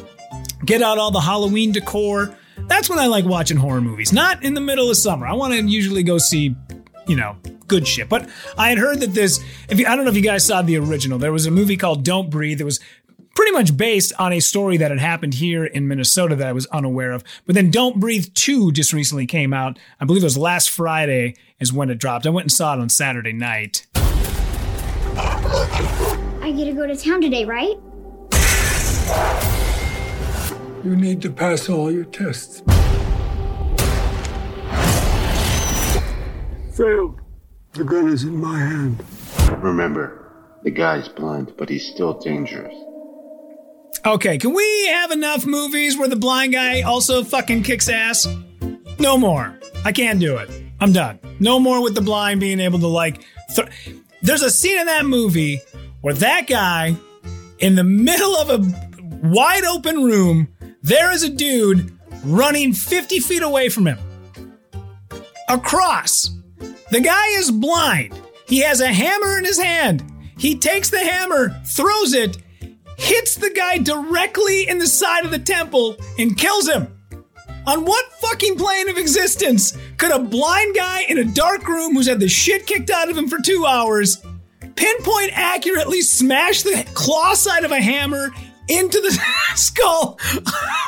get 0.65 0.81
out 0.81 0.97
all 0.97 1.11
the 1.11 1.21
Halloween 1.21 1.73
decor. 1.73 2.35
That's 2.67 2.89
when 2.89 2.99
I 2.99 3.07
like 3.09 3.27
watching 3.27 3.59
horror 3.59 3.83
movies, 3.83 4.11
not 4.11 4.43
in 4.43 4.55
the 4.55 4.61
middle 4.61 4.89
of 4.91 4.97
summer. 4.97 5.27
I 5.27 5.35
want 5.35 5.53
to 5.53 5.61
usually 5.63 6.03
go 6.03 6.17
see, 6.17 6.57
you 7.07 7.17
know, 7.17 7.37
good 7.69 7.87
shit. 7.87 8.09
But 8.09 8.27
I 8.57 8.71
had 8.71 8.79
heard 8.79 9.01
that 9.01 9.13
this, 9.13 9.39
if 9.69 9.79
you, 9.79 9.87
I 9.87 9.97
don't 9.97 10.07
know 10.07 10.11
if 10.11 10.17
you 10.17 10.23
guys 10.23 10.47
saw 10.47 10.63
the 10.63 10.79
original, 10.79 11.19
there 11.19 11.33
was 11.33 11.45
a 11.45 11.51
movie 11.51 11.77
called 11.77 12.05
Don't 12.05 12.31
Breathe. 12.31 12.61
It 12.63 12.65
was 12.65 12.81
pretty 13.35 13.53
much 13.53 13.77
based 13.77 14.13
on 14.19 14.33
a 14.33 14.41
story 14.41 14.77
that 14.77 14.91
had 14.91 15.01
happened 15.01 15.35
here 15.35 15.65
in 15.65 15.89
Minnesota 15.89 16.37
that 16.37 16.47
I 16.47 16.53
was 16.53 16.67
unaware 16.67 17.13
of. 17.13 17.25
But 17.47 17.55
then 17.55 17.71
Don't 17.71 18.01
Breathe 18.01 18.27
2 18.35 18.73
just 18.73 18.93
recently 18.93 19.27
came 19.27 19.53
out. 19.53 19.79
I 20.01 20.05
believe 20.05 20.23
it 20.23 20.27
was 20.27 20.39
last 20.39 20.71
Friday 20.71 21.35
is 21.59 21.73
when 21.73 21.91
it 21.91 21.99
dropped. 21.99 22.27
I 22.27 22.31
went 22.31 22.45
and 22.45 22.53
saw 22.53 22.75
it 22.75 22.81
on 22.81 22.89
Saturday 22.89 23.33
night. 23.33 23.87
I 25.17 26.53
get 26.57 26.67
to 26.67 26.73
go 26.73 26.87
to 26.87 26.97
town 26.97 27.21
today, 27.21 27.45
right? 27.45 27.77
You 30.85 30.97
need 30.97 31.23
to 31.23 31.31
pass 31.31 31.69
all 31.69 31.91
your 31.91 32.05
tests. 32.05 32.63
Failed. 36.75 37.21
The 37.73 37.85
gun 37.85 38.09
is 38.09 38.25
in 38.25 38.37
my 38.37 38.59
hand. 38.59 39.03
Remember, 39.63 40.31
the 40.63 40.71
guy's 40.71 41.09
blind, 41.09 41.55
but 41.57 41.69
he's 41.69 41.87
still 41.87 42.15
dangerous. 42.15 42.75
Okay, 44.07 44.37
can 44.37 44.53
we 44.53 44.87
have 44.89 45.11
enough 45.13 45.47
movies 45.47 45.97
where 45.97 46.09
the 46.09 46.17
blind 46.17 46.53
guy 46.53 46.83
also 46.83 47.25
fucking 47.25 47.63
kicks 47.63 47.89
ass? 47.89 48.27
No 48.99 49.17
more. 49.17 49.59
I 49.85 49.93
can't 49.93 50.21
do 50.21 50.37
it. 50.37 50.51
I'm 50.81 50.93
done. 50.93 51.19
No 51.41 51.59
more 51.59 51.83
with 51.83 51.95
the 51.95 52.03
blind 52.03 52.41
being 52.41 52.61
able 52.61 52.79
to 52.81 52.87
like. 52.87 53.23
Th- 53.55 53.69
There's 54.21 54.43
a 54.43 54.51
scene 54.51 54.79
in 54.79 54.87
that 54.87 55.07
movie 55.07 55.59
where 56.03 56.15
that 56.15 56.47
guy, 56.47 56.95
in 57.59 57.77
the 57.77 57.85
middle 57.85 58.37
of 58.37 58.51
a 58.51 59.19
wide 59.27 59.65
open 59.65 60.05
room, 60.05 60.49
there 60.83 61.11
is 61.13 61.23
a 61.23 61.31
dude 61.31 61.99
running 62.25 62.75
50 62.75 63.21
feet 63.21 63.43
away 63.43 63.71
from 63.71 63.87
him. 63.87 63.99
Across. 65.49 66.31
The 66.91 67.01
guy 67.01 67.27
is 67.39 67.51
blind. 67.51 68.21
He 68.47 68.61
has 68.61 68.81
a 68.83 68.93
hammer 68.93 69.39
in 69.39 69.45
his 69.47 69.59
hand. 69.59 70.05
He 70.37 70.57
takes 70.59 70.91
the 70.91 70.99
hammer, 70.99 71.51
throws 71.65 72.13
it, 72.13 72.37
hits 73.05 73.37
the 73.37 73.51
guy 73.51 73.79
directly 73.79 74.69
in 74.69 74.79
the 74.79 74.87
side 74.87 75.25
of 75.25 75.31
the 75.31 75.39
temple, 75.39 75.97
and 76.19 76.37
kills 76.37 76.69
him. 76.69 76.89
On 77.67 77.85
what 77.85 78.13
fucking 78.21 78.57
plane 78.57 78.89
of 78.89 78.99
existence 78.99 79.77
could 79.97 80.13
a 80.13 80.19
blind 80.19 80.75
guy 80.75 81.03
in 81.09 81.19
a 81.19 81.25
dark 81.25 81.67
room 81.67 81.95
who's 81.95 82.09
had 82.09 82.21
the 82.21 82.29
shit 82.29 82.67
kicked 82.67 82.91
out 82.91 83.09
of 83.09 83.17
him 83.17 83.29
for 83.29 83.39
two 83.41 83.65
hours 83.67 84.23
pinpoint 84.77 85.31
accurately 85.35 86.03
smash 86.03 86.63
the 86.63 86.87
claw 86.95 87.35
side 87.35 87.65
of 87.65 87.73
a 87.73 87.81
hammer 87.81 88.31
into 88.69 89.01
the 89.01 89.19
skull 89.57 90.19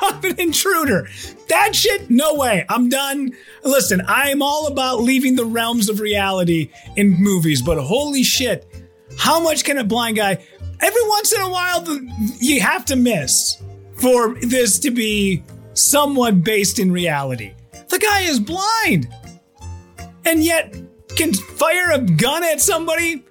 of 0.08 0.24
an 0.24 0.40
intruder? 0.40 1.08
That 1.48 1.74
shit, 1.74 2.10
no 2.10 2.34
way. 2.34 2.64
I'm 2.68 2.88
done. 2.88 3.32
Listen, 3.64 4.02
I 4.02 4.30
am 4.30 4.42
all 4.42 4.66
about 4.66 5.00
leaving 5.00 5.36
the 5.36 5.44
realms 5.44 5.88
of 5.88 6.00
reality 6.00 6.70
in 6.96 7.10
movies, 7.22 7.62
but 7.62 7.78
holy 7.78 8.22
shit, 8.22 8.66
how 9.18 9.40
much 9.40 9.64
can 9.64 9.78
a 9.78 9.84
blind 9.84 10.16
guy? 10.16 10.44
Every 10.80 11.08
once 11.08 11.32
in 11.32 11.40
a 11.40 11.50
while, 11.50 11.84
you 12.38 12.60
have 12.60 12.84
to 12.86 12.96
miss 12.96 13.62
for 13.96 14.34
this 14.40 14.78
to 14.80 14.90
be 14.90 15.42
somewhat 15.74 16.44
based 16.44 16.78
in 16.78 16.92
reality. 16.92 17.54
The 17.88 17.98
guy 17.98 18.20
is 18.22 18.40
blind, 18.40 19.08
and 20.24 20.42
yet 20.42 20.74
can 21.16 21.32
fire 21.32 21.92
a 21.92 21.98
gun 22.00 22.44
at 22.44 22.60
somebody, 22.60 23.24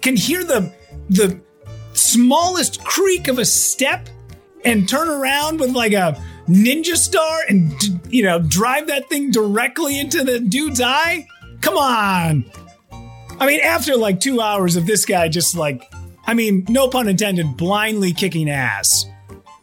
can 0.00 0.16
hear 0.16 0.44
the 0.44 0.72
the 1.08 1.40
smallest 1.92 2.82
creak 2.84 3.28
of 3.28 3.38
a 3.38 3.44
step 3.44 4.08
and 4.64 4.88
turn 4.88 5.08
around 5.08 5.60
with 5.60 5.70
like 5.70 5.92
a 5.92 6.20
ninja 6.48 6.96
star 6.96 7.40
and 7.48 7.72
you 8.12 8.22
know 8.22 8.40
drive 8.40 8.86
that 8.88 9.08
thing 9.08 9.30
directly 9.30 9.98
into 10.00 10.24
the 10.24 10.40
dude's 10.40 10.80
eye? 10.80 11.26
Come 11.60 11.76
on. 11.76 12.44
I 13.38 13.46
mean, 13.46 13.60
after 13.60 13.96
like 13.96 14.20
two 14.20 14.40
hours 14.40 14.76
of 14.76 14.86
this 14.86 15.04
guy 15.04 15.28
just 15.28 15.56
like, 15.56 15.91
I 16.26 16.34
mean, 16.34 16.66
no 16.68 16.88
pun 16.88 17.08
intended, 17.08 17.56
blindly 17.56 18.12
kicking 18.12 18.48
ass. 18.48 19.06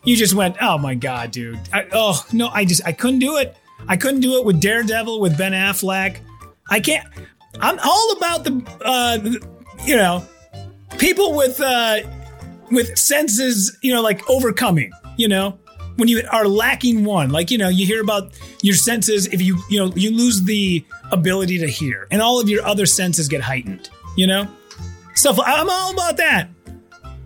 You 0.03 0.15
just 0.15 0.33
went, 0.33 0.57
oh 0.61 0.77
my 0.77 0.95
god, 0.95 1.31
dude. 1.31 1.59
I, 1.73 1.85
oh 1.91 2.25
no, 2.31 2.47
I 2.47 2.65
just 2.65 2.85
I 2.85 2.91
couldn't 2.91 3.19
do 3.19 3.37
it. 3.37 3.55
I 3.87 3.97
couldn't 3.97 4.21
do 4.21 4.37
it 4.37 4.45
with 4.45 4.61
Daredevil 4.61 5.19
with 5.19 5.37
Ben 5.37 5.53
Affleck. 5.53 6.17
I 6.69 6.79
can't. 6.79 7.07
I'm 7.59 7.79
all 7.79 8.13
about 8.17 8.43
the, 8.43 8.63
uh, 8.85 9.19
you 9.85 9.95
know, 9.95 10.25
people 10.97 11.35
with 11.35 11.59
uh, 11.59 11.99
with 12.71 12.97
senses, 12.97 13.77
you 13.81 13.93
know, 13.93 14.01
like 14.01 14.29
overcoming. 14.29 14.91
You 15.17 15.27
know, 15.27 15.59
when 15.97 16.07
you 16.07 16.21
are 16.31 16.47
lacking 16.47 17.03
one, 17.03 17.29
like 17.31 17.51
you 17.51 17.57
know, 17.57 17.69
you 17.69 17.85
hear 17.85 18.01
about 18.01 18.31
your 18.61 18.75
senses. 18.75 19.27
If 19.27 19.41
you 19.41 19.59
you 19.69 19.79
know 19.79 19.91
you 19.95 20.15
lose 20.15 20.43
the 20.43 20.85
ability 21.11 21.57
to 21.59 21.67
hear, 21.67 22.07
and 22.11 22.21
all 22.21 22.39
of 22.39 22.49
your 22.49 22.65
other 22.65 22.85
senses 22.85 23.27
get 23.27 23.41
heightened. 23.41 23.89
You 24.15 24.27
know, 24.27 24.47
stuff. 25.19 25.39
I'm 25.43 25.69
all 25.69 25.91
about 25.93 26.17
that. 26.17 26.49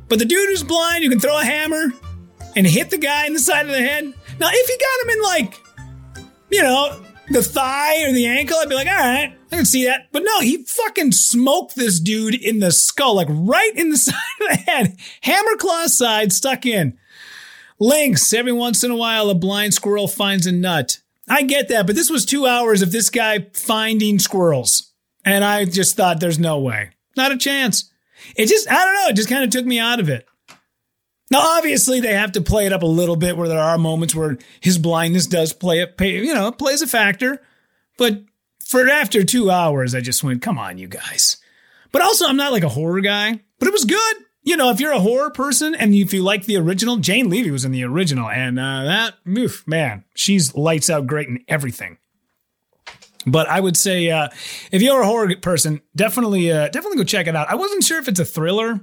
But 0.09 0.19
the 0.19 0.25
dude 0.25 0.49
who's 0.49 0.63
blind, 0.63 1.03
you 1.03 1.09
can 1.09 1.19
throw 1.19 1.39
a 1.39 1.43
hammer 1.43 1.93
and 2.55 2.67
hit 2.67 2.89
the 2.89 2.97
guy 2.97 3.25
in 3.25 3.33
the 3.33 3.39
side 3.39 3.65
of 3.65 3.71
the 3.71 3.79
head. 3.79 4.05
Now, 4.39 4.49
if 4.51 4.69
you 4.69 4.77
got 4.77 5.05
him 5.05 5.17
in 5.17 5.23
like, 5.23 5.61
you 6.49 6.61
know, 6.61 7.01
the 7.29 7.41
thigh 7.41 8.03
or 8.03 8.11
the 8.11 8.25
ankle, 8.25 8.57
I'd 8.57 8.69
be 8.69 8.75
like, 8.75 8.87
all 8.87 8.93
right, 8.93 9.35
I 9.51 9.55
can 9.55 9.65
see 9.65 9.85
that. 9.85 10.09
But 10.11 10.23
no, 10.23 10.39
he 10.41 10.63
fucking 10.63 11.13
smoked 11.13 11.75
this 11.75 11.99
dude 11.99 12.35
in 12.35 12.59
the 12.59 12.71
skull, 12.71 13.15
like 13.15 13.27
right 13.29 13.71
in 13.75 13.89
the 13.89 13.97
side 13.97 14.15
of 14.41 14.47
the 14.49 14.55
head. 14.55 14.97
Hammer 15.21 15.55
claw 15.57 15.87
side 15.87 16.33
stuck 16.33 16.65
in. 16.65 16.97
Links. 17.79 18.33
Every 18.33 18.53
once 18.53 18.83
in 18.83 18.91
a 18.91 18.95
while, 18.95 19.29
a 19.29 19.35
blind 19.35 19.73
squirrel 19.73 20.07
finds 20.07 20.45
a 20.45 20.51
nut. 20.51 20.99
I 21.27 21.43
get 21.43 21.69
that, 21.69 21.87
but 21.87 21.95
this 21.95 22.09
was 22.09 22.25
two 22.25 22.45
hours 22.45 22.81
of 22.81 22.91
this 22.91 23.09
guy 23.09 23.47
finding 23.53 24.19
squirrels. 24.19 24.91
And 25.25 25.43
I 25.43 25.65
just 25.65 25.95
thought 25.95 26.19
there's 26.19 26.39
no 26.39 26.59
way. 26.59 26.91
Not 27.15 27.31
a 27.31 27.37
chance. 27.37 27.91
It 28.35 28.47
just, 28.47 28.69
I 28.69 28.85
don't 28.85 28.95
know, 28.95 29.07
it 29.09 29.15
just 29.15 29.29
kind 29.29 29.43
of 29.43 29.49
took 29.49 29.65
me 29.65 29.79
out 29.79 29.99
of 29.99 30.09
it. 30.09 30.25
Now, 31.31 31.39
obviously, 31.57 31.99
they 31.99 32.13
have 32.13 32.33
to 32.33 32.41
play 32.41 32.65
it 32.65 32.73
up 32.73 32.83
a 32.83 32.87
little 32.87 33.15
bit 33.15 33.35
where 33.35 33.47
there 33.47 33.59
are 33.59 33.77
moments 33.77 34.13
where 34.13 34.37
his 34.61 34.77
blindness 34.77 35.25
does 35.25 35.51
play 35.51 35.79
it, 35.79 35.99
you 35.99 36.33
know, 36.33 36.51
plays 36.51 36.81
a 36.81 36.87
factor. 36.87 37.41
But 37.97 38.23
for 38.63 38.87
after 38.87 39.23
two 39.23 39.49
hours, 39.49 39.95
I 39.95 40.01
just 40.01 40.23
went, 40.23 40.41
come 40.41 40.57
on, 40.57 40.77
you 40.77 40.87
guys. 40.87 41.37
But 41.91 42.01
also, 42.01 42.27
I'm 42.27 42.37
not 42.37 42.51
like 42.51 42.63
a 42.63 42.69
horror 42.69 43.01
guy, 43.01 43.39
but 43.59 43.67
it 43.67 43.73
was 43.73 43.85
good. 43.85 44.15
You 44.43 44.57
know, 44.57 44.69
if 44.69 44.79
you're 44.79 44.91
a 44.91 44.99
horror 44.99 45.29
person 45.29 45.73
and 45.73 45.95
if 45.95 46.13
you 46.13 46.21
like 46.21 46.45
the 46.45 46.57
original, 46.57 46.97
Jane 46.97 47.29
Levy 47.29 47.49
was 47.49 47.65
in 47.65 47.71
the 47.71 47.83
original, 47.83 48.29
and 48.29 48.59
uh, 48.59 48.83
that, 48.83 49.13
oof, 49.27 49.65
man, 49.65 50.03
she's 50.13 50.53
lights 50.53 50.89
out 50.89 51.07
great 51.07 51.29
in 51.29 51.43
everything. 51.47 51.97
But 53.25 53.47
I 53.47 53.59
would 53.59 53.77
say, 53.77 54.09
uh, 54.09 54.29
if 54.71 54.81
you're 54.81 55.01
a 55.01 55.05
horror 55.05 55.33
person, 55.37 55.81
definitely, 55.95 56.51
uh, 56.51 56.69
definitely 56.69 56.97
go 56.97 57.03
check 57.03 57.27
it 57.27 57.35
out. 57.35 57.49
I 57.49 57.55
wasn't 57.55 57.83
sure 57.83 57.99
if 57.99 58.07
it's 58.07 58.19
a 58.19 58.25
thriller 58.25 58.81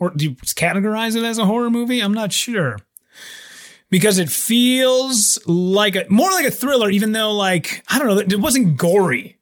or 0.00 0.10
do 0.10 0.24
you 0.24 0.34
categorize 0.34 1.14
it 1.14 1.22
as 1.22 1.38
a 1.38 1.44
horror 1.44 1.70
movie? 1.70 2.00
I'm 2.00 2.14
not 2.14 2.32
sure 2.32 2.78
because 3.90 4.18
it 4.18 4.30
feels 4.30 5.38
like 5.46 5.94
a 5.94 6.06
more 6.08 6.30
like 6.30 6.46
a 6.46 6.50
thriller, 6.50 6.90
even 6.90 7.12
though 7.12 7.32
like 7.32 7.84
I 7.88 7.98
don't 7.98 8.08
know, 8.08 8.18
it 8.18 8.40
wasn't 8.40 8.76
gory. 8.76 9.38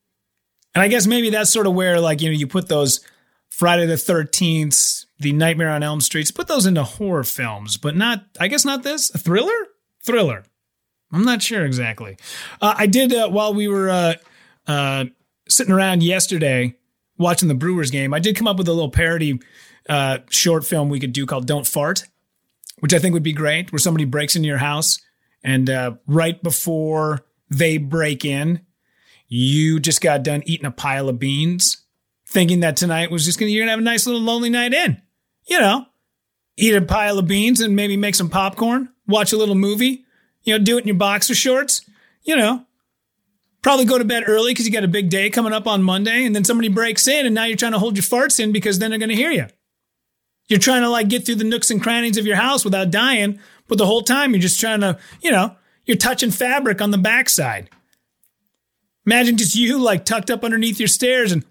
And 0.74 0.82
I 0.82 0.88
guess 0.88 1.06
maybe 1.06 1.30
that's 1.30 1.50
sort 1.50 1.66
of 1.66 1.74
where 1.74 2.00
like 2.00 2.20
you 2.20 2.28
know 2.28 2.36
you 2.36 2.46
put 2.46 2.68
those 2.68 3.00
Friday 3.48 3.86
the 3.86 3.96
Thirteenth, 3.96 5.04
the 5.18 5.32
Nightmare 5.32 5.70
on 5.70 5.82
Elm 5.82 6.00
Streets, 6.00 6.30
put 6.30 6.48
those 6.48 6.66
into 6.66 6.82
horror 6.82 7.24
films, 7.24 7.76
but 7.76 7.96
not. 7.96 8.24
I 8.40 8.48
guess 8.48 8.64
not 8.64 8.82
this 8.82 9.14
a 9.14 9.18
thriller. 9.18 9.68
Thriller. 10.04 10.44
I'm 11.12 11.24
not 11.24 11.40
sure 11.40 11.64
exactly. 11.64 12.18
Uh, 12.60 12.74
I 12.76 12.86
did 12.86 13.14
uh, 13.14 13.28
while 13.28 13.54
we 13.54 13.66
were 13.66 13.88
uh, 13.88 14.14
uh, 14.68 15.06
sitting 15.48 15.72
around 15.72 16.02
yesterday 16.02 16.76
watching 17.16 17.48
the 17.48 17.54
Brewers 17.54 17.90
game. 17.90 18.14
I 18.14 18.20
did 18.20 18.36
come 18.36 18.46
up 18.46 18.58
with 18.58 18.68
a 18.68 18.72
little 18.72 18.90
parody 18.90 19.40
uh, 19.88 20.18
short 20.30 20.64
film 20.64 20.88
we 20.88 21.00
could 21.00 21.12
do 21.12 21.26
called 21.26 21.46
"Don't 21.46 21.66
Fart," 21.66 22.04
which 22.78 22.94
I 22.94 22.98
think 22.98 23.14
would 23.14 23.22
be 23.22 23.32
great. 23.32 23.72
Where 23.72 23.78
somebody 23.78 24.04
breaks 24.04 24.36
into 24.36 24.46
your 24.46 24.58
house 24.58 25.00
and 25.42 25.68
uh, 25.70 25.92
right 26.06 26.40
before 26.42 27.24
they 27.50 27.78
break 27.78 28.24
in, 28.24 28.60
you 29.28 29.80
just 29.80 30.00
got 30.00 30.22
done 30.22 30.42
eating 30.46 30.66
a 30.66 30.70
pile 30.70 31.08
of 31.08 31.18
beans, 31.18 31.84
thinking 32.26 32.60
that 32.60 32.76
tonight 32.76 33.10
was 33.10 33.24
just 33.24 33.38
gonna 33.38 33.50
you're 33.50 33.62
gonna 33.62 33.72
have 33.72 33.80
a 33.80 33.82
nice 33.82 34.06
little 34.06 34.22
lonely 34.22 34.50
night 34.50 34.74
in. 34.74 35.00
You 35.46 35.58
know, 35.60 35.86
eat 36.56 36.74
a 36.74 36.82
pile 36.82 37.18
of 37.18 37.26
beans 37.26 37.60
and 37.60 37.74
maybe 37.74 37.96
make 37.96 38.14
some 38.14 38.28
popcorn, 38.28 38.90
watch 39.06 39.32
a 39.32 39.38
little 39.38 39.54
movie. 39.54 40.04
You 40.42 40.56
know, 40.56 40.64
do 40.64 40.78
it 40.78 40.82
in 40.82 40.88
your 40.88 40.96
boxer 40.96 41.34
shorts. 41.34 41.82
You 42.22 42.36
know, 42.36 42.66
probably 43.62 43.84
go 43.84 43.98
to 43.98 44.04
bed 44.04 44.24
early 44.26 44.52
because 44.52 44.66
you 44.66 44.72
got 44.72 44.84
a 44.84 44.88
big 44.88 45.10
day 45.10 45.30
coming 45.30 45.52
up 45.52 45.66
on 45.66 45.82
Monday, 45.82 46.24
and 46.24 46.34
then 46.34 46.44
somebody 46.44 46.68
breaks 46.68 47.08
in, 47.08 47.26
and 47.26 47.34
now 47.34 47.44
you're 47.44 47.56
trying 47.56 47.72
to 47.72 47.78
hold 47.78 47.96
your 47.96 48.02
farts 48.02 48.40
in 48.40 48.52
because 48.52 48.78
then 48.78 48.90
they're 48.90 48.98
going 48.98 49.08
to 49.08 49.16
hear 49.16 49.30
you. 49.30 49.46
You're 50.48 50.58
trying 50.58 50.82
to 50.82 50.88
like 50.88 51.08
get 51.08 51.26
through 51.26 51.36
the 51.36 51.44
nooks 51.44 51.70
and 51.70 51.82
crannies 51.82 52.16
of 52.16 52.26
your 52.26 52.36
house 52.36 52.64
without 52.64 52.90
dying, 52.90 53.38
but 53.66 53.78
the 53.78 53.86
whole 53.86 54.02
time 54.02 54.32
you're 54.32 54.40
just 54.40 54.60
trying 54.60 54.80
to, 54.80 54.98
you 55.20 55.30
know, 55.30 55.56
you're 55.84 55.96
touching 55.96 56.30
fabric 56.30 56.80
on 56.80 56.90
the 56.90 56.98
backside. 56.98 57.68
Imagine 59.04 59.36
just 59.36 59.54
you 59.54 59.78
like 59.78 60.04
tucked 60.04 60.30
up 60.30 60.44
underneath 60.44 60.78
your 60.78 60.88
stairs, 60.88 61.32
and 61.32 61.44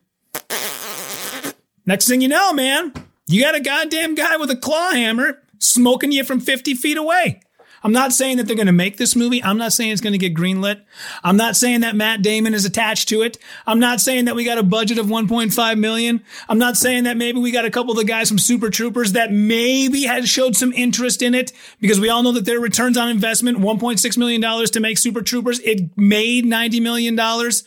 next 1.85 2.07
thing 2.07 2.21
you 2.21 2.27
know, 2.27 2.53
man, 2.53 2.93
you 3.27 3.41
got 3.41 3.55
a 3.55 3.59
goddamn 3.59 4.15
guy 4.15 4.37
with 4.37 4.49
a 4.49 4.55
claw 4.55 4.91
hammer 4.91 5.41
smoking 5.59 6.11
you 6.11 6.23
from 6.23 6.39
50 6.39 6.75
feet 6.75 6.97
away. 6.97 7.41
I'm 7.83 7.91
not 7.91 8.13
saying 8.13 8.37
that 8.37 8.47
they're 8.47 8.55
going 8.55 8.67
to 8.67 8.71
make 8.71 8.97
this 8.97 9.15
movie. 9.15 9.43
I'm 9.43 9.57
not 9.57 9.73
saying 9.73 9.91
it's 9.91 10.01
going 10.01 10.13
to 10.13 10.17
get 10.17 10.35
greenlit. 10.35 10.81
I'm 11.23 11.37
not 11.37 11.55
saying 11.55 11.81
that 11.81 11.95
Matt 11.95 12.21
Damon 12.21 12.53
is 12.53 12.65
attached 12.65 13.09
to 13.09 13.21
it. 13.21 13.37
I'm 13.65 13.79
not 13.79 13.99
saying 13.99 14.25
that 14.25 14.35
we 14.35 14.43
got 14.43 14.57
a 14.57 14.63
budget 14.63 14.97
of 14.97 15.07
1.5 15.07 15.79
million. 15.79 16.23
I'm 16.49 16.57
not 16.57 16.77
saying 16.77 17.03
that 17.03 17.17
maybe 17.17 17.39
we 17.39 17.51
got 17.51 17.65
a 17.65 17.71
couple 17.71 17.91
of 17.91 17.97
the 17.97 18.03
guys 18.03 18.29
from 18.29 18.39
Super 18.39 18.69
Troopers 18.69 19.13
that 19.13 19.31
maybe 19.31 20.03
had 20.03 20.27
showed 20.27 20.55
some 20.55 20.73
interest 20.73 21.21
in 21.21 21.35
it 21.35 21.51
because 21.79 21.99
we 21.99 22.09
all 22.09 22.23
know 22.23 22.31
that 22.31 22.45
their 22.45 22.59
returns 22.59 22.97
on 22.97 23.09
investment, 23.09 23.59
1.6 23.59 24.17
million 24.17 24.41
dollars 24.41 24.71
to 24.71 24.79
make 24.79 24.97
Super 24.97 25.21
Troopers, 25.21 25.59
it 25.59 25.97
made 25.97 26.45
90 26.45 26.79
million 26.79 27.15
dollars. 27.15 27.63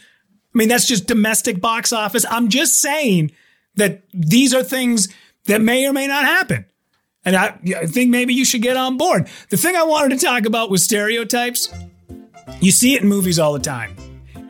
I 0.54 0.58
mean, 0.58 0.68
that's 0.68 0.86
just 0.86 1.06
domestic 1.06 1.60
box 1.60 1.92
office. 1.92 2.26
I'm 2.28 2.48
just 2.48 2.80
saying 2.80 3.30
that 3.76 4.02
these 4.12 4.52
are 4.52 4.64
things 4.64 5.08
that 5.46 5.60
may 5.60 5.86
or 5.86 5.92
may 5.92 6.06
not 6.06 6.24
happen. 6.24 6.66
And 7.24 7.36
I, 7.36 7.58
I 7.76 7.86
think 7.86 8.10
maybe 8.10 8.32
you 8.34 8.44
should 8.44 8.62
get 8.62 8.76
on 8.76 8.96
board. 8.96 9.28
The 9.50 9.56
thing 9.56 9.76
I 9.76 9.82
wanted 9.82 10.18
to 10.18 10.24
talk 10.24 10.46
about 10.46 10.70
was 10.70 10.82
stereotypes. 10.82 11.72
You 12.60 12.70
see 12.70 12.94
it 12.94 13.02
in 13.02 13.08
movies 13.08 13.38
all 13.38 13.52
the 13.52 13.58
time. 13.58 13.94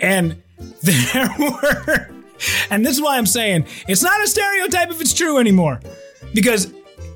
And 0.01 0.43
there 0.83 1.35
were, 1.39 2.11
and 2.71 2.87
this 2.87 2.97
is 2.97 3.03
why 3.03 3.19
I'm 3.19 3.27
saying 3.27 3.67
it's 3.89 4.03
not 4.03 4.23
a 4.23 4.29
stereotype 4.29 4.91
if 4.91 5.01
it's 5.01 5.15
true 5.15 5.39
anymore. 5.39 5.81
Because 6.33 6.73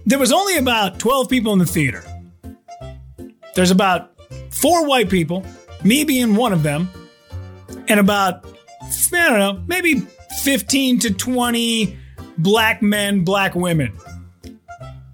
there 0.06 0.18
was 0.18 0.32
only 0.32 0.56
about 0.56 0.98
12 0.98 1.28
people 1.28 1.52
in 1.52 1.58
the 1.58 1.66
theater. 1.66 2.02
There's 3.54 3.70
about 3.70 4.10
four 4.50 4.86
white 4.86 5.08
people, 5.08 5.44
me 5.84 6.04
being 6.04 6.34
one 6.34 6.52
of 6.52 6.62
them, 6.62 6.90
and 7.88 8.00
about, 8.00 8.44
I 8.82 9.28
don't 9.28 9.38
know, 9.38 9.62
maybe 9.66 10.00
15 10.42 10.98
to 11.00 11.14
20 11.14 11.96
black 12.38 12.82
men, 12.82 13.24
black 13.24 13.54
women. 13.54 13.92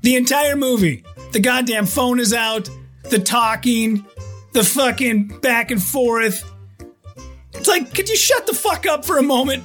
The 0.03 0.17
entire 0.17 0.57
movie. 0.57 1.05
The 1.33 1.41
goddamn 1.41 1.87
phone 1.87 2.19
is 2.19 2.33
out, 2.33 2.69
the 3.05 3.19
talking, 3.19 4.07
the 4.53 4.65
fucking 4.65 5.41
back 5.41 5.71
and 5.71 5.83
forth. 5.83 6.45
It's 7.55 7.69
like, 7.69 7.95
could 7.95 8.09
you 8.09 8.17
shut 8.17 8.47
the 8.47 8.55
fuck 8.55 8.87
up 8.87 9.05
for 9.05 9.19
a 9.19 9.23
moment? 9.23 9.65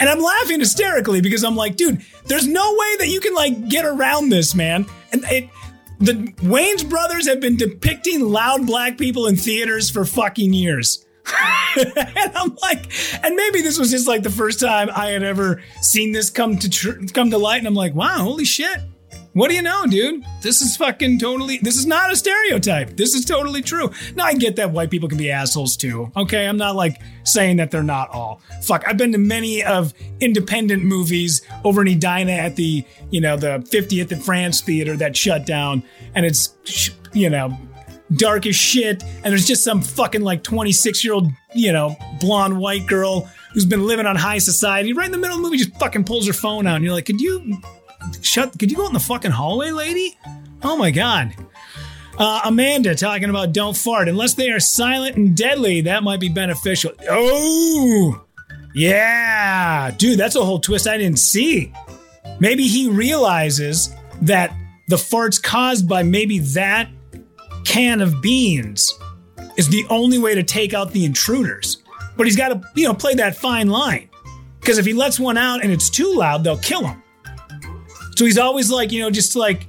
And 0.00 0.08
I'm 0.08 0.20
laughing 0.20 0.60
hysterically 0.60 1.20
because 1.20 1.42
I'm 1.42 1.56
like, 1.56 1.76
dude, 1.76 2.02
there's 2.26 2.46
no 2.46 2.70
way 2.72 2.96
that 2.98 3.08
you 3.08 3.20
can 3.20 3.34
like 3.34 3.68
get 3.68 3.84
around 3.84 4.28
this, 4.28 4.54
man. 4.54 4.86
And 5.12 5.24
it, 5.24 5.48
the 5.98 6.12
Wayans 6.42 6.88
brothers 6.88 7.26
have 7.26 7.40
been 7.40 7.56
depicting 7.56 8.20
loud 8.20 8.66
black 8.66 8.98
people 8.98 9.26
in 9.26 9.36
theaters 9.36 9.90
for 9.90 10.04
fucking 10.04 10.52
years. 10.52 11.04
and 11.76 12.32
I'm 12.34 12.56
like, 12.62 12.90
and 13.22 13.34
maybe 13.34 13.60
this 13.60 13.78
was 13.78 13.90
just 13.90 14.06
like 14.06 14.22
the 14.22 14.30
first 14.30 14.60
time 14.60 14.88
I 14.94 15.08
had 15.08 15.22
ever 15.22 15.62
seen 15.82 16.12
this 16.12 16.30
come 16.30 16.58
to 16.58 16.70
tr- 16.70 17.04
come 17.12 17.30
to 17.30 17.38
light, 17.38 17.58
and 17.58 17.66
I'm 17.66 17.74
like, 17.74 17.94
wow, 17.94 18.18
holy 18.18 18.44
shit. 18.44 18.78
What 19.38 19.50
do 19.50 19.54
you 19.54 19.62
know, 19.62 19.86
dude? 19.86 20.24
This 20.42 20.60
is 20.60 20.76
fucking 20.76 21.20
totally. 21.20 21.58
This 21.58 21.76
is 21.76 21.86
not 21.86 22.10
a 22.10 22.16
stereotype. 22.16 22.96
This 22.96 23.14
is 23.14 23.24
totally 23.24 23.62
true. 23.62 23.88
Now 24.16 24.24
I 24.24 24.34
get 24.34 24.56
that 24.56 24.72
white 24.72 24.90
people 24.90 25.08
can 25.08 25.16
be 25.16 25.30
assholes 25.30 25.76
too. 25.76 26.10
Okay, 26.16 26.44
I'm 26.44 26.56
not 26.56 26.74
like 26.74 27.00
saying 27.22 27.58
that 27.58 27.70
they're 27.70 27.84
not 27.84 28.10
all. 28.10 28.40
Fuck, 28.62 28.82
I've 28.84 28.96
been 28.96 29.12
to 29.12 29.18
many 29.18 29.62
of 29.62 29.94
independent 30.18 30.82
movies 30.82 31.42
over 31.62 31.82
in 31.82 31.86
Edina 31.86 32.32
at 32.32 32.56
the 32.56 32.84
you 33.12 33.20
know 33.20 33.36
the 33.36 33.64
50th 33.70 34.10
and 34.10 34.24
France 34.24 34.60
theater 34.60 34.96
that 34.96 35.16
shut 35.16 35.46
down, 35.46 35.84
and 36.16 36.26
it's 36.26 36.90
you 37.12 37.30
know 37.30 37.56
dark 38.16 38.44
as 38.44 38.56
shit, 38.56 39.04
and 39.04 39.26
there's 39.26 39.46
just 39.46 39.62
some 39.62 39.82
fucking 39.82 40.22
like 40.22 40.42
26 40.42 41.04
year 41.04 41.14
old 41.14 41.30
you 41.54 41.72
know 41.72 41.96
blonde 42.18 42.58
white 42.58 42.88
girl 42.88 43.30
who's 43.54 43.66
been 43.66 43.86
living 43.86 44.04
on 44.04 44.16
high 44.16 44.38
society 44.38 44.92
right 44.92 45.06
in 45.06 45.12
the 45.12 45.18
middle 45.18 45.36
of 45.36 45.42
the 45.44 45.46
movie 45.46 45.58
just 45.58 45.78
fucking 45.78 46.02
pulls 46.02 46.26
her 46.26 46.32
phone 46.32 46.66
out, 46.66 46.74
and 46.74 46.84
you're 46.84 46.92
like, 46.92 47.06
could 47.06 47.20
you 47.20 47.62
shut. 48.22 48.58
Could 48.58 48.70
you 48.70 48.76
go 48.76 48.86
in 48.86 48.92
the 48.92 49.00
fucking 49.00 49.30
hallway, 49.30 49.70
lady? 49.70 50.18
Oh 50.62 50.76
my 50.76 50.90
god. 50.90 51.34
Uh, 52.18 52.40
Amanda 52.44 52.94
talking 52.96 53.30
about 53.30 53.52
don't 53.52 53.76
fart 53.76 54.08
unless 54.08 54.34
they 54.34 54.50
are 54.50 54.58
silent 54.58 55.16
and 55.16 55.36
deadly. 55.36 55.82
That 55.82 56.02
might 56.02 56.18
be 56.18 56.28
beneficial. 56.28 56.90
Oh, 57.08 58.24
yeah, 58.74 59.92
dude, 59.92 60.18
that's 60.18 60.34
a 60.34 60.44
whole 60.44 60.58
twist 60.58 60.88
I 60.88 60.98
didn't 60.98 61.20
see. 61.20 61.72
Maybe 62.40 62.66
he 62.66 62.88
realizes 62.88 63.94
that 64.22 64.52
the 64.88 64.96
farts 64.96 65.40
caused 65.40 65.88
by 65.88 66.02
maybe 66.02 66.40
that 66.40 66.88
can 67.64 68.00
of 68.00 68.20
beans 68.20 68.92
is 69.56 69.68
the 69.68 69.84
only 69.90 70.18
way 70.18 70.34
to 70.34 70.42
take 70.42 70.74
out 70.74 70.92
the 70.92 71.04
intruders. 71.04 71.82
But 72.16 72.26
he's 72.26 72.36
got 72.36 72.48
to, 72.48 72.62
you 72.74 72.86
know, 72.88 72.94
play 72.94 73.14
that 73.14 73.36
fine 73.36 73.68
line. 73.68 74.08
Because 74.60 74.78
if 74.78 74.86
he 74.86 74.92
lets 74.92 75.20
one 75.20 75.38
out 75.38 75.62
and 75.62 75.70
it's 75.70 75.88
too 75.88 76.14
loud, 76.14 76.42
they'll 76.42 76.58
kill 76.58 76.84
him. 76.84 77.02
So 78.18 78.24
he's 78.24 78.36
always 78.36 78.68
like, 78.68 78.90
you 78.90 79.00
know, 79.00 79.12
just 79.12 79.36
like, 79.36 79.68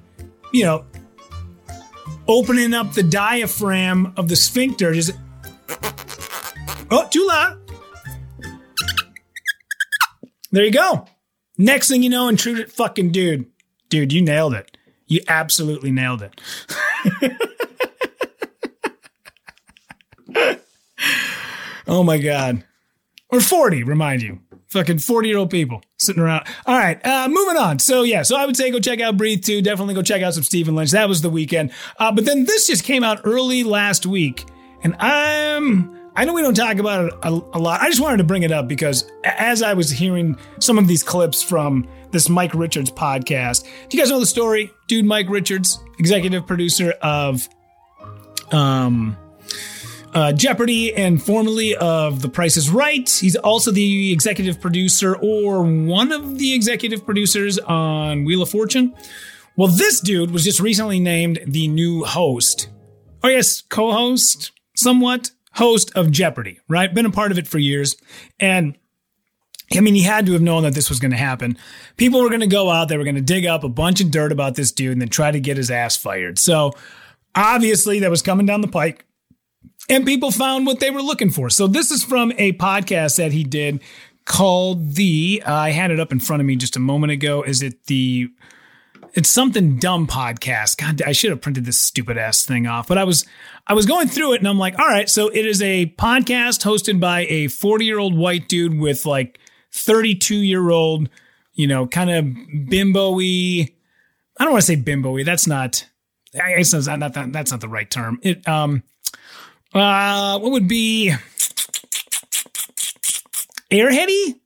you 0.52 0.64
know, 0.64 0.84
opening 2.28 2.74
up 2.74 2.94
the 2.94 3.04
diaphragm 3.04 4.12
of 4.18 4.28
the 4.28 4.36
sphincter. 4.36 4.92
Just, 4.92 5.12
oh, 6.90 7.08
too 7.12 7.28
loud. 7.28 7.60
There 10.52 10.66
you 10.66 10.72
go. 10.72 11.06
Next 11.60 11.90
thing 11.90 12.02
you 12.02 12.10
know, 12.10 12.28
intruded 12.28 12.72
fucking 12.72 13.12
dude. 13.12 13.46
Dude, 13.88 14.12
you 14.12 14.24
nailed 14.24 14.56
it. 14.56 14.76
You 15.06 15.22
absolutely 15.28 15.92
nailed 15.92 16.24
it. 16.24 16.42
oh 21.88 22.02
my 22.02 22.18
God. 22.18 22.64
Or 23.30 23.42
40, 23.42 23.84
remind 23.84 24.24
you. 24.24 24.40
Fucking 24.70 25.00
40 25.00 25.28
year 25.28 25.38
old 25.40 25.50
people 25.50 25.82
sitting 25.98 26.22
around. 26.22 26.46
All 26.68 26.78
right, 26.78 27.04
uh, 27.06 27.28
moving 27.28 27.58
on. 27.58 27.80
So, 27.80 28.04
yeah, 28.04 28.22
so 28.22 28.38
I 28.38 28.46
would 28.46 28.56
say 28.56 28.70
go 28.70 28.80
check 28.80 29.02
out 29.02 29.18
Breathe 29.18 29.44
2. 29.44 29.64
Definitely 29.64 29.96
go 29.96 30.04
check 30.04 30.22
out 30.22 30.36
some 30.36 30.44
Stephen 30.44 30.76
Lynch. 30.76 30.92
That 30.92 31.10
was 31.10 31.22
the 31.22 31.30
weekend. 31.30 31.72
Uh, 31.98 32.12
but 32.12 32.26
then 32.26 32.46
this 32.46 32.68
just 32.68 32.84
came 32.84 33.04
out 33.04 33.22
early 33.24 33.64
last 33.64 34.06
week. 34.06 34.46
And 34.84 34.96
I'm. 35.00 35.98
I 36.16 36.26
know 36.26 36.34
we 36.34 36.42
don't 36.42 36.56
talk 36.56 36.78
about 36.78 37.06
it 37.06 37.14
a, 37.24 37.30
a 37.30 37.60
lot. 37.60 37.82
I 37.82 37.88
just 37.90 38.02
wanted 38.02 38.18
to 38.18 38.24
bring 38.26 38.44
it 38.44 38.52
up 38.52 38.68
because 38.68 39.10
as 39.24 39.62
I 39.62 39.74
was 39.74 39.90
hearing 39.90 40.38
some 40.60 40.78
of 40.78 40.88
these 40.88 41.02
clips 41.02 41.42
from 41.42 41.88
this 42.12 42.28
Mike 42.28 42.54
Richards 42.54 42.92
podcast, 42.92 43.64
do 43.88 43.96
you 43.98 44.04
guys 44.04 44.12
know 44.12 44.20
the 44.20 44.26
story? 44.26 44.70
Dude, 44.88 45.06
Mike 45.06 45.30
Richards, 45.30 45.80
executive 45.98 46.46
producer 46.46 46.92
of 47.02 47.48
um, 48.52 49.16
uh, 50.14 50.34
Jeopardy 50.34 50.94
and 50.96 51.22
formerly 51.22 51.76
of 51.76 52.22
The 52.22 52.30
Price 52.30 52.58
is 52.58 52.70
Right. 52.70 53.10
He's 53.10 53.36
also 53.36 53.72
the 53.72 54.12
executive 54.12 54.60
producer 54.60 55.16
or 55.16 55.64
one 55.64 56.12
of 56.12 56.38
the 56.38 56.54
executive 56.54 57.06
producers 57.06 57.60
on 57.60 58.26
Wheel 58.26 58.42
of 58.42 58.50
Fortune. 58.50 58.96
Well, 59.56 59.68
this 59.68 60.00
dude 60.00 60.32
was 60.32 60.44
just 60.44 60.60
recently 60.60 61.00
named 61.00 61.40
the 61.46 61.68
new 61.68 62.04
host. 62.04 62.70
Oh, 63.24 63.28
yes, 63.28 63.62
co 63.62 63.92
host, 63.92 64.52
somewhat 64.76 65.32
host 65.54 65.92
of 65.96 66.12
Jeopardy, 66.12 66.60
right? 66.70 66.94
Been 66.94 67.06
a 67.06 67.12
part 67.12 67.32
of 67.32 67.38
it 67.38 67.48
for 67.48 67.58
years. 67.58 67.96
And 68.40 68.78
I 69.76 69.82
mean, 69.82 69.96
he 69.96 70.04
had 70.04 70.26
to 70.26 70.34
have 70.34 70.42
known 70.42 70.64
that 70.64 70.74
this 70.74 70.90
was 70.90 71.00
going 71.00 71.12
to 71.12 71.18
happen. 71.18 71.58
People 71.98 72.22
were 72.22 72.30
going 72.30 72.40
to 72.42 72.48
go 72.48 72.70
out, 72.70 72.88
they 72.88 72.98
were 72.98 73.04
going 73.04 73.16
to 73.16 73.22
dig 73.22 73.46
up 73.46 73.64
a 73.64 73.70
bunch 73.70 74.02
of 74.02 74.12
dirt 74.12 74.32
about 74.32 74.56
this 74.56 74.72
dude 74.72 74.94
and 74.94 75.02
then 75.02 75.10
try 75.10 75.30
to 75.30 75.40
get 75.40 75.58
his 75.58 75.70
ass 75.70 75.96
fired. 75.96 76.40
So 76.40 76.74
obviously, 77.36 78.00
that 78.00 78.10
was 78.10 78.22
coming 78.22 78.46
down 78.46 78.62
the 78.62 78.68
pike 78.68 79.06
and 79.90 80.06
people 80.06 80.32
found 80.32 80.66
what 80.66 80.80
they 80.80 80.92
were 80.92 81.02
looking 81.02 81.30
for. 81.30 81.50
So 81.50 81.68
this 81.68 81.92
is 81.92 82.04
from 82.04 82.32
a 82.38 82.54
podcast 82.54 83.18
that 83.18 83.32
he 83.32 83.44
did 83.44 83.82
called 84.26 84.94
the 84.94 85.42
uh, 85.46 85.54
I 85.54 85.72
had 85.72 85.92
it 85.92 86.00
up 86.00 86.12
in 86.12 86.20
front 86.20 86.42
of 86.42 86.46
me 86.46 86.56
just 86.56 86.76
a 86.76 86.80
moment 86.80 87.12
ago. 87.12 87.42
Is 87.42 87.62
it 87.62 87.86
the 87.86 88.30
it's 89.14 89.30
something 89.30 89.78
dumb 89.78 90.06
podcast. 90.06 90.78
God, 90.78 91.02
I 91.02 91.14
should 91.14 91.32
have 91.32 91.42
printed 91.42 91.66
this 91.66 91.80
stupid 91.80 92.18
ass 92.18 92.46
thing 92.46 92.68
off. 92.68 92.88
But 92.88 92.98
I 92.98 93.04
was 93.04 93.26
I 93.68 93.74
was 93.74 93.86
going 93.86 94.08
through 94.08 94.34
it 94.34 94.40
and 94.40 94.48
I'm 94.48 94.60
like, 94.60 94.78
all 94.80 94.88
right, 94.88 95.10
so 95.10 95.30
it 95.30 95.46
is 95.46 95.62
a 95.62 95.88
podcast 95.98 96.64
hosted 96.64 97.00
by 97.00 97.22
a 97.22 97.46
40-year-old 97.46 98.16
white 98.16 98.48
dude 98.48 98.80
with 98.80 99.06
like 99.06 99.40
32-year-old, 99.74 101.10
you 101.54 101.68
know, 101.68 101.88
kind 101.88 102.10
of 102.10 102.70
bimbo-y. 102.70 103.70
I 104.38 104.44
don't 104.44 104.54
want 104.54 104.62
to 104.62 104.68
say 104.68 104.76
bimbo-y. 104.76 105.24
That's 105.24 105.48
not 105.48 105.88
I 106.36 106.58
guess 106.58 106.72
that's 106.72 106.88
not, 106.88 107.14
that, 107.14 107.34
that's 107.34 107.52
not 107.52 107.62
the 107.62 107.68
right 107.68 107.90
term. 107.90 108.20
It 108.22 108.48
um 108.48 108.84
uh 109.74 110.40
what 110.40 110.52
would 110.52 110.68
be 110.68 111.14
airheady? 113.72 114.40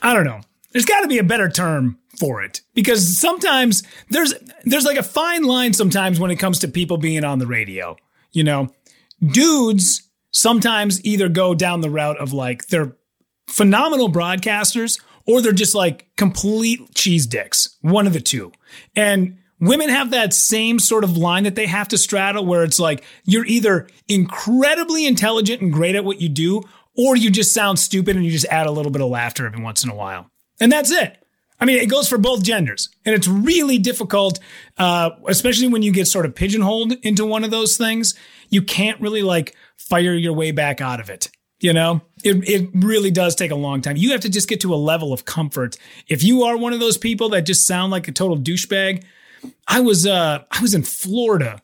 I 0.00 0.14
don't 0.14 0.24
know. 0.24 0.40
There's 0.72 0.84
got 0.84 1.02
to 1.02 1.08
be 1.08 1.18
a 1.18 1.24
better 1.24 1.48
term 1.48 1.98
for 2.18 2.42
it 2.42 2.62
because 2.74 3.18
sometimes 3.18 3.82
there's 4.10 4.34
there's 4.64 4.84
like 4.84 4.96
a 4.96 5.02
fine 5.02 5.44
line 5.44 5.72
sometimes 5.72 6.18
when 6.18 6.30
it 6.30 6.36
comes 6.36 6.58
to 6.60 6.68
people 6.68 6.96
being 6.96 7.24
on 7.24 7.38
the 7.38 7.46
radio. 7.46 7.96
You 8.32 8.44
know, 8.44 8.68
dudes 9.24 10.08
sometimes 10.30 11.04
either 11.04 11.28
go 11.28 11.54
down 11.54 11.80
the 11.80 11.90
route 11.90 12.18
of 12.18 12.32
like 12.32 12.68
they're 12.68 12.96
phenomenal 13.48 14.10
broadcasters 14.10 15.00
or 15.26 15.40
they're 15.40 15.52
just 15.52 15.74
like 15.74 16.08
complete 16.16 16.94
cheese 16.94 17.26
dicks, 17.26 17.76
one 17.80 18.06
of 18.06 18.12
the 18.12 18.20
two. 18.20 18.52
And 18.96 19.38
women 19.62 19.88
have 19.88 20.10
that 20.10 20.34
same 20.34 20.78
sort 20.78 21.04
of 21.04 21.16
line 21.16 21.44
that 21.44 21.54
they 21.54 21.66
have 21.66 21.88
to 21.88 21.96
straddle 21.96 22.44
where 22.44 22.64
it's 22.64 22.80
like 22.80 23.04
you're 23.24 23.46
either 23.46 23.88
incredibly 24.08 25.06
intelligent 25.06 25.62
and 25.62 25.72
great 25.72 25.94
at 25.94 26.04
what 26.04 26.20
you 26.20 26.28
do 26.28 26.62
or 26.96 27.16
you 27.16 27.30
just 27.30 27.54
sound 27.54 27.78
stupid 27.78 28.16
and 28.16 28.24
you 28.24 28.30
just 28.32 28.46
add 28.46 28.66
a 28.66 28.72
little 28.72 28.90
bit 28.90 29.00
of 29.00 29.08
laughter 29.08 29.46
every 29.46 29.62
once 29.62 29.84
in 29.84 29.88
a 29.88 29.94
while. 29.94 30.28
And 30.60 30.70
that's 30.70 30.90
it. 30.90 31.16
I 31.60 31.64
mean, 31.64 31.78
it 31.78 31.88
goes 31.88 32.08
for 32.08 32.18
both 32.18 32.42
genders, 32.42 32.88
and 33.06 33.14
it's 33.14 33.28
really 33.28 33.78
difficult, 33.78 34.40
uh, 34.78 35.10
especially 35.28 35.68
when 35.68 35.82
you 35.82 35.92
get 35.92 36.08
sort 36.08 36.26
of 36.26 36.34
pigeonholed 36.34 36.94
into 37.04 37.24
one 37.24 37.44
of 37.44 37.52
those 37.52 37.76
things. 37.76 38.14
You 38.48 38.62
can't 38.62 39.00
really 39.00 39.22
like 39.22 39.54
fire 39.76 40.12
your 40.12 40.32
way 40.32 40.50
back 40.50 40.80
out 40.80 40.98
of 40.98 41.08
it. 41.08 41.30
You 41.60 41.72
know, 41.72 42.02
it 42.24 42.48
it 42.48 42.70
really 42.74 43.12
does 43.12 43.36
take 43.36 43.52
a 43.52 43.56
long 43.56 43.80
time. 43.80 43.96
You 43.96 44.10
have 44.10 44.22
to 44.22 44.28
just 44.28 44.48
get 44.48 44.60
to 44.62 44.74
a 44.74 44.76
level 44.76 45.12
of 45.12 45.24
comfort. 45.24 45.76
If 46.08 46.24
you 46.24 46.42
are 46.42 46.56
one 46.56 46.72
of 46.72 46.80
those 46.80 46.98
people 46.98 47.28
that 47.28 47.42
just 47.42 47.64
sound 47.64 47.92
like 47.92 48.08
a 48.08 48.12
total 48.12 48.36
douchebag, 48.36 49.04
I 49.66 49.80
was 49.80 50.06
uh 50.06 50.44
I 50.50 50.60
was 50.60 50.74
in 50.74 50.82
Florida. 50.82 51.62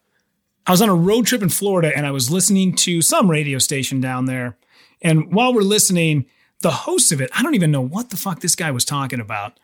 I 0.65 0.71
was 0.71 0.81
on 0.81 0.89
a 0.89 0.95
road 0.95 1.25
trip 1.25 1.41
in 1.41 1.49
Florida, 1.49 1.91
and 1.95 2.05
I 2.05 2.11
was 2.11 2.29
listening 2.29 2.75
to 2.77 3.01
some 3.01 3.29
radio 3.29 3.57
station 3.57 3.99
down 4.01 4.25
there. 4.25 4.57
And 5.01 5.33
while 5.33 5.53
we're 5.53 5.61
listening, 5.61 6.25
the 6.61 6.71
host 6.71 7.11
of 7.11 7.21
it, 7.21 7.29
I 7.33 7.41
don't 7.41 7.55
even 7.55 7.71
know 7.71 7.81
what 7.81 8.09
the 8.09 8.17
fuck 8.17 8.41
this 8.41 8.55
guy 8.55 8.69
was 8.69 8.85
talking 8.85 9.19
about. 9.19 9.59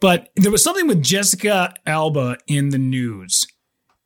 But 0.00 0.30
there 0.36 0.52
was 0.52 0.62
something 0.62 0.86
with 0.86 1.02
Jessica 1.02 1.74
Alba 1.86 2.38
in 2.46 2.68
the 2.68 2.78
news. 2.78 3.46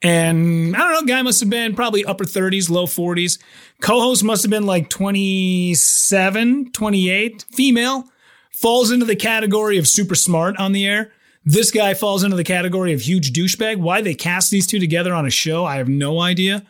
And 0.01 0.75
I 0.75 0.79
don't 0.79 1.07
know, 1.07 1.15
guy 1.15 1.23
must 1.23 1.41
have 1.41 1.51
been 1.51 1.77
probably 1.77 2.05
upper 2.05 2.25
30s, 2.25 2.71
low 2.71 2.87
40s. 2.87 3.39
Co 3.81 4.01
host 4.01 4.25
must 4.25 4.43
have 4.43 4.51
been 4.51 4.67
like 4.67 4.89
27, 4.89 6.73
28, 6.73 7.45
female. 7.53 8.05
Falls 8.51 8.91
into 8.91 9.07
the 9.07 9.17
category 9.17 9.79
of 9.79 9.87
super 9.87 10.15
smart 10.15 10.57
on 10.57 10.73
the 10.73 10.87
air. 10.87 11.13
This 11.45 11.71
guy 11.71 11.95
falls 11.95 12.23
into 12.23 12.37
the 12.37 12.45
category 12.45 12.93
of 12.93 13.01
huge 13.01 13.33
douchebag. 13.33 13.79
Why 13.79 14.01
they 14.01 14.15
cast 14.15 14.51
these 14.51 14.67
two 14.67 14.79
together 14.79 15.13
on 15.13 15.27
a 15.27 15.31
show, 15.31 15.65
I 15.65 15.77
have 15.77 15.89
no 15.89 16.21
idea. 16.21 16.65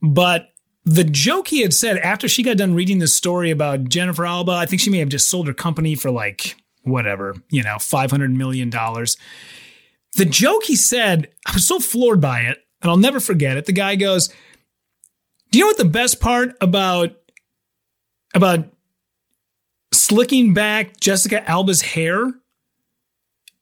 But 0.00 0.52
the 0.84 1.04
joke 1.04 1.48
he 1.48 1.62
had 1.62 1.74
said 1.74 1.98
after 1.98 2.28
she 2.28 2.42
got 2.42 2.56
done 2.56 2.74
reading 2.74 2.98
this 2.98 3.14
story 3.14 3.50
about 3.50 3.84
Jennifer 3.84 4.26
Alba, 4.26 4.52
I 4.52 4.66
think 4.66 4.80
she 4.80 4.90
may 4.90 4.98
have 4.98 5.08
just 5.08 5.30
sold 5.30 5.46
her 5.46 5.54
company 5.54 5.94
for 5.94 6.10
like 6.10 6.56
whatever, 6.82 7.36
you 7.50 7.62
know, 7.62 7.76
$500 7.76 8.34
million. 8.34 8.70
The 8.70 10.24
joke 10.24 10.64
he 10.64 10.76
said, 10.76 11.28
I 11.46 11.52
was 11.52 11.66
so 11.66 11.78
floored 11.78 12.20
by 12.20 12.40
it, 12.40 12.58
and 12.80 12.90
I'll 12.90 12.96
never 12.96 13.20
forget 13.20 13.56
it. 13.56 13.66
The 13.66 13.72
guy 13.72 13.94
goes, 13.94 14.28
Do 15.50 15.58
you 15.58 15.64
know 15.64 15.68
what 15.68 15.78
the 15.78 15.84
best 15.84 16.20
part 16.20 16.56
about 16.60 17.12
about 18.34 18.66
slicking 19.92 20.54
back 20.54 20.98
Jessica 21.00 21.48
Alba's 21.48 21.82
hair? 21.82 22.32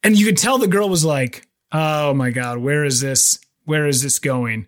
And 0.02 0.18
you 0.18 0.26
could 0.26 0.38
tell 0.38 0.58
the 0.58 0.66
girl 0.66 0.88
was 0.88 1.04
like, 1.04 1.46
Oh 1.72 2.14
my 2.14 2.30
God, 2.30 2.58
where 2.58 2.84
is 2.84 3.00
this? 3.00 3.38
Where 3.64 3.86
is 3.86 4.02
this 4.02 4.18
going? 4.18 4.66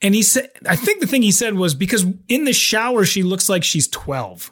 And 0.00 0.14
he 0.14 0.22
said, 0.22 0.50
I 0.68 0.76
think 0.76 1.00
the 1.00 1.06
thing 1.06 1.22
he 1.22 1.32
said 1.32 1.54
was 1.54 1.74
because 1.74 2.04
in 2.28 2.44
the 2.44 2.52
shower, 2.52 3.04
she 3.04 3.22
looks 3.22 3.48
like 3.48 3.64
she's 3.64 3.88
12. 3.88 4.50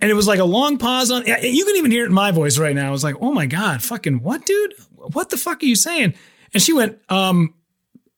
And 0.00 0.10
it 0.10 0.14
was 0.14 0.26
like 0.26 0.38
a 0.38 0.44
long 0.44 0.78
pause 0.78 1.10
on. 1.10 1.26
You 1.26 1.64
can 1.64 1.76
even 1.76 1.90
hear 1.90 2.04
it 2.04 2.08
in 2.08 2.14
my 2.14 2.30
voice 2.30 2.58
right 2.58 2.74
now. 2.74 2.88
I 2.88 2.90
was 2.90 3.04
like, 3.04 3.16
"Oh 3.20 3.34
my 3.34 3.44
god, 3.44 3.82
fucking 3.82 4.22
what, 4.22 4.46
dude? 4.46 4.72
What 4.96 5.28
the 5.28 5.36
fuck 5.36 5.62
are 5.62 5.66
you 5.66 5.76
saying?" 5.76 6.14
And 6.54 6.62
she 6.62 6.72
went, 6.72 6.98
"Um, 7.10 7.52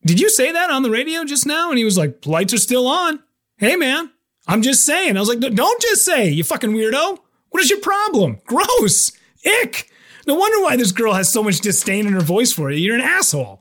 did 0.07 0.21
you 0.21 0.31
say 0.31 0.53
that 0.53 0.71
on 0.71 0.85
the 0.85 0.91
radio 0.91 1.25
just 1.25 1.45
now?" 1.45 1.71
And 1.71 1.79
he 1.79 1.85
was 1.85 1.99
like, 1.99 2.25
"Lights 2.25 2.55
are 2.55 2.59
still 2.59 2.87
on." 2.87 3.19
Hey, 3.57 3.75
man, 3.75 4.13
I'm 4.47 4.63
just 4.63 4.85
saying. 4.87 5.17
I 5.17 5.21
was 5.21 5.29
like, 5.29 5.41
"Don't 5.41 5.83
just 5.83 6.05
say, 6.05 6.29
you 6.29 6.45
fucking 6.45 6.71
weirdo. 6.71 7.19
What 7.51 7.63
is 7.65 7.69
your 7.69 7.81
problem? 7.81 8.39
Gross, 8.47 9.11
ick. 9.45 9.91
No 10.27 10.35
wonder 10.35 10.63
why 10.63 10.77
this 10.77 10.93
girl 10.93 11.15
has 11.15 11.29
so 11.29 11.43
much 11.43 11.61
disdain 11.61 12.07
in 12.07 12.13
her 12.13 12.21
voice 12.21 12.53
for 12.53 12.71
you. 12.71 12.79
You're 12.79 12.97
an 12.97 13.01
asshole." 13.01 13.61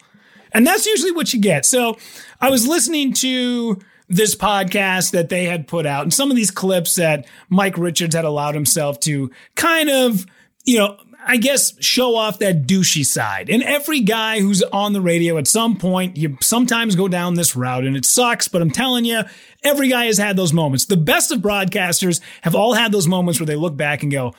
And 0.54 0.68
that's 0.68 0.86
usually 0.86 1.12
what 1.12 1.34
you 1.34 1.40
get. 1.40 1.66
So 1.66 1.98
I 2.40 2.50
was 2.50 2.68
listening 2.68 3.14
to 3.14 3.80
this 4.10 4.36
podcast 4.36 5.12
that 5.12 5.30
they 5.30 5.46
had 5.46 5.68
put 5.68 5.86
out 5.86 6.04
and 6.04 6.14
some 6.14 6.30
of 6.30 6.36
these 6.36 6.52
clips 6.52 6.96
that 6.96 7.26
Mike 7.50 7.78
Richards 7.78 8.14
had 8.14 8.26
allowed 8.26 8.56
himself 8.56 9.00
to 9.02 9.32
kind 9.56 9.90
of, 9.90 10.26
you 10.66 10.78
know, 10.78 10.98
I 11.26 11.38
guess, 11.38 11.74
show 11.82 12.16
off 12.16 12.40
that 12.40 12.68
douchey 12.68 13.06
side. 13.06 13.50
And 13.50 13.64
every 13.64 14.02
guy 14.02 14.42
who's 14.42 14.64
on 14.64 14.94
the 14.94 15.02
radio 15.02 15.38
at 15.38 15.48
some 15.48 15.78
point, 15.78 16.18
you 16.18 16.38
sometimes 16.42 16.96
go 16.96 17.08
down 17.08 17.36
this 17.36 17.56
route 17.56 17.86
and 17.86 17.96
it 17.96 18.06
sucks, 18.06 18.48
but 18.48 18.62
I'm 18.62 18.72
telling 18.72 19.06
you, 19.06 19.22
every 19.64 19.88
guy 19.88 20.06
has 20.06 20.18
had 20.18 20.36
those 20.36 20.52
moments. 20.52 20.86
The 20.86 20.98
best 20.98 21.32
of 21.32 21.40
broadcasters 21.40 22.20
have 22.42 22.56
all 22.56 22.74
had 22.74 22.92
those 22.92 23.08
moments 23.08 23.40
where 23.40 23.48
they 23.48 23.56
look 23.56 23.78
back 23.78 24.02
and 24.04 24.12
go, 24.12 24.34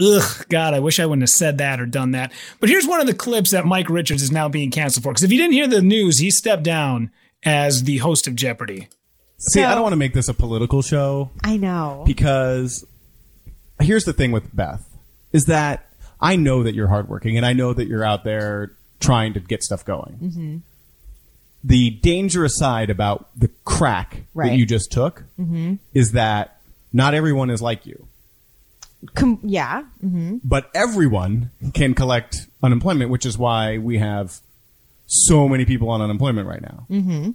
Ugh, 0.00 0.46
God, 0.48 0.74
I 0.74 0.80
wish 0.80 1.00
I 1.00 1.06
wouldn't 1.06 1.22
have 1.22 1.30
said 1.30 1.58
that 1.58 1.80
or 1.80 1.86
done 1.86 2.10
that. 2.10 2.32
But 2.60 2.68
here's 2.68 2.86
one 2.86 3.00
of 3.00 3.06
the 3.06 3.14
clips 3.14 3.52
that 3.52 3.64
Mike 3.64 3.88
Richards 3.88 4.22
is 4.22 4.30
now 4.30 4.48
being 4.48 4.70
canceled 4.70 5.04
for. 5.04 5.10
Because 5.12 5.22
if 5.24 5.32
you 5.32 5.38
didn't 5.38 5.54
hear 5.54 5.66
the 5.66 5.80
news, 5.82 6.18
he 6.18 6.30
stepped 6.30 6.62
down 6.64 7.10
as 7.44 7.84
the 7.84 7.98
host 7.98 8.26
of 8.26 8.34
Jeopardy. 8.34 8.88
See, 9.38 9.62
I 9.62 9.74
don't 9.74 9.82
want 9.82 9.92
to 9.92 9.96
make 9.98 10.14
this 10.14 10.28
a 10.28 10.34
political 10.34 10.82
show 10.82 11.30
I 11.44 11.56
know. 11.56 12.02
because 12.06 12.84
here's 13.80 14.04
the 14.04 14.12
thing 14.14 14.32
with 14.32 14.54
Beth 14.54 14.86
is 15.32 15.44
that 15.46 15.86
I 16.20 16.36
know 16.36 16.62
that 16.62 16.74
you're 16.74 16.88
hardworking 16.88 17.36
and 17.36 17.44
I 17.44 17.52
know 17.52 17.72
that 17.74 17.86
you're 17.88 18.04
out 18.04 18.24
there 18.24 18.72
trying 19.00 19.34
to 19.34 19.40
get 19.40 19.62
stuff 19.62 19.84
going. 19.84 20.18
Mm-hmm. 20.22 20.56
The 21.64 21.90
dangerous 21.90 22.56
side 22.56 22.90
about 22.90 23.28
the 23.38 23.48
crack 23.64 24.24
Right. 24.34 24.50
that 24.50 24.56
you 24.56 24.64
just 24.66 24.90
took 24.92 25.24
Mhm. 25.38 25.78
is 25.94 26.12
that 26.12 26.60
not 26.92 27.12
everyone 27.14 27.50
is 27.50 27.60
like 27.60 27.84
you, 27.86 28.06
Com- 29.14 29.40
yeah. 29.42 29.82
hmm 30.00 30.36
but 30.44 30.70
everyone 30.74 31.50
can 31.74 31.94
collect 31.94 32.46
unemployment, 32.62 33.10
which 33.10 33.26
is 33.26 33.36
why 33.38 33.78
we 33.78 33.98
have 33.98 34.40
so 35.06 35.48
many 35.48 35.64
people 35.64 35.88
on 35.90 36.00
unemployment 36.02 36.48
right 36.48 36.62
now. 36.62 36.86
hmm 36.88 37.30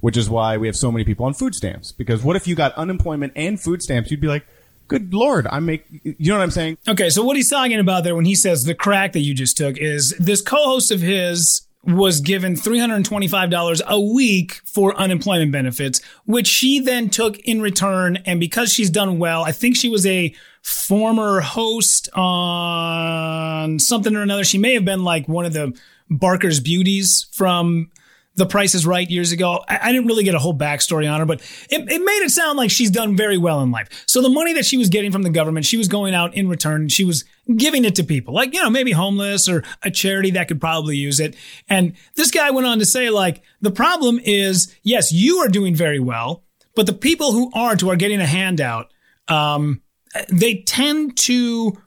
which 0.00 0.18
is 0.18 0.28
why 0.28 0.58
we 0.58 0.66
have 0.66 0.76
so 0.76 0.92
many 0.92 1.02
people 1.02 1.24
on 1.24 1.32
food 1.32 1.54
stamps. 1.54 1.90
Because 1.90 2.22
what 2.22 2.36
if 2.36 2.46
you 2.46 2.54
got 2.54 2.74
unemployment 2.74 3.32
and 3.36 3.58
food 3.58 3.80
stamps? 3.80 4.10
You'd 4.10 4.20
be 4.20 4.26
like, 4.26 4.44
good 4.86 5.14
lord, 5.14 5.46
I 5.46 5.60
make, 5.60 5.86
you 6.02 6.14
know 6.30 6.36
what 6.36 6.42
I'm 6.42 6.50
saying? 6.50 6.76
Okay, 6.86 7.08
so 7.08 7.24
what 7.24 7.36
he's 7.36 7.48
talking 7.48 7.78
about 7.80 8.04
there 8.04 8.14
when 8.14 8.26
he 8.26 8.34
says 8.34 8.64
the 8.64 8.74
crack 8.74 9.12
that 9.14 9.20
you 9.20 9.32
just 9.32 9.56
took 9.56 9.78
is 9.78 10.14
this 10.18 10.42
co-host 10.42 10.90
of 10.90 11.00
his 11.00 11.66
was 11.86 12.20
given 12.20 12.54
$325 12.54 13.82
a 13.86 14.00
week 14.00 14.60
for 14.64 14.96
unemployment 14.96 15.52
benefits, 15.52 16.00
which 16.24 16.46
she 16.46 16.80
then 16.80 17.10
took 17.10 17.38
in 17.40 17.60
return. 17.60 18.16
And 18.24 18.40
because 18.40 18.72
she's 18.72 18.90
done 18.90 19.18
well, 19.18 19.44
I 19.44 19.52
think 19.52 19.76
she 19.76 19.88
was 19.88 20.06
a 20.06 20.34
former 20.62 21.40
host 21.40 22.08
on 22.14 23.78
something 23.78 24.16
or 24.16 24.22
another. 24.22 24.44
She 24.44 24.58
may 24.58 24.74
have 24.74 24.84
been 24.84 25.04
like 25.04 25.28
one 25.28 25.44
of 25.44 25.52
the 25.52 25.78
Barker's 26.10 26.60
beauties 26.60 27.26
from 27.32 27.90
the 28.36 28.46
Price 28.46 28.74
is 28.74 28.86
Right 28.86 29.08
years 29.08 29.32
ago. 29.32 29.62
I, 29.68 29.78
I 29.82 29.92
didn't 29.92 30.06
really 30.06 30.24
get 30.24 30.34
a 30.34 30.38
whole 30.38 30.56
backstory 30.56 31.10
on 31.10 31.20
her, 31.20 31.26
but 31.26 31.40
it, 31.70 31.80
it 31.80 31.98
made 31.98 32.22
it 32.24 32.30
sound 32.30 32.56
like 32.56 32.70
she's 32.70 32.90
done 32.90 33.16
very 33.16 33.38
well 33.38 33.60
in 33.60 33.70
life. 33.70 33.88
So 34.06 34.22
the 34.22 34.28
money 34.28 34.52
that 34.54 34.64
she 34.64 34.76
was 34.76 34.88
getting 34.88 35.12
from 35.12 35.22
the 35.22 35.30
government, 35.30 35.66
she 35.66 35.76
was 35.76 35.88
going 35.88 36.14
out 36.14 36.34
in 36.34 36.48
return. 36.48 36.88
She 36.88 37.04
was 37.04 37.24
giving 37.56 37.84
it 37.84 37.94
to 37.96 38.04
people, 38.04 38.34
like, 38.34 38.54
you 38.54 38.62
know, 38.62 38.70
maybe 38.70 38.92
homeless 38.92 39.48
or 39.48 39.62
a 39.82 39.90
charity 39.90 40.30
that 40.32 40.48
could 40.48 40.60
probably 40.60 40.96
use 40.96 41.20
it. 41.20 41.36
And 41.68 41.94
this 42.16 42.30
guy 42.30 42.50
went 42.50 42.66
on 42.66 42.78
to 42.78 42.86
say, 42.86 43.10
like, 43.10 43.42
the 43.60 43.70
problem 43.70 44.18
is, 44.22 44.74
yes, 44.82 45.12
you 45.12 45.38
are 45.38 45.48
doing 45.48 45.74
very 45.74 46.00
well, 46.00 46.44
but 46.74 46.86
the 46.86 46.92
people 46.92 47.32
who 47.32 47.50
aren't, 47.54 47.80
who 47.80 47.90
are 47.90 47.96
getting 47.96 48.20
a 48.20 48.26
handout, 48.26 48.92
um, 49.28 49.82
they 50.28 50.62
tend 50.62 51.16
to 51.16 51.78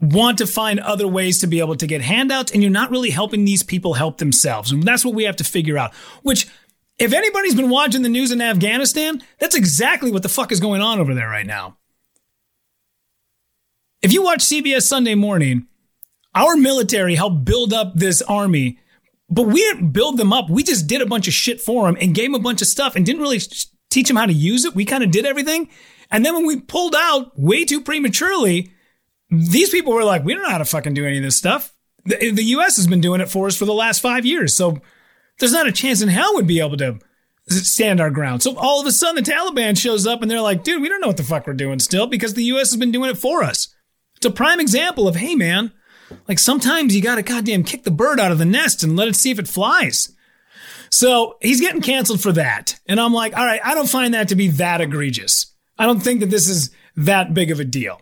want 0.00 0.38
to 0.38 0.46
find 0.46 0.78
other 0.80 1.08
ways 1.08 1.40
to 1.40 1.46
be 1.46 1.60
able 1.60 1.76
to 1.76 1.86
get 1.86 2.02
handouts 2.02 2.52
and 2.52 2.62
you're 2.62 2.70
not 2.70 2.90
really 2.90 3.10
helping 3.10 3.44
these 3.44 3.62
people 3.62 3.94
help 3.94 4.18
themselves. 4.18 4.70
And 4.70 4.82
that's 4.82 5.04
what 5.04 5.14
we 5.14 5.24
have 5.24 5.36
to 5.36 5.44
figure 5.44 5.78
out, 5.78 5.94
which 6.22 6.46
if 6.98 7.12
anybody's 7.12 7.54
been 7.54 7.70
watching 7.70 8.02
the 8.02 8.08
news 8.08 8.30
in 8.30 8.40
Afghanistan, 8.40 9.22
that's 9.38 9.54
exactly 9.54 10.10
what 10.10 10.22
the 10.22 10.28
fuck 10.28 10.52
is 10.52 10.60
going 10.60 10.80
on 10.80 10.98
over 10.98 11.14
there 11.14 11.28
right 11.28 11.46
now. 11.46 11.78
If 14.02 14.12
you 14.12 14.22
watch 14.22 14.40
CBS 14.40 14.82
Sunday 14.82 15.14
morning, 15.14 15.66
our 16.34 16.56
military 16.56 17.14
helped 17.14 17.44
build 17.44 17.72
up 17.72 17.94
this 17.94 18.20
army, 18.22 18.78
but 19.30 19.46
we 19.46 19.60
didn't 19.60 19.90
build 19.92 20.18
them 20.18 20.32
up. 20.32 20.50
We 20.50 20.62
just 20.62 20.86
did 20.86 21.00
a 21.00 21.06
bunch 21.06 21.26
of 21.26 21.34
shit 21.34 21.60
for 21.60 21.86
them 21.86 21.96
and 22.00 22.14
gave 22.14 22.26
them 22.26 22.34
a 22.34 22.42
bunch 22.42 22.60
of 22.60 22.68
stuff 22.68 22.94
and 22.94 23.06
didn't 23.06 23.22
really 23.22 23.40
teach 23.90 24.08
them 24.08 24.16
how 24.16 24.26
to 24.26 24.32
use 24.32 24.64
it. 24.64 24.74
We 24.74 24.84
kind 24.84 25.02
of 25.02 25.10
did 25.10 25.24
everything. 25.24 25.68
And 26.10 26.24
then 26.24 26.34
when 26.34 26.46
we 26.46 26.60
pulled 26.60 26.94
out 26.94 27.38
way 27.38 27.64
too 27.64 27.80
prematurely, 27.80 28.70
these 29.30 29.70
people 29.70 29.92
were 29.92 30.04
like, 30.04 30.24
we 30.24 30.34
don't 30.34 30.42
know 30.42 30.50
how 30.50 30.58
to 30.58 30.64
fucking 30.64 30.94
do 30.94 31.06
any 31.06 31.16
of 31.16 31.24
this 31.24 31.36
stuff. 31.36 31.74
The, 32.04 32.30
the 32.30 32.44
US 32.44 32.76
has 32.76 32.86
been 32.86 33.00
doing 33.00 33.20
it 33.20 33.30
for 33.30 33.46
us 33.46 33.56
for 33.56 33.64
the 33.64 33.74
last 33.74 34.00
five 34.00 34.26
years. 34.26 34.54
So 34.54 34.78
there's 35.40 35.52
not 35.52 35.66
a 35.66 35.72
chance 35.72 36.02
in 36.02 36.08
hell 36.08 36.36
we'd 36.36 36.46
be 36.46 36.60
able 36.60 36.76
to 36.76 36.98
stand 37.48 38.00
our 38.00 38.10
ground. 38.10 38.42
So 38.42 38.56
all 38.56 38.80
of 38.80 38.86
a 38.86 38.92
sudden 38.92 39.24
the 39.24 39.30
Taliban 39.30 39.78
shows 39.78 40.06
up 40.06 40.20
and 40.20 40.30
they're 40.30 40.40
like, 40.40 40.64
dude, 40.64 40.82
we 40.82 40.88
don't 40.88 41.00
know 41.00 41.06
what 41.08 41.16
the 41.16 41.22
fuck 41.22 41.46
we're 41.46 41.54
doing 41.54 41.78
still 41.78 42.06
because 42.06 42.34
the 42.34 42.44
US 42.44 42.70
has 42.70 42.76
been 42.76 42.92
doing 42.92 43.10
it 43.10 43.18
for 43.18 43.42
us. 43.42 43.74
A 44.26 44.30
prime 44.30 44.60
example 44.60 45.08
of, 45.08 45.16
hey 45.16 45.34
man, 45.34 45.72
like 46.28 46.38
sometimes 46.38 46.94
you 46.94 47.00
gotta 47.00 47.22
goddamn 47.22 47.64
kick 47.64 47.84
the 47.84 47.90
bird 47.90 48.20
out 48.20 48.32
of 48.32 48.38
the 48.38 48.44
nest 48.44 48.82
and 48.82 48.96
let 48.96 49.08
it 49.08 49.16
see 49.16 49.30
if 49.30 49.38
it 49.38 49.48
flies. 49.48 50.12
So 50.90 51.36
he's 51.40 51.60
getting 51.60 51.80
canceled 51.80 52.20
for 52.20 52.32
that. 52.32 52.78
And 52.86 53.00
I'm 53.00 53.12
like, 53.12 53.36
all 53.36 53.44
right, 53.44 53.60
I 53.64 53.74
don't 53.74 53.88
find 53.88 54.14
that 54.14 54.28
to 54.28 54.36
be 54.36 54.48
that 54.48 54.80
egregious. 54.80 55.46
I 55.78 55.86
don't 55.86 56.00
think 56.00 56.20
that 56.20 56.30
this 56.30 56.48
is 56.48 56.70
that 56.96 57.34
big 57.34 57.50
of 57.50 57.60
a 57.60 57.64
deal. 57.64 58.00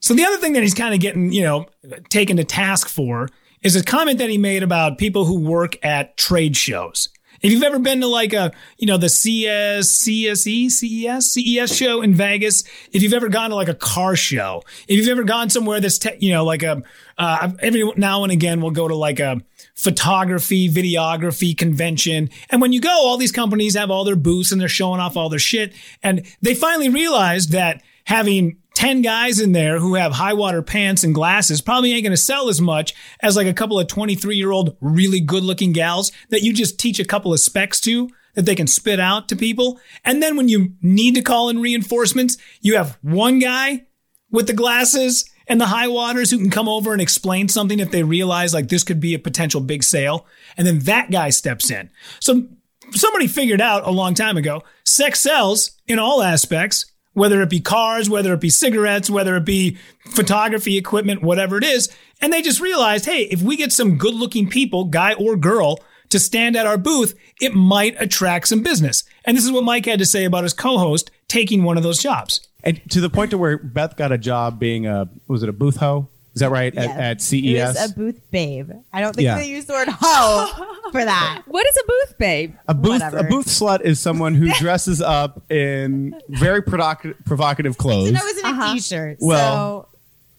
So 0.00 0.14
the 0.14 0.24
other 0.24 0.38
thing 0.38 0.52
that 0.52 0.62
he's 0.62 0.74
kind 0.74 0.94
of 0.94 1.00
getting, 1.00 1.32
you 1.32 1.42
know, 1.42 1.66
taken 2.08 2.36
to 2.36 2.44
task 2.44 2.88
for 2.88 3.28
is 3.62 3.76
a 3.76 3.82
comment 3.82 4.18
that 4.18 4.30
he 4.30 4.38
made 4.38 4.62
about 4.62 4.98
people 4.98 5.24
who 5.24 5.40
work 5.40 5.76
at 5.84 6.16
trade 6.16 6.56
shows. 6.56 7.08
If 7.40 7.52
you've 7.52 7.62
ever 7.62 7.78
been 7.78 8.00
to 8.00 8.06
like 8.06 8.32
a, 8.32 8.52
you 8.78 8.86
know, 8.86 8.96
the 8.96 9.08
CS, 9.08 9.86
CSE, 10.02 10.70
CES, 10.70 11.32
CES 11.32 11.76
show 11.76 12.02
in 12.02 12.14
Vegas, 12.14 12.64
if 12.92 13.02
you've 13.02 13.14
ever 13.14 13.28
gone 13.28 13.50
to 13.50 13.56
like 13.56 13.68
a 13.68 13.74
car 13.74 14.16
show, 14.16 14.62
if 14.88 14.96
you've 14.96 15.08
ever 15.08 15.24
gone 15.24 15.50
somewhere 15.50 15.80
that's, 15.80 15.98
te- 15.98 16.16
you 16.18 16.32
know, 16.32 16.44
like 16.44 16.62
a, 16.62 16.82
uh, 17.16 17.50
every 17.60 17.90
now 17.96 18.22
and 18.22 18.32
again 18.32 18.60
we'll 18.60 18.70
go 18.70 18.88
to 18.88 18.96
like 18.96 19.20
a 19.20 19.40
photography, 19.74 20.68
videography 20.68 21.56
convention. 21.56 22.30
And 22.50 22.60
when 22.60 22.72
you 22.72 22.80
go, 22.80 22.90
all 22.90 23.16
these 23.16 23.32
companies 23.32 23.76
have 23.76 23.90
all 23.90 24.04
their 24.04 24.16
booths 24.16 24.50
and 24.50 24.60
they're 24.60 24.68
showing 24.68 25.00
off 25.00 25.16
all 25.16 25.28
their 25.28 25.38
shit. 25.38 25.72
And 26.02 26.26
they 26.42 26.54
finally 26.54 26.88
realized 26.88 27.52
that 27.52 27.82
having 28.04 28.56
10 28.78 29.02
guys 29.02 29.40
in 29.40 29.50
there 29.50 29.80
who 29.80 29.96
have 29.96 30.12
high 30.12 30.34
water 30.34 30.62
pants 30.62 31.02
and 31.02 31.12
glasses 31.12 31.60
probably 31.60 31.92
ain't 31.92 32.04
going 32.04 32.12
to 32.12 32.16
sell 32.16 32.48
as 32.48 32.60
much 32.60 32.94
as 33.20 33.34
like 33.34 33.48
a 33.48 33.52
couple 33.52 33.76
of 33.76 33.88
23 33.88 34.36
year 34.36 34.52
old 34.52 34.76
really 34.80 35.18
good 35.18 35.42
looking 35.42 35.72
gals 35.72 36.12
that 36.30 36.42
you 36.42 36.52
just 36.52 36.78
teach 36.78 37.00
a 37.00 37.04
couple 37.04 37.32
of 37.32 37.40
specs 37.40 37.80
to 37.80 38.08
that 38.36 38.42
they 38.42 38.54
can 38.54 38.68
spit 38.68 39.00
out 39.00 39.28
to 39.28 39.34
people. 39.34 39.80
And 40.04 40.22
then 40.22 40.36
when 40.36 40.48
you 40.48 40.74
need 40.80 41.16
to 41.16 41.22
call 41.22 41.48
in 41.48 41.60
reinforcements, 41.60 42.36
you 42.60 42.76
have 42.76 42.96
one 43.02 43.40
guy 43.40 43.86
with 44.30 44.46
the 44.46 44.52
glasses 44.52 45.28
and 45.48 45.60
the 45.60 45.66
high 45.66 45.88
waters 45.88 46.30
who 46.30 46.38
can 46.38 46.50
come 46.50 46.68
over 46.68 46.92
and 46.92 47.02
explain 47.02 47.48
something 47.48 47.80
if 47.80 47.90
they 47.90 48.04
realize 48.04 48.54
like 48.54 48.68
this 48.68 48.84
could 48.84 49.00
be 49.00 49.12
a 49.12 49.18
potential 49.18 49.60
big 49.60 49.82
sale. 49.82 50.24
And 50.56 50.64
then 50.64 50.78
that 50.80 51.10
guy 51.10 51.30
steps 51.30 51.68
in. 51.68 51.90
So 52.20 52.46
somebody 52.92 53.26
figured 53.26 53.60
out 53.60 53.88
a 53.88 53.90
long 53.90 54.14
time 54.14 54.36
ago, 54.36 54.62
sex 54.84 55.18
sells 55.18 55.72
in 55.88 55.98
all 55.98 56.22
aspects, 56.22 56.86
whether 57.18 57.42
it 57.42 57.50
be 57.50 57.60
cars, 57.60 58.08
whether 58.08 58.32
it 58.32 58.40
be 58.40 58.50
cigarettes, 58.50 59.10
whether 59.10 59.36
it 59.36 59.44
be 59.44 59.76
photography 60.06 60.78
equipment, 60.78 61.22
whatever 61.22 61.58
it 61.58 61.64
is. 61.64 61.88
And 62.20 62.32
they 62.32 62.42
just 62.42 62.60
realized, 62.60 63.04
hey, 63.04 63.22
if 63.24 63.42
we 63.42 63.56
get 63.56 63.72
some 63.72 63.98
good 63.98 64.14
looking 64.14 64.48
people, 64.48 64.84
guy 64.84 65.12
or 65.14 65.36
girl, 65.36 65.80
to 66.08 66.18
stand 66.18 66.56
at 66.56 66.66
our 66.66 66.78
booth, 66.78 67.14
it 67.40 67.54
might 67.54 68.00
attract 68.00 68.48
some 68.48 68.62
business. 68.62 69.04
And 69.24 69.36
this 69.36 69.44
is 69.44 69.52
what 69.52 69.64
Mike 69.64 69.84
had 69.84 69.98
to 69.98 70.06
say 70.06 70.24
about 70.24 70.44
his 70.44 70.54
co-host 70.54 71.10
taking 71.28 71.62
one 71.62 71.76
of 71.76 71.82
those 71.82 72.02
jobs. 72.02 72.48
And 72.64 72.80
to 72.90 73.00
the 73.00 73.10
point 73.10 73.30
to 73.32 73.38
where 73.38 73.58
Beth 73.58 73.96
got 73.96 74.10
a 74.10 74.18
job 74.18 74.58
being 74.58 74.86
a, 74.86 75.08
was 75.26 75.42
it 75.42 75.48
a 75.48 75.52
booth 75.52 75.76
hoe? 75.76 76.08
Is 76.38 76.40
that 76.40 76.50
right? 76.52 76.72
At, 76.76 76.90
at 76.96 77.20
CES? 77.20 77.42
It 77.42 77.64
was 77.66 77.90
a 77.90 77.94
booth 77.96 78.20
babe. 78.30 78.70
I 78.92 79.00
don't 79.00 79.12
think 79.12 79.24
Yeah. 79.24 79.38
they 79.38 79.48
used 79.48 79.66
the 79.66 79.72
word 79.72 79.88
hoe 79.90 80.64
for 80.92 81.04
that. 81.04 81.42
What 81.48 81.66
is 81.66 81.76
a 81.76 81.86
booth 81.86 82.18
babe? 82.18 82.54
A 82.68 82.74
booth, 82.74 82.90
Whatever. 83.02 83.18
a 83.18 83.24
booth 83.24 83.46
slut 83.46 83.80
is 83.80 83.98
someone 83.98 84.36
who 84.36 84.52
dresses 84.58 85.02
up 85.02 85.50
in 85.50 86.14
very 86.28 86.62
provocative, 86.62 87.16
provocative 87.24 87.76
clothes. 87.76 88.08
And 88.10 88.18
I 88.18 88.22
was 88.22 88.38
in 88.38 88.44
a 88.44 88.48
uh-huh. 88.50 88.74
t-shirt. 88.74 89.16
Well, 89.20 89.88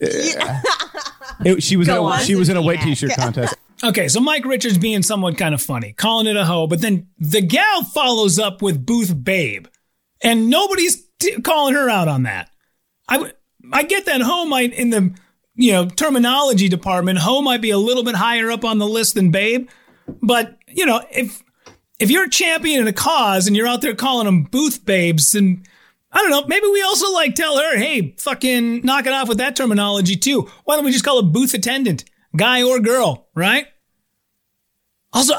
so 0.01 0.07
It- 1.45 1.63
she 1.63 1.75
was 1.75 1.89
in 1.89 1.95
a, 1.95 2.01
on. 2.03 2.19
she 2.21 2.35
was 2.35 2.47
in 2.47 2.55
a 2.55 2.61
wet 2.61 2.77
Yeah. 2.79 2.85
t-shirt 2.85 3.11
contest. 3.15 3.55
Okay, 3.81 4.09
so 4.09 4.19
Mike 4.19 4.43
Richards 4.43 4.77
being 4.77 5.01
somewhat 5.03 5.37
kind 5.37 5.53
of 5.53 5.61
funny, 5.61 5.93
calling 5.93 6.27
it 6.27 6.35
a 6.35 6.43
hoe, 6.43 6.67
but 6.67 6.81
then 6.81 7.07
the 7.17 7.39
gal 7.39 7.85
follows 7.85 8.37
up 8.37 8.61
with 8.61 8.85
Booth 8.85 9.13
Babe, 9.23 9.67
and 10.21 10.49
nobody's 10.49 11.01
t- 11.17 11.39
calling 11.41 11.75
her 11.75 11.89
out 11.89 12.09
on 12.09 12.23
that. 12.23 12.49
I 13.07 13.13
w- 13.13 13.33
I 13.71 13.83
get 13.83 14.05
that 14.07 14.19
hoe 14.19 14.43
might 14.47 14.73
in 14.73 14.89
the 14.89 15.15
you 15.59 15.73
know 15.73 15.85
terminology 15.85 16.69
department, 16.69 17.19
hoe 17.19 17.41
might 17.41 17.61
be 17.61 17.69
a 17.69 17.77
little 17.77 18.03
bit 18.03 18.15
higher 18.15 18.49
up 18.49 18.63
on 18.63 18.77
the 18.77 18.87
list 18.87 19.15
than 19.15 19.29
Babe, 19.29 19.67
but 20.21 20.57
you 20.67 20.85
know 20.85 21.03
if 21.11 21.43
if 21.99 22.09
you're 22.09 22.23
a 22.23 22.29
champion 22.29 22.79
in 22.81 22.87
a 22.87 22.93
cause 22.93 23.45
and 23.45 23.57
you're 23.57 23.67
out 23.67 23.81
there 23.81 23.93
calling 23.93 24.25
them 24.25 24.43
Booth 24.43 24.85
Babes, 24.85 25.35
and 25.35 25.67
I 26.13 26.19
don't 26.19 26.31
know, 26.31 26.45
maybe 26.47 26.67
we 26.67 26.81
also 26.81 27.11
like 27.11 27.35
tell 27.35 27.57
her, 27.57 27.77
hey, 27.77 28.15
fucking 28.17 28.85
knock 28.85 29.05
it 29.05 29.11
off 29.11 29.27
with 29.27 29.39
that 29.39 29.57
terminology 29.57 30.15
too. 30.15 30.49
Why 30.63 30.77
don't 30.77 30.85
we 30.85 30.93
just 30.93 31.03
call 31.03 31.19
it 31.19 31.33
booth 31.33 31.53
attendant, 31.53 32.05
guy 32.37 32.63
or 32.63 32.79
girl, 32.79 33.27
right? 33.35 33.67
Also, 35.11 35.33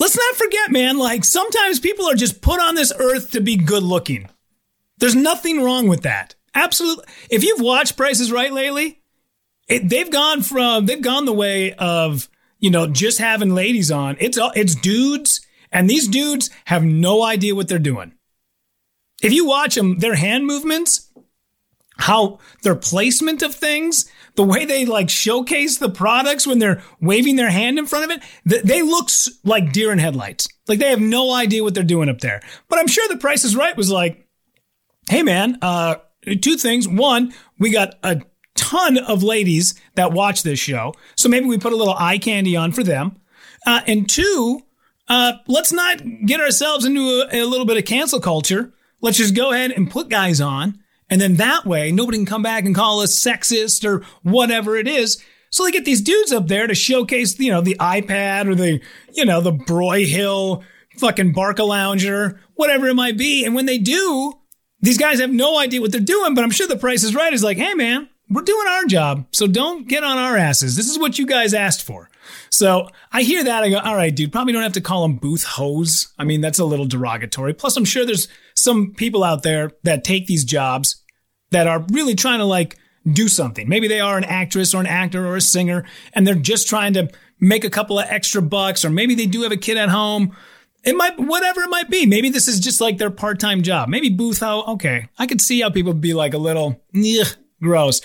let's 0.00 0.16
not 0.16 0.34
forget, 0.34 0.72
man, 0.72 0.98
like 0.98 1.24
sometimes 1.24 1.78
people 1.78 2.10
are 2.10 2.16
just 2.16 2.42
put 2.42 2.58
on 2.58 2.74
this 2.74 2.92
earth 2.98 3.30
to 3.30 3.40
be 3.40 3.54
good 3.56 3.84
looking. 3.84 4.28
There's 4.98 5.14
nothing 5.14 5.62
wrong 5.62 5.86
with 5.86 6.02
that. 6.02 6.34
Absolutely. 6.54 7.04
If 7.30 7.44
you've 7.44 7.60
watched 7.60 7.96
Prices 7.96 8.32
Right 8.32 8.52
lately, 8.52 9.00
it, 9.68 9.88
they've 9.88 10.10
gone 10.10 10.42
from 10.42 10.86
they've 10.86 11.00
gone 11.00 11.24
the 11.24 11.32
way 11.32 11.72
of 11.74 12.28
you 12.58 12.70
know 12.70 12.86
just 12.86 13.18
having 13.18 13.54
ladies 13.54 13.90
on. 13.90 14.16
It's 14.20 14.38
it's 14.56 14.74
dudes, 14.74 15.40
and 15.70 15.88
these 15.88 16.08
dudes 16.08 16.50
have 16.66 16.82
no 16.82 17.22
idea 17.22 17.54
what 17.54 17.68
they're 17.68 17.78
doing. 17.78 18.14
If 19.22 19.32
you 19.32 19.46
watch 19.46 19.74
them, 19.74 19.98
their 19.98 20.14
hand 20.14 20.46
movements, 20.46 21.10
how 21.98 22.38
their 22.62 22.74
placement 22.74 23.42
of 23.42 23.54
things, 23.54 24.10
the 24.34 24.42
way 24.42 24.64
they 24.64 24.86
like 24.86 25.10
showcase 25.10 25.78
the 25.78 25.90
products 25.90 26.46
when 26.46 26.58
they're 26.58 26.82
waving 27.00 27.36
their 27.36 27.50
hand 27.50 27.78
in 27.78 27.86
front 27.86 28.06
of 28.06 28.10
it, 28.10 28.22
th- 28.48 28.62
they 28.62 28.82
look 28.82 29.10
like 29.44 29.72
deer 29.72 29.92
in 29.92 29.98
headlights. 29.98 30.48
Like 30.66 30.78
they 30.78 30.90
have 30.90 31.00
no 31.00 31.32
idea 31.32 31.62
what 31.62 31.74
they're 31.74 31.84
doing 31.84 32.08
up 32.08 32.20
there. 32.20 32.40
But 32.68 32.78
I'm 32.78 32.86
sure 32.86 33.06
the 33.08 33.18
Price 33.18 33.44
is 33.44 33.54
Right 33.54 33.76
was 33.76 33.90
like, 33.90 34.26
hey 35.08 35.22
man, 35.22 35.58
uh, 35.60 35.96
two 36.40 36.56
things. 36.56 36.88
One, 36.88 37.32
we 37.58 37.70
got 37.70 37.94
a 38.02 38.22
ton 38.54 38.98
of 38.98 39.22
ladies 39.22 39.74
that 39.94 40.12
watch 40.12 40.42
this 40.42 40.58
show, 40.58 40.94
so 41.16 41.28
maybe 41.28 41.46
we 41.46 41.58
put 41.58 41.72
a 41.72 41.76
little 41.76 41.94
eye 41.94 42.18
candy 42.18 42.56
on 42.56 42.72
for 42.72 42.82
them. 42.82 43.16
Uh, 43.66 43.80
and 43.86 44.08
two, 44.08 44.62
uh, 45.08 45.34
let's 45.46 45.72
not 45.72 46.02
get 46.26 46.40
ourselves 46.40 46.84
into 46.84 47.26
a, 47.32 47.42
a 47.42 47.44
little 47.44 47.66
bit 47.66 47.76
of 47.76 47.84
cancel 47.84 48.20
culture. 48.20 48.72
Let's 49.00 49.18
just 49.18 49.34
go 49.34 49.52
ahead 49.52 49.72
and 49.72 49.90
put 49.90 50.08
guys 50.08 50.40
on. 50.40 50.78
And 51.08 51.20
then 51.20 51.34
that 51.36 51.66
way, 51.66 51.90
nobody 51.90 52.18
can 52.18 52.26
come 52.26 52.42
back 52.42 52.64
and 52.64 52.74
call 52.74 53.00
us 53.00 53.18
sexist 53.18 53.84
or 53.84 54.04
whatever 54.22 54.76
it 54.76 54.86
is. 54.86 55.22
So 55.50 55.64
they 55.64 55.72
get 55.72 55.84
these 55.84 56.00
dudes 56.00 56.32
up 56.32 56.46
there 56.46 56.68
to 56.68 56.74
showcase, 56.74 57.38
you 57.40 57.50
know, 57.50 57.60
the 57.60 57.76
iPad 57.80 58.46
or 58.46 58.54
the, 58.54 58.80
you 59.12 59.24
know, 59.24 59.40
the 59.40 59.52
Broyhill 59.52 60.62
fucking 60.98 61.34
Barcalounger, 61.34 62.38
whatever 62.54 62.86
it 62.86 62.94
might 62.94 63.18
be. 63.18 63.44
And 63.44 63.54
when 63.56 63.66
they 63.66 63.78
do, 63.78 64.34
these 64.80 64.98
guys 64.98 65.20
have 65.20 65.30
no 65.30 65.58
idea 65.58 65.80
what 65.80 65.92
they're 65.92 66.00
doing, 66.00 66.34
but 66.34 66.44
I'm 66.44 66.50
sure 66.50 66.66
the 66.66 66.76
price 66.76 67.04
is 67.04 67.14
right 67.14 67.32
is 67.32 67.42
like, 67.42 67.58
hey 67.58 67.74
man, 67.74 68.08
we're 68.28 68.42
doing 68.42 68.66
our 68.68 68.84
job. 68.84 69.26
So 69.32 69.46
don't 69.46 69.88
get 69.88 70.04
on 70.04 70.16
our 70.16 70.36
asses. 70.36 70.76
This 70.76 70.88
is 70.88 70.98
what 70.98 71.18
you 71.18 71.26
guys 71.26 71.52
asked 71.52 71.82
for. 71.82 72.08
So 72.48 72.88
I 73.12 73.22
hear 73.22 73.42
that. 73.44 73.64
I 73.64 73.70
go, 73.70 73.78
all 73.78 73.96
right, 73.96 74.14
dude, 74.14 74.32
probably 74.32 74.52
don't 74.52 74.62
have 74.62 74.72
to 74.74 74.80
call 74.80 75.02
them 75.02 75.16
booth 75.16 75.44
hoes. 75.44 76.12
I 76.18 76.24
mean, 76.24 76.40
that's 76.40 76.58
a 76.58 76.64
little 76.64 76.86
derogatory. 76.86 77.54
Plus, 77.54 77.76
I'm 77.76 77.84
sure 77.84 78.06
there's 78.06 78.28
some 78.54 78.94
people 78.94 79.24
out 79.24 79.42
there 79.42 79.72
that 79.82 80.04
take 80.04 80.26
these 80.26 80.44
jobs 80.44 81.02
that 81.50 81.66
are 81.66 81.84
really 81.90 82.14
trying 82.14 82.38
to 82.38 82.44
like 82.44 82.78
do 83.10 83.28
something. 83.28 83.68
Maybe 83.68 83.88
they 83.88 84.00
are 84.00 84.16
an 84.16 84.24
actress 84.24 84.74
or 84.74 84.80
an 84.80 84.86
actor 84.86 85.26
or 85.26 85.36
a 85.36 85.40
singer 85.40 85.84
and 86.12 86.26
they're 86.26 86.34
just 86.34 86.68
trying 86.68 86.92
to 86.94 87.08
make 87.40 87.64
a 87.64 87.70
couple 87.70 87.98
of 87.98 88.06
extra 88.08 88.42
bucks, 88.42 88.84
or 88.84 88.90
maybe 88.90 89.14
they 89.14 89.26
do 89.26 89.42
have 89.42 89.52
a 89.52 89.56
kid 89.56 89.76
at 89.76 89.88
home. 89.88 90.36
It 90.82 90.96
might, 90.96 91.18
whatever 91.20 91.60
it 91.62 91.68
might 91.68 91.90
be. 91.90 92.06
Maybe 92.06 92.30
this 92.30 92.48
is 92.48 92.58
just 92.58 92.80
like 92.80 92.98
their 92.98 93.10
part-time 93.10 93.62
job. 93.62 93.88
Maybe 93.88 94.08
booth 94.08 94.40
hoe. 94.40 94.62
Okay. 94.74 95.08
I 95.18 95.26
could 95.26 95.40
see 95.40 95.60
how 95.60 95.70
people 95.70 95.92
would 95.92 96.00
be 96.00 96.14
like 96.14 96.32
a 96.32 96.38
little, 96.38 96.80
ugh, 96.96 97.26
gross. 97.62 98.00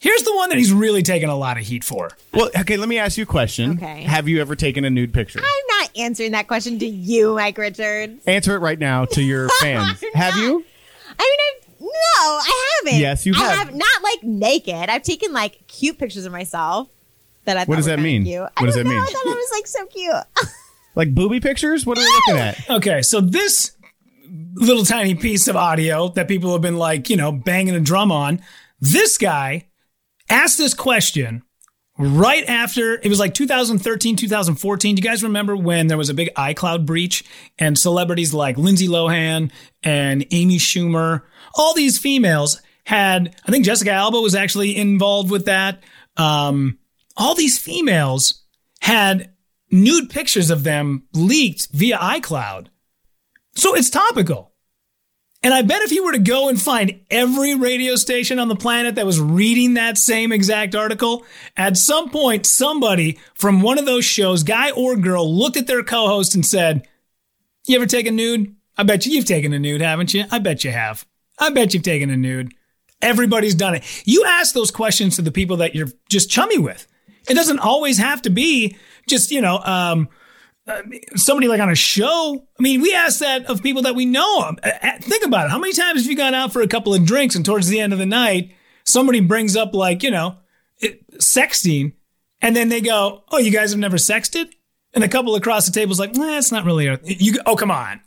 Here's 0.00 0.22
the 0.22 0.34
one 0.34 0.50
that 0.50 0.58
he's 0.58 0.72
really 0.72 1.02
taking 1.02 1.28
a 1.28 1.36
lot 1.36 1.56
of 1.56 1.64
heat 1.64 1.82
for. 1.84 2.10
Well, 2.34 2.50
okay, 2.58 2.76
let 2.76 2.88
me 2.88 2.98
ask 2.98 3.16
you 3.16 3.22
a 3.22 3.26
question. 3.26 3.72
Okay. 3.72 4.02
Have 4.02 4.28
you 4.28 4.40
ever 4.40 4.54
taken 4.54 4.84
a 4.84 4.90
nude 4.90 5.14
picture? 5.14 5.38
I'm 5.38 5.80
not 5.80 5.96
answering 5.96 6.32
that 6.32 6.48
question 6.48 6.78
to 6.80 6.86
you, 6.86 7.34
Mike 7.34 7.56
Richards. 7.56 8.22
Answer 8.26 8.56
it 8.56 8.58
right 8.58 8.78
now 8.78 9.04
to 9.06 9.22
your 9.22 9.48
fans. 9.60 10.02
Have 10.14 10.36
you? 10.36 10.64
I 11.18 11.22
mean, 11.22 11.78
I've, 11.78 11.80
no, 11.80 11.88
I 12.18 12.78
haven't. 12.84 13.00
Yes, 13.00 13.24
you 13.24 13.32
have. 13.34 13.50
I 13.50 13.54
have. 13.54 13.74
Not 13.74 14.02
like 14.02 14.22
naked. 14.22 14.90
I've 14.90 15.02
taken 15.02 15.32
like 15.32 15.66
cute 15.66 15.96
pictures 15.98 16.26
of 16.26 16.32
myself 16.32 16.88
that 17.44 17.56
I. 17.56 17.64
What 17.64 17.76
does 17.76 17.86
were 17.86 17.96
that 17.96 18.02
mean? 18.02 18.24
Cute. 18.24 18.42
What 18.42 18.52
I 18.56 18.66
does 18.66 18.74
don't 18.74 18.84
that 18.84 18.90
know, 18.90 18.96
mean? 18.96 19.02
I 19.02 19.06
thought 19.06 19.26
I 19.26 19.30
was 19.30 19.50
like 19.52 19.66
so 19.66 19.86
cute. 19.86 20.50
Like 20.96 21.14
booby 21.14 21.40
pictures? 21.40 21.86
What 21.86 21.98
are 21.98 22.00
we 22.00 22.06
looking 22.06 22.42
at? 22.42 22.70
Okay, 22.70 23.02
so 23.02 23.20
this 23.20 23.76
little 24.54 24.84
tiny 24.84 25.14
piece 25.14 25.46
of 25.46 25.54
audio 25.54 26.08
that 26.08 26.26
people 26.26 26.52
have 26.52 26.62
been 26.62 26.78
like, 26.78 27.08
you 27.10 27.16
know, 27.16 27.30
banging 27.30 27.74
a 27.74 27.80
drum 27.80 28.10
on, 28.10 28.40
this 28.80 29.18
guy 29.18 29.68
asked 30.28 30.58
this 30.58 30.74
question 30.74 31.42
right 31.98 32.44
after 32.48 32.94
it 32.94 33.08
was 33.08 33.18
like 33.18 33.34
2013, 33.34 34.16
2014. 34.16 34.94
Do 34.94 35.00
you 35.00 35.08
guys 35.08 35.22
remember 35.22 35.56
when 35.56 35.86
there 35.86 35.96
was 35.96 36.08
a 36.08 36.14
big 36.14 36.34
iCloud 36.34 36.84
breach 36.86 37.24
and 37.58 37.78
celebrities 37.78 38.34
like 38.34 38.58
Lindsay 38.58 38.88
Lohan 38.88 39.50
and 39.82 40.26
Amy 40.30 40.58
Schumer, 40.58 41.22
all 41.54 41.74
these 41.74 41.98
females 41.98 42.60
had, 42.84 43.34
I 43.46 43.50
think 43.50 43.64
Jessica 43.64 43.92
Alba 43.92 44.20
was 44.20 44.34
actually 44.34 44.76
involved 44.76 45.30
with 45.30 45.46
that. 45.46 45.82
Um, 46.16 46.78
all 47.16 47.34
these 47.34 47.58
females 47.58 48.42
had 48.80 49.32
nude 49.70 50.10
pictures 50.10 50.50
of 50.50 50.64
them 50.64 51.04
leaked 51.12 51.68
via 51.72 51.98
iCloud. 51.98 52.68
So 53.54 53.74
it's 53.74 53.90
topical. 53.90 54.52
And 55.42 55.54
I 55.54 55.62
bet 55.62 55.82
if 55.82 55.92
you 55.92 56.04
were 56.04 56.12
to 56.12 56.18
go 56.18 56.48
and 56.48 56.60
find 56.60 57.00
every 57.10 57.54
radio 57.54 57.94
station 57.94 58.38
on 58.38 58.48
the 58.48 58.56
planet 58.56 58.96
that 58.96 59.06
was 59.06 59.20
reading 59.20 59.74
that 59.74 59.98
same 59.98 60.32
exact 60.32 60.74
article, 60.74 61.24
at 61.56 61.76
some 61.76 62.10
point, 62.10 62.46
somebody 62.46 63.18
from 63.34 63.60
one 63.60 63.78
of 63.78 63.86
those 63.86 64.04
shows, 64.04 64.42
guy 64.42 64.70
or 64.70 64.96
girl, 64.96 65.32
looked 65.32 65.56
at 65.56 65.66
their 65.66 65.84
co 65.84 66.08
host 66.08 66.34
and 66.34 66.44
said, 66.44 66.88
You 67.66 67.76
ever 67.76 67.86
take 67.86 68.06
a 68.06 68.10
nude? 68.10 68.56
I 68.76 68.82
bet 68.82 69.06
you 69.06 69.12
you've 69.12 69.24
taken 69.24 69.52
a 69.52 69.58
nude, 69.58 69.82
haven't 69.82 70.14
you? 70.14 70.24
I 70.30 70.38
bet 70.38 70.64
you 70.64 70.72
have. 70.72 71.06
I 71.38 71.50
bet 71.50 71.74
you've 71.74 71.82
taken 71.82 72.10
a 72.10 72.16
nude. 72.16 72.52
Everybody's 73.00 73.54
done 73.54 73.74
it. 73.74 73.84
You 74.04 74.24
ask 74.24 74.54
those 74.54 74.70
questions 74.70 75.16
to 75.16 75.22
the 75.22 75.30
people 75.30 75.58
that 75.58 75.74
you're 75.74 75.92
just 76.08 76.30
chummy 76.30 76.58
with. 76.58 76.86
It 77.28 77.34
doesn't 77.34 77.58
always 77.58 77.98
have 77.98 78.22
to 78.22 78.30
be 78.30 78.76
just, 79.06 79.30
you 79.30 79.40
know, 79.40 79.58
um, 79.58 80.08
uh, 80.66 80.82
somebody 81.14 81.46
like 81.48 81.60
on 81.60 81.70
a 81.70 81.76
show. 81.76 82.44
I 82.58 82.62
mean, 82.62 82.80
we 82.80 82.92
ask 82.92 83.20
that 83.20 83.46
of 83.46 83.62
people 83.62 83.82
that 83.82 83.94
we 83.94 84.04
know. 84.04 84.52
Think 85.00 85.24
about 85.24 85.46
it. 85.46 85.50
How 85.50 85.58
many 85.58 85.72
times 85.72 86.02
have 86.02 86.10
you 86.10 86.16
gone 86.16 86.34
out 86.34 86.52
for 86.52 86.60
a 86.60 86.68
couple 86.68 86.92
of 86.92 87.04
drinks 87.04 87.36
and 87.36 87.44
towards 87.44 87.68
the 87.68 87.78
end 87.78 87.92
of 87.92 87.98
the 87.98 88.06
night, 88.06 88.52
somebody 88.84 89.20
brings 89.20 89.56
up 89.56 89.74
like, 89.74 90.02
you 90.02 90.10
know, 90.10 90.38
sexting 91.18 91.92
and 92.40 92.56
then 92.56 92.68
they 92.68 92.80
go, 92.80 93.22
Oh, 93.30 93.38
you 93.38 93.52
guys 93.52 93.70
have 93.70 93.78
never 93.78 93.96
sexted? 93.96 94.48
And 94.92 95.04
a 95.04 95.08
couple 95.08 95.34
across 95.36 95.66
the 95.66 95.72
table 95.72 95.92
is 95.92 96.00
like, 96.00 96.14
nah, 96.14 96.38
it's 96.38 96.50
not 96.50 96.64
really 96.64 96.86
a, 96.86 96.98
you, 97.04 97.38
oh, 97.44 97.54
come 97.54 97.70
on. 97.70 98.00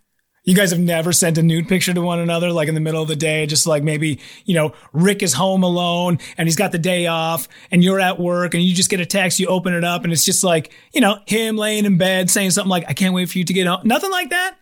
You 0.49 0.55
guys 0.55 0.71
have 0.71 0.79
never 0.79 1.13
sent 1.13 1.37
a 1.37 1.43
nude 1.43 1.67
picture 1.67 1.93
to 1.93 2.01
one 2.01 2.17
another, 2.17 2.51
like 2.51 2.67
in 2.67 2.73
the 2.73 2.81
middle 2.81 3.03
of 3.03 3.07
the 3.07 3.15
day, 3.15 3.45
just 3.45 3.67
like 3.67 3.83
maybe, 3.83 4.19
you 4.45 4.55
know, 4.55 4.73
Rick 4.93 5.21
is 5.21 5.31
home 5.31 5.61
alone 5.61 6.17
and 6.39 6.47
he's 6.47 6.55
got 6.55 6.71
the 6.71 6.79
day 6.79 7.05
off 7.05 7.47
and 7.69 7.83
you're 7.83 7.99
at 7.99 8.19
work 8.19 8.55
and 8.55 8.63
you 8.63 8.73
just 8.73 8.89
get 8.89 8.99
a 8.99 9.05
text, 9.05 9.39
you 9.39 9.45
open 9.45 9.75
it 9.75 9.83
up 9.83 10.03
and 10.03 10.11
it's 10.11 10.25
just 10.25 10.43
like, 10.43 10.73
you 10.91 11.01
know, 11.01 11.19
him 11.27 11.55
laying 11.55 11.85
in 11.85 11.99
bed 11.99 12.31
saying 12.31 12.49
something 12.49 12.69
like, 12.71 12.83
I 12.87 12.93
can't 12.93 13.13
wait 13.13 13.29
for 13.29 13.37
you 13.37 13.43
to 13.43 13.53
get 13.53 13.67
home. 13.67 13.81
Nothing 13.83 14.09
like 14.09 14.31
that. 14.31 14.57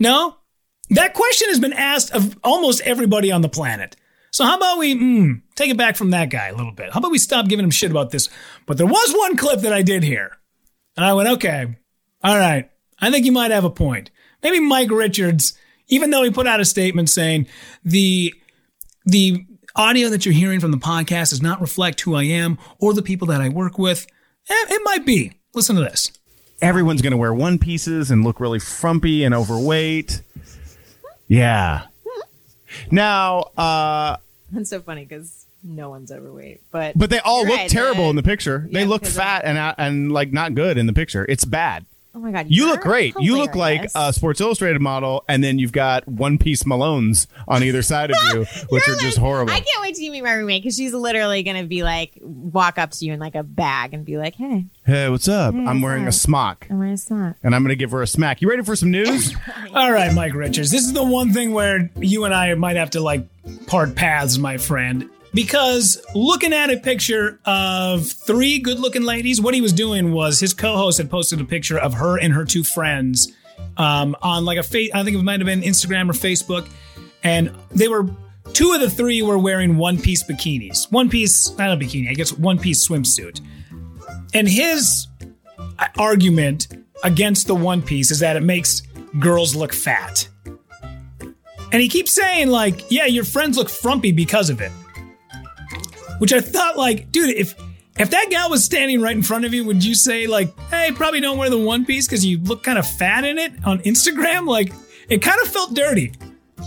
No. 0.00 0.36
That 0.90 1.14
question 1.14 1.48
has 1.50 1.60
been 1.60 1.74
asked 1.74 2.10
of 2.10 2.36
almost 2.42 2.80
everybody 2.80 3.30
on 3.30 3.40
the 3.40 3.48
planet. 3.48 3.94
So 4.32 4.44
how 4.44 4.56
about 4.56 4.78
we 4.78 4.96
mm, 4.96 5.42
take 5.54 5.70
it 5.70 5.76
back 5.76 5.94
from 5.94 6.10
that 6.10 6.30
guy 6.30 6.48
a 6.48 6.56
little 6.56 6.72
bit? 6.72 6.92
How 6.92 6.98
about 6.98 7.12
we 7.12 7.18
stop 7.18 7.46
giving 7.46 7.64
him 7.64 7.70
shit 7.70 7.92
about 7.92 8.10
this? 8.10 8.28
But 8.66 8.78
there 8.78 8.84
was 8.84 9.12
one 9.12 9.36
clip 9.36 9.60
that 9.60 9.72
I 9.72 9.82
did 9.82 10.02
hear. 10.02 10.38
And 10.96 11.06
I 11.06 11.14
went, 11.14 11.28
okay, 11.28 11.78
all 12.24 12.36
right. 12.36 12.68
I 12.98 13.12
think 13.12 13.26
you 13.26 13.32
might 13.32 13.52
have 13.52 13.64
a 13.64 13.70
point. 13.70 14.10
Maybe 14.42 14.60
Mike 14.60 14.90
Richards, 14.90 15.54
even 15.88 16.10
though 16.10 16.22
he 16.22 16.30
put 16.30 16.46
out 16.46 16.60
a 16.60 16.64
statement 16.64 17.10
saying 17.10 17.46
the 17.84 18.34
the 19.06 19.44
audio 19.76 20.08
that 20.10 20.24
you're 20.26 20.34
hearing 20.34 20.60
from 20.60 20.70
the 20.72 20.76
podcast 20.78 21.30
does 21.30 21.42
not 21.42 21.60
reflect 21.60 22.00
who 22.02 22.14
I 22.14 22.24
am 22.24 22.58
or 22.78 22.92
the 22.92 23.02
people 23.02 23.26
that 23.28 23.40
I 23.40 23.48
work 23.48 23.78
with, 23.78 24.06
eh, 24.48 24.54
it 24.68 24.82
might 24.84 25.06
be. 25.06 25.32
Listen 25.54 25.76
to 25.76 25.82
this. 25.82 26.12
Everyone's 26.60 27.00
going 27.02 27.12
to 27.12 27.16
wear 27.16 27.32
one 27.32 27.58
pieces 27.58 28.10
and 28.10 28.22
look 28.24 28.40
really 28.40 28.58
frumpy 28.58 29.24
and 29.24 29.34
overweight. 29.34 30.22
Yeah. 31.28 31.82
Now, 32.90 33.40
uh, 33.56 34.16
That's 34.52 34.70
so 34.70 34.80
funny 34.80 35.04
because 35.04 35.46
no 35.62 35.88
one's 35.90 36.10
overweight, 36.12 36.60
but 36.70 36.96
but 36.96 37.10
they 37.10 37.18
all 37.20 37.44
look 37.46 37.56
right, 37.56 37.70
terrible 37.70 38.04
the- 38.04 38.10
in 38.10 38.16
the 38.16 38.22
picture. 38.22 38.68
They 38.70 38.80
yeah, 38.82 38.86
look 38.88 39.04
fat 39.06 39.42
and 39.44 39.58
uh, 39.58 39.74
and 39.78 40.12
like 40.12 40.32
not 40.32 40.54
good 40.54 40.78
in 40.78 40.86
the 40.86 40.92
picture. 40.92 41.24
It's 41.28 41.44
bad. 41.44 41.86
Oh 42.14 42.18
my 42.18 42.32
god, 42.32 42.46
You 42.48 42.66
look 42.66 42.80
great. 42.82 43.14
You 43.18 43.36
look 43.36 43.54
like 43.54 43.90
a 43.94 44.12
Sports 44.12 44.40
Illustrated 44.40 44.80
model, 44.80 45.24
and 45.28 45.42
then 45.42 45.58
you've 45.58 45.72
got 45.72 46.06
one 46.08 46.38
piece 46.38 46.62
Malones 46.64 47.26
on 47.48 47.62
either 47.62 47.82
side 47.82 48.10
of 48.10 48.16
you, 48.32 48.44
which 48.68 48.86
You're 48.86 48.96
are 48.96 48.98
just 48.98 49.18
horrible. 49.18 49.52
I 49.52 49.60
can't 49.60 49.82
wait 49.82 49.94
to 49.96 50.10
meet 50.10 50.22
my 50.22 50.32
roommate 50.32 50.62
because 50.62 50.76
she's 50.76 50.92
literally 50.92 51.42
gonna 51.42 51.64
be 51.64 51.82
like, 51.82 52.12
walk 52.20 52.78
up 52.78 52.90
to 52.92 53.04
you 53.04 53.12
in 53.12 53.20
like 53.20 53.34
a 53.34 53.42
bag 53.42 53.94
and 53.94 54.04
be 54.04 54.16
like, 54.18 54.34
"Hey, 54.34 54.66
Hey, 54.90 55.08
what's 55.08 55.28
up? 55.28 55.54
Hey, 55.54 55.60
I'm 55.60 55.66
what's 55.66 55.82
wearing 55.82 56.08
a 56.08 56.12
smock, 56.12 56.66
I'm 56.68 56.78
wearing 56.78 56.94
a 56.94 56.98
smock, 56.98 57.36
and 57.42 57.54
I'm 57.54 57.62
going 57.62 57.68
to 57.68 57.76
give 57.76 57.92
her 57.92 58.02
a 58.02 58.06
smack. 58.06 58.42
You 58.42 58.48
ready 58.48 58.64
for 58.64 58.74
some 58.74 58.90
news? 58.90 59.34
All 59.74 59.92
right, 59.92 60.12
Mike 60.12 60.34
Richards. 60.34 60.70
This 60.70 60.82
is 60.82 60.92
the 60.92 61.04
one 61.04 61.32
thing 61.32 61.52
where 61.52 61.90
you 61.96 62.24
and 62.24 62.34
I 62.34 62.54
might 62.54 62.76
have 62.76 62.90
to 62.90 63.00
like 63.00 63.26
part 63.66 63.94
paths, 63.94 64.36
my 64.36 64.56
friend. 64.56 65.08
Because 65.32 66.00
looking 66.14 66.52
at 66.52 66.70
a 66.70 66.76
picture 66.76 67.38
of 67.44 68.06
three 68.06 68.58
good 68.58 68.80
looking 68.80 69.02
ladies, 69.02 69.40
what 69.40 69.54
he 69.54 69.60
was 69.60 69.72
doing 69.72 70.12
was 70.12 70.40
his 70.40 70.52
co 70.52 70.76
host 70.76 70.98
had 70.98 71.10
posted 71.10 71.40
a 71.40 71.44
picture 71.44 71.78
of 71.78 71.94
her 71.94 72.18
and 72.18 72.32
her 72.32 72.44
two 72.44 72.64
friends 72.64 73.32
um, 73.76 74.16
on 74.22 74.44
like 74.44 74.58
a 74.58 74.62
face, 74.62 74.90
I 74.92 75.04
think 75.04 75.16
it 75.16 75.22
might 75.22 75.40
have 75.40 75.46
been 75.46 75.62
Instagram 75.62 76.10
or 76.10 76.12
Facebook. 76.12 76.68
And 77.22 77.54
they 77.70 77.88
were, 77.88 78.08
two 78.52 78.72
of 78.72 78.80
the 78.80 78.90
three 78.90 79.22
were 79.22 79.38
wearing 79.38 79.76
one 79.76 80.00
piece 80.00 80.24
bikinis. 80.24 80.90
One 80.90 81.08
piece, 81.08 81.56
not 81.56 81.70
a 81.70 81.76
bikini, 81.76 82.10
I 82.10 82.14
guess 82.14 82.32
one 82.32 82.58
piece 82.58 82.86
swimsuit. 82.86 83.40
And 84.34 84.48
his 84.48 85.06
argument 85.98 86.68
against 87.02 87.46
the 87.46 87.54
one 87.54 87.82
piece 87.82 88.10
is 88.10 88.18
that 88.20 88.36
it 88.36 88.42
makes 88.42 88.82
girls 89.18 89.54
look 89.54 89.72
fat. 89.72 90.28
And 91.72 91.80
he 91.80 91.88
keeps 91.88 92.12
saying, 92.12 92.48
like, 92.48 92.90
yeah, 92.90 93.06
your 93.06 93.24
friends 93.24 93.56
look 93.56 93.68
frumpy 93.68 94.12
because 94.12 94.50
of 94.50 94.60
it. 94.60 94.72
Which 96.20 96.32
I 96.32 96.40
thought, 96.40 96.76
like, 96.76 97.10
dude, 97.10 97.34
if 97.36 97.54
If 97.98 98.10
that 98.10 98.28
gal 98.30 98.48
was 98.48 98.64
standing 98.64 99.02
right 99.02 99.14
in 99.14 99.22
front 99.22 99.44
of 99.44 99.52
you, 99.52 99.64
would 99.64 99.84
you 99.84 99.94
say 99.94 100.26
like, 100.26 100.56
"Hey, 100.70 100.90
probably 100.94 101.20
don't 101.20 101.36
wear 101.36 101.50
the 101.50 101.58
one 101.58 101.84
piece 101.84 102.06
because 102.06 102.24
you 102.24 102.38
look 102.38 102.62
kind 102.62 102.78
of 102.78 102.88
fat 102.88 103.24
in 103.24 103.36
it 103.36 103.52
on 103.64 103.80
Instagram"? 103.80 104.46
Like, 104.56 104.72
it 105.08 105.20
kind 105.20 105.38
of 105.42 105.48
felt 105.48 105.74
dirty. 105.74 106.12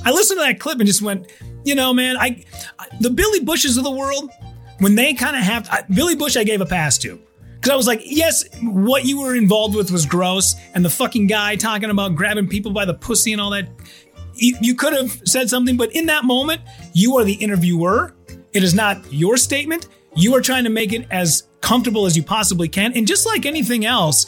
I 0.06 0.12
listened 0.12 0.40
to 0.40 0.44
that 0.44 0.60
clip 0.60 0.80
and 0.80 0.86
just 0.86 1.02
went, 1.02 1.32
you 1.64 1.76
know, 1.76 1.94
man, 1.94 2.18
I 2.18 2.44
the 3.00 3.10
Billy 3.10 3.40
Bushes 3.40 3.78
of 3.78 3.84
the 3.84 3.92
world 3.92 4.30
when 4.80 4.96
they 4.96 5.14
kind 5.14 5.36
of 5.36 5.44
have 5.44 5.68
I, 5.72 5.84
Billy 5.90 6.16
Bush, 6.16 6.36
I 6.36 6.44
gave 6.44 6.62
a 6.62 6.66
pass 6.66 6.98
to 7.00 7.20
because 7.56 7.72
I 7.72 7.76
was 7.78 7.88
like, 7.88 8.02
yes, 8.04 8.44
what 8.62 9.06
you 9.06 9.22
were 9.22 9.36
involved 9.36 9.76
with 9.76 9.92
was 9.92 10.06
gross, 10.06 10.56
and 10.74 10.84
the 10.84 10.90
fucking 10.90 11.28
guy 11.28 11.56
talking 11.56 11.90
about 11.90 12.16
grabbing 12.16 12.50
people 12.50 12.74
by 12.74 12.84
the 12.86 12.94
pussy 12.94 13.32
and 13.32 13.42
all 13.42 13.52
that. 13.52 13.70
You, 14.36 14.58
you 14.62 14.76
could 14.76 14.94
have 14.94 15.22
said 15.26 15.50
something, 15.50 15.78
but 15.78 15.96
in 15.96 16.08
that 16.08 16.26
moment, 16.26 16.62
you 16.92 17.18
are 17.18 17.24
the 17.24 17.34
interviewer. 17.34 18.16
It 18.54 18.64
is 18.64 18.74
not 18.74 19.12
your 19.12 19.38
statement. 19.38 19.88
You 20.16 20.36
are 20.36 20.42
trying 20.42 20.64
to 20.66 20.70
make 20.70 20.94
it 20.94 21.08
as 21.10 21.44
comfortable 21.62 22.06
as 22.06 22.16
you 22.16 22.24
possibly 22.24 22.68
can, 22.68 22.94
and 22.94 23.08
just 23.08 23.26
like 23.26 23.46
anything 23.46 23.86
else, 23.86 24.26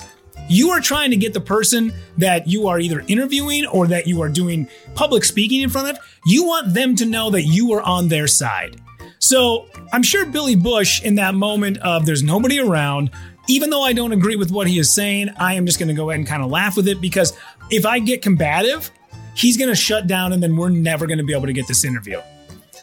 you 0.49 0.71
are 0.71 0.79
trying 0.79 1.11
to 1.11 1.15
get 1.15 1.33
the 1.33 1.41
person 1.41 1.93
that 2.17 2.47
you 2.47 2.67
are 2.67 2.79
either 2.79 3.03
interviewing 3.07 3.65
or 3.65 3.87
that 3.87 4.07
you 4.07 4.21
are 4.21 4.29
doing 4.29 4.67
public 4.93 5.23
speaking 5.23 5.61
in 5.61 5.69
front 5.69 5.89
of, 5.89 5.97
you 6.25 6.45
want 6.45 6.73
them 6.73 6.95
to 6.95 7.05
know 7.05 7.29
that 7.31 7.43
you 7.43 7.73
are 7.73 7.81
on 7.81 8.07
their 8.07 8.27
side. 8.27 8.79
So 9.19 9.67
I'm 9.91 10.03
sure 10.03 10.25
Billy 10.25 10.55
Bush, 10.55 11.01
in 11.01 11.15
that 11.15 11.35
moment 11.35 11.77
of 11.79 12.05
there's 12.05 12.23
nobody 12.23 12.59
around, 12.59 13.11
even 13.47 13.69
though 13.69 13.83
I 13.83 13.93
don't 13.93 14.11
agree 14.11 14.35
with 14.35 14.51
what 14.51 14.67
he 14.67 14.77
is 14.77 14.93
saying, 14.93 15.29
I 15.37 15.53
am 15.53 15.65
just 15.65 15.79
going 15.79 15.89
to 15.89 15.95
go 15.95 16.09
ahead 16.09 16.19
and 16.19 16.27
kind 16.27 16.43
of 16.43 16.49
laugh 16.49 16.77
with 16.77 16.87
it 16.87 17.01
because 17.01 17.33
if 17.71 17.85
I 17.85 17.99
get 17.99 18.21
combative, 18.21 18.91
he's 19.35 19.57
going 19.57 19.69
to 19.69 19.75
shut 19.75 20.07
down 20.07 20.33
and 20.33 20.41
then 20.43 20.55
we're 20.55 20.69
never 20.69 21.07
going 21.07 21.17
to 21.17 21.23
be 21.23 21.33
able 21.33 21.47
to 21.47 21.53
get 21.53 21.67
this 21.67 21.83
interview. 21.83 22.21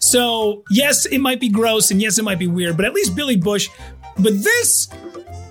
So, 0.03 0.65
yes, 0.69 1.07
it 1.07 1.21
might 1.21 1.39
be 1.39 1.49
gross 1.49 1.93
and 1.93 2.03
yes, 2.03 2.19
it 2.19 2.25
might 2.25 2.39
be 2.41 2.49
weird, 2.49 2.77
but 2.77 2.85
at 2.85 2.93
least 2.93 3.15
Billy 3.15 3.37
Bush. 3.37 3.69
But 4.19 4.43
this, 4.43 4.89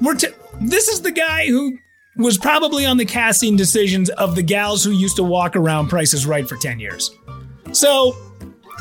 we're 0.02 0.16
t- 0.16 0.28
this 0.60 0.90
is 0.90 1.02
the 1.02 1.12
guy 1.12 1.48
who 1.48 1.78
was 2.18 2.38
probably 2.38 2.86
on 2.86 2.98
the 2.98 3.06
casting 3.06 3.56
decisions 3.56 4.10
of 4.10 4.36
the 4.36 4.44
gals 4.44 4.84
who 4.84 4.92
used 4.92 5.16
to 5.16 5.24
walk 5.24 5.56
around 5.56 5.88
Prices 5.88 6.26
Right 6.26 6.48
for 6.48 6.58
10 6.58 6.80
years. 6.80 7.12
So, 7.72 8.12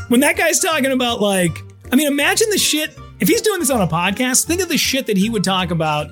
when 0.09 0.19
that 0.21 0.37
guy's 0.37 0.59
talking 0.59 0.91
about, 0.91 1.21
like, 1.21 1.57
I 1.93 1.97
mean, 1.97 2.09
imagine 2.09 2.51
the 2.51 2.59
shit. 2.59 2.91
If 3.21 3.29
he's 3.29 3.41
doing 3.41 3.61
this 3.61 3.71
on 3.71 3.81
a 3.81 3.87
podcast, 3.87 4.47
think 4.47 4.61
of 4.61 4.69
the 4.69 4.77
shit 4.77 5.07
that 5.07 5.17
he 5.17 5.31
would 5.31 5.45
talk 5.45 5.71
about 5.71 6.11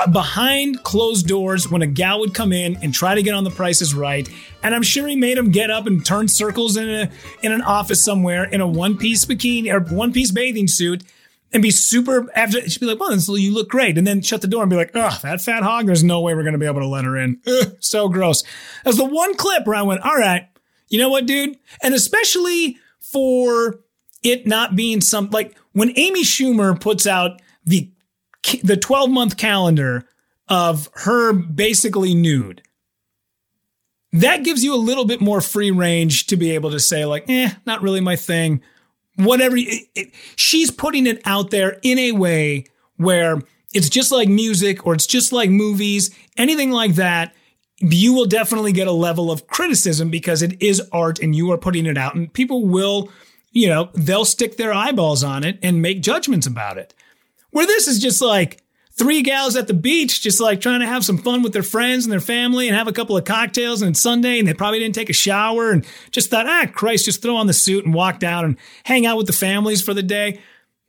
Uh, 0.00 0.06
behind 0.06 0.82
closed 0.82 1.26
doors 1.26 1.70
when 1.70 1.82
a 1.82 1.86
gal 1.86 2.20
would 2.20 2.32
come 2.32 2.52
in 2.52 2.74
and 2.76 2.94
try 2.94 3.14
to 3.14 3.22
get 3.22 3.34
on 3.34 3.44
the 3.44 3.50
prices 3.50 3.94
right. 3.94 4.30
And 4.62 4.74
I'm 4.74 4.82
sure 4.82 5.06
he 5.06 5.14
made 5.14 5.36
him 5.36 5.50
get 5.50 5.70
up 5.70 5.86
and 5.86 6.04
turn 6.04 6.26
circles 6.26 6.78
in 6.78 6.88
a 6.88 7.10
in 7.42 7.52
an 7.52 7.60
office 7.60 8.02
somewhere 8.02 8.44
in 8.44 8.62
a 8.62 8.66
one 8.66 8.96
piece 8.96 9.26
bikini 9.26 9.70
or 9.70 9.80
one 9.94 10.10
piece 10.10 10.30
bathing 10.30 10.68
suit 10.68 11.04
and 11.52 11.62
be 11.62 11.70
super 11.70 12.30
after 12.34 12.66
she'd 12.66 12.80
be 12.80 12.86
like, 12.86 12.98
well, 12.98 13.36
you 13.36 13.52
look 13.52 13.68
great. 13.68 13.98
And 13.98 14.06
then 14.06 14.22
shut 14.22 14.40
the 14.40 14.48
door 14.48 14.62
and 14.62 14.70
be 14.70 14.76
like, 14.76 14.92
oh, 14.94 15.18
that 15.22 15.42
fat 15.42 15.62
hog, 15.62 15.84
there's 15.84 16.02
no 16.02 16.22
way 16.22 16.34
we're 16.34 16.44
gonna 16.44 16.56
be 16.56 16.64
able 16.64 16.80
to 16.80 16.88
let 16.88 17.04
her 17.04 17.18
in. 17.18 17.38
Ugh, 17.46 17.76
so 17.80 18.08
gross. 18.08 18.42
That 18.42 18.86
was 18.86 18.96
the 18.96 19.04
one 19.04 19.34
clip 19.34 19.66
where 19.66 19.76
I 19.76 19.82
went, 19.82 20.00
all 20.00 20.16
right, 20.16 20.48
you 20.88 20.98
know 20.98 21.10
what, 21.10 21.26
dude? 21.26 21.58
And 21.82 21.92
especially 21.92 22.78
for 23.00 23.80
it 24.22 24.46
not 24.46 24.76
being 24.76 25.02
some 25.02 25.28
like 25.30 25.58
when 25.72 25.90
Amy 25.98 26.24
Schumer 26.24 26.80
puts 26.80 27.06
out 27.06 27.42
the 27.66 27.90
the 28.62 28.76
12 28.76 29.10
month 29.10 29.36
calendar 29.36 30.08
of 30.48 30.88
her 30.94 31.32
basically 31.32 32.14
nude. 32.14 32.62
That 34.12 34.42
gives 34.42 34.64
you 34.64 34.74
a 34.74 34.76
little 34.76 35.04
bit 35.04 35.20
more 35.20 35.40
free 35.40 35.70
range 35.70 36.26
to 36.26 36.36
be 36.36 36.50
able 36.52 36.72
to 36.72 36.80
say 36.80 37.04
like, 37.04 37.28
"Eh, 37.28 37.50
not 37.64 37.82
really 37.82 38.00
my 38.00 38.16
thing." 38.16 38.60
Whatever 39.16 39.56
it, 39.56 39.86
it, 39.94 40.12
she's 40.34 40.70
putting 40.70 41.06
it 41.06 41.20
out 41.24 41.50
there 41.50 41.78
in 41.82 41.98
a 41.98 42.12
way 42.12 42.64
where 42.96 43.40
it's 43.72 43.88
just 43.88 44.10
like 44.10 44.28
music 44.28 44.84
or 44.86 44.94
it's 44.94 45.06
just 45.06 45.32
like 45.32 45.50
movies, 45.50 46.10
anything 46.36 46.72
like 46.72 46.94
that, 46.94 47.34
you 47.78 48.12
will 48.12 48.26
definitely 48.26 48.72
get 48.72 48.88
a 48.88 48.92
level 48.92 49.30
of 49.30 49.46
criticism 49.46 50.10
because 50.10 50.42
it 50.42 50.60
is 50.60 50.82
art 50.90 51.20
and 51.20 51.36
you 51.36 51.52
are 51.52 51.58
putting 51.58 51.86
it 51.86 51.96
out 51.96 52.14
and 52.14 52.32
people 52.32 52.66
will 52.66 53.10
you 53.52 53.68
know, 53.68 53.90
they'll 53.94 54.24
stick 54.24 54.56
their 54.56 54.72
eyeballs 54.72 55.24
on 55.24 55.44
it 55.44 55.58
and 55.62 55.82
make 55.82 56.02
judgments 56.02 56.46
about 56.46 56.78
it. 56.78 56.94
Where 57.50 57.66
this 57.66 57.88
is 57.88 57.98
just 57.98 58.22
like 58.22 58.62
three 58.92 59.22
gals 59.22 59.56
at 59.56 59.66
the 59.66 59.74
beach, 59.74 60.20
just 60.20 60.40
like 60.40 60.60
trying 60.60 60.80
to 60.80 60.86
have 60.86 61.04
some 61.04 61.18
fun 61.18 61.42
with 61.42 61.52
their 61.52 61.62
friends 61.62 62.04
and 62.04 62.12
their 62.12 62.20
family 62.20 62.68
and 62.68 62.76
have 62.76 62.88
a 62.88 62.92
couple 62.92 63.16
of 63.16 63.24
cocktails 63.24 63.80
and 63.82 63.92
it's 63.92 64.00
Sunday 64.00 64.38
and 64.38 64.46
they 64.46 64.54
probably 64.54 64.78
didn't 64.78 64.94
take 64.94 65.10
a 65.10 65.14
shower 65.14 65.70
and 65.70 65.86
just 66.10 66.30
thought, 66.30 66.46
ah, 66.46 66.66
Christ, 66.72 67.06
just 67.06 67.22
throw 67.22 67.36
on 67.36 67.46
the 67.46 67.52
suit 67.52 67.84
and 67.84 67.94
walk 67.94 68.18
down 68.18 68.44
and 68.44 68.56
hang 68.84 69.06
out 69.06 69.16
with 69.16 69.26
the 69.26 69.32
families 69.32 69.82
for 69.82 69.94
the 69.94 70.02
day. 70.02 70.40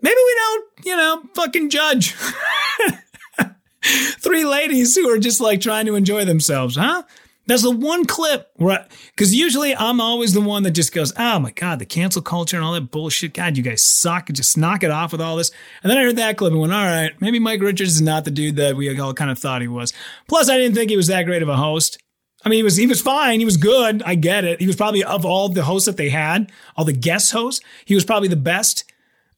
Maybe 0.01 0.15
we 0.15 0.35
don't, 0.35 0.65
you 0.85 0.97
know, 0.97 1.23
fucking 1.35 1.69
judge. 1.69 2.15
three 4.19 4.45
ladies 4.45 4.95
who 4.95 5.09
are 5.09 5.17
just 5.17 5.41
like 5.41 5.61
trying 5.61 5.85
to 5.85 5.95
enjoy 5.95 6.25
themselves, 6.25 6.75
huh? 6.75 7.03
That's 7.47 7.63
the 7.63 7.71
one 7.71 8.05
clip 8.05 8.51
where, 8.55 8.85
because 9.15 9.33
usually 9.33 9.75
I'm 9.75 9.99
always 9.99 10.33
the 10.33 10.41
one 10.41 10.63
that 10.63 10.71
just 10.71 10.93
goes, 10.93 11.11
oh 11.17 11.39
my 11.39 11.51
God, 11.51 11.79
the 11.79 11.85
cancel 11.85 12.21
culture 12.21 12.55
and 12.55 12.63
all 12.63 12.73
that 12.73 12.91
bullshit. 12.91 13.33
God, 13.33 13.57
you 13.57 13.63
guys 13.63 13.83
suck. 13.83 14.27
Just 14.31 14.57
knock 14.57 14.83
it 14.83 14.91
off 14.91 15.11
with 15.11 15.21
all 15.21 15.35
this. 15.35 15.51
And 15.81 15.89
then 15.89 15.97
I 15.97 16.03
heard 16.03 16.17
that 16.17 16.37
clip 16.37 16.51
and 16.51 16.61
went, 16.61 16.73
all 16.73 16.85
right, 16.85 17.11
maybe 17.19 17.39
Mike 17.39 17.61
Richards 17.61 17.95
is 17.95 18.01
not 18.01 18.25
the 18.25 18.31
dude 18.31 18.57
that 18.57 18.75
we 18.75 18.97
all 18.99 19.13
kind 19.13 19.31
of 19.31 19.39
thought 19.39 19.61
he 19.61 19.67
was. 19.67 19.91
Plus, 20.27 20.49
I 20.49 20.57
didn't 20.57 20.75
think 20.75 20.91
he 20.91 20.97
was 20.97 21.07
that 21.07 21.23
great 21.23 21.41
of 21.41 21.49
a 21.49 21.57
host. 21.57 21.97
I 22.45 22.49
mean, 22.49 22.57
he 22.57 22.63
was, 22.63 22.75
he 22.75 22.87
was 22.87 23.01
fine. 23.01 23.39
He 23.39 23.45
was 23.45 23.57
good. 23.57 24.01
I 24.03 24.15
get 24.15 24.45
it. 24.45 24.59
He 24.59 24.67
was 24.67 24.75
probably 24.75 25.03
of 25.03 25.25
all 25.25 25.49
the 25.49 25.63
hosts 25.63 25.87
that 25.87 25.97
they 25.97 26.09
had, 26.09 26.51
all 26.75 26.85
the 26.85 26.93
guest 26.93 27.31
hosts, 27.31 27.63
he 27.85 27.95
was 27.95 28.05
probably 28.05 28.29
the 28.29 28.35
best. 28.35 28.85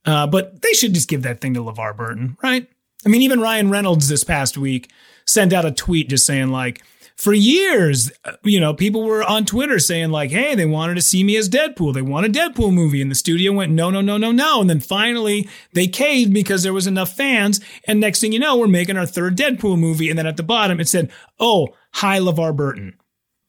Uh, 0.06 0.28
but 0.28 0.62
they 0.62 0.74
should 0.74 0.94
just 0.94 1.10
give 1.10 1.24
that 1.24 1.40
thing 1.40 1.54
to 1.54 1.62
LeVar 1.62 1.96
Burton, 1.96 2.38
right? 2.44 2.68
I 3.06 3.10
mean, 3.10 3.22
even 3.22 3.42
Ryan 3.42 3.70
Reynolds 3.70 4.08
this 4.10 4.24
past 4.24 4.58
week 4.58 4.92
sent 5.26 5.54
out 5.54 5.66
a 5.66 5.72
tweet 5.72 6.10
just 6.10 6.26
saying 6.26 6.50
like, 6.50 6.82
for 7.24 7.34
years, 7.34 8.12
you 8.44 8.60
know, 8.60 8.74
people 8.74 9.04
were 9.04 9.24
on 9.24 9.46
Twitter 9.46 9.80
saying 9.80 10.10
like, 10.10 10.30
"Hey, 10.30 10.56
they 10.56 10.66
wanted 10.66 10.96
to 10.96 11.02
see 11.02 11.24
me 11.24 11.38
as 11.38 11.48
Deadpool. 11.48 11.94
They 11.94 12.02
want 12.02 12.26
a 12.26 12.30
Deadpool 12.30 12.74
movie." 12.74 13.02
And 13.02 13.10
the 13.10 13.16
studio 13.16 13.54
went, 13.54 13.72
"No, 13.72 13.90
no, 13.90 14.02
no, 14.02 14.18
no, 14.18 14.34
no." 14.34 14.60
And 14.60 14.70
then 14.70 14.82
finally, 14.82 15.48
they 15.74 15.88
caved 15.88 16.34
because 16.34 16.64
there 16.64 16.74
was 16.74 16.86
enough 16.86 17.16
fans. 17.16 17.62
And 17.88 18.02
next 18.02 18.20
thing 18.20 18.34
you 18.34 18.40
know, 18.40 18.58
we're 18.58 18.68
making 18.68 18.98
our 18.98 19.06
third 19.06 19.38
Deadpool 19.38 19.80
movie. 19.80 20.10
And 20.10 20.20
then 20.20 20.28
at 20.28 20.36
the 20.36 20.44
bottom, 20.44 20.82
it 20.82 20.90
said, 20.90 21.12
"Oh, 21.40 21.70
hi, 21.94 22.20
LeVar 22.20 22.58
Burton." 22.58 22.96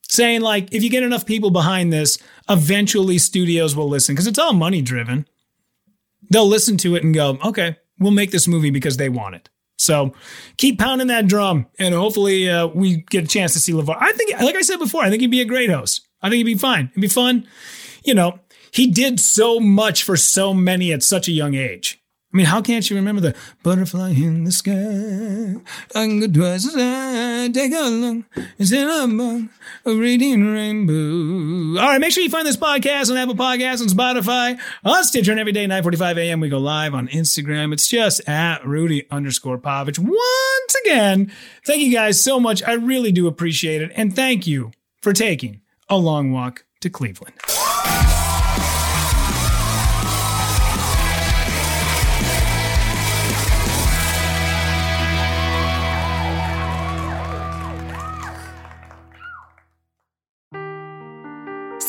Saying 0.08 0.42
like, 0.42 0.72
if 0.72 0.84
you 0.84 0.90
get 0.90 1.02
enough 1.02 1.26
people 1.26 1.50
behind 1.50 1.92
this, 1.92 2.18
eventually 2.48 3.18
studios 3.18 3.74
will 3.74 3.88
listen 3.88 4.14
because 4.14 4.28
it's 4.28 4.38
all 4.38 4.52
money 4.52 4.82
driven. 4.82 5.26
They'll 6.30 6.46
listen 6.46 6.76
to 6.78 6.94
it 6.94 7.02
and 7.02 7.12
go, 7.12 7.38
"Okay, 7.44 7.76
we'll 7.98 8.12
make 8.12 8.30
this 8.30 8.46
movie 8.46 8.70
because 8.70 8.98
they 8.98 9.08
want 9.08 9.34
it." 9.34 9.48
So 9.76 10.14
keep 10.56 10.78
pounding 10.78 11.08
that 11.08 11.26
drum, 11.26 11.66
and 11.78 11.94
hopefully 11.94 12.48
uh, 12.48 12.68
we 12.68 12.98
get 13.10 13.24
a 13.24 13.26
chance 13.26 13.52
to 13.54 13.58
see 13.58 13.72
LeVar. 13.72 13.96
I 13.98 14.12
think, 14.12 14.40
like 14.40 14.54
I 14.54 14.62
said 14.62 14.78
before, 14.78 15.02
I 15.02 15.10
think 15.10 15.20
he'd 15.20 15.30
be 15.30 15.40
a 15.40 15.46
great 15.46 15.70
host. 15.70 16.06
I 16.22 16.30
think 16.30 16.38
he'd 16.38 16.54
be 16.54 16.58
fine. 16.58 16.88
It'd 16.92 17.00
be 17.00 17.08
fun. 17.08 17.46
You 18.04 18.14
know, 18.14 18.38
he 18.70 18.86
did 18.86 19.20
so 19.20 19.60
much 19.60 20.02
for 20.02 20.16
so 20.16 20.54
many 20.54 20.92
at 20.92 21.02
such 21.02 21.28
a 21.28 21.32
young 21.32 21.54
age. 21.54 22.00
I 22.34 22.36
mean, 22.36 22.46
how 22.46 22.60
can't 22.60 22.90
you 22.90 22.96
remember 22.96 23.20
the 23.20 23.36
butterfly 23.62 24.10
in 24.10 24.42
the 24.42 24.50
sky? 24.50 25.54
I 25.94 26.06
can 26.06 26.18
go 26.18 26.26
twice 26.26 26.66
as 26.66 26.74
high, 26.74 27.48
take 27.52 27.72
a 27.72 27.88
look, 27.88 28.24
it's 28.58 28.72
in 28.72 29.48
a 29.86 29.94
reading 29.94 30.44
rainbow. 30.44 31.80
All 31.80 31.88
right, 31.90 32.00
make 32.00 32.10
sure 32.10 32.24
you 32.24 32.30
find 32.30 32.44
this 32.44 32.56
podcast 32.56 33.12
on 33.12 33.18
Apple 33.18 33.36
Podcasts 33.36 33.82
and 33.82 33.88
Spotify, 33.88 34.58
on 34.84 35.04
Stitcher, 35.04 35.30
and 35.30 35.38
every 35.38 35.52
day, 35.52 35.66
9.45 35.66 36.16
a.m. 36.16 36.40
We 36.40 36.48
go 36.48 36.58
live 36.58 36.92
on 36.92 37.06
Instagram. 37.06 37.72
It's 37.72 37.86
just 37.86 38.28
at 38.28 38.66
Rudy 38.66 39.06
underscore 39.12 39.58
Povich. 39.58 40.00
Once 40.00 40.76
again, 40.84 41.30
thank 41.64 41.82
you 41.82 41.92
guys 41.92 42.20
so 42.20 42.40
much. 42.40 42.64
I 42.64 42.72
really 42.72 43.12
do 43.12 43.28
appreciate 43.28 43.80
it. 43.80 43.92
And 43.94 44.12
thank 44.12 44.44
you 44.44 44.72
for 45.00 45.12
taking 45.12 45.60
a 45.88 45.96
long 45.96 46.32
walk 46.32 46.64
to 46.80 46.90
Cleveland. 46.90 47.34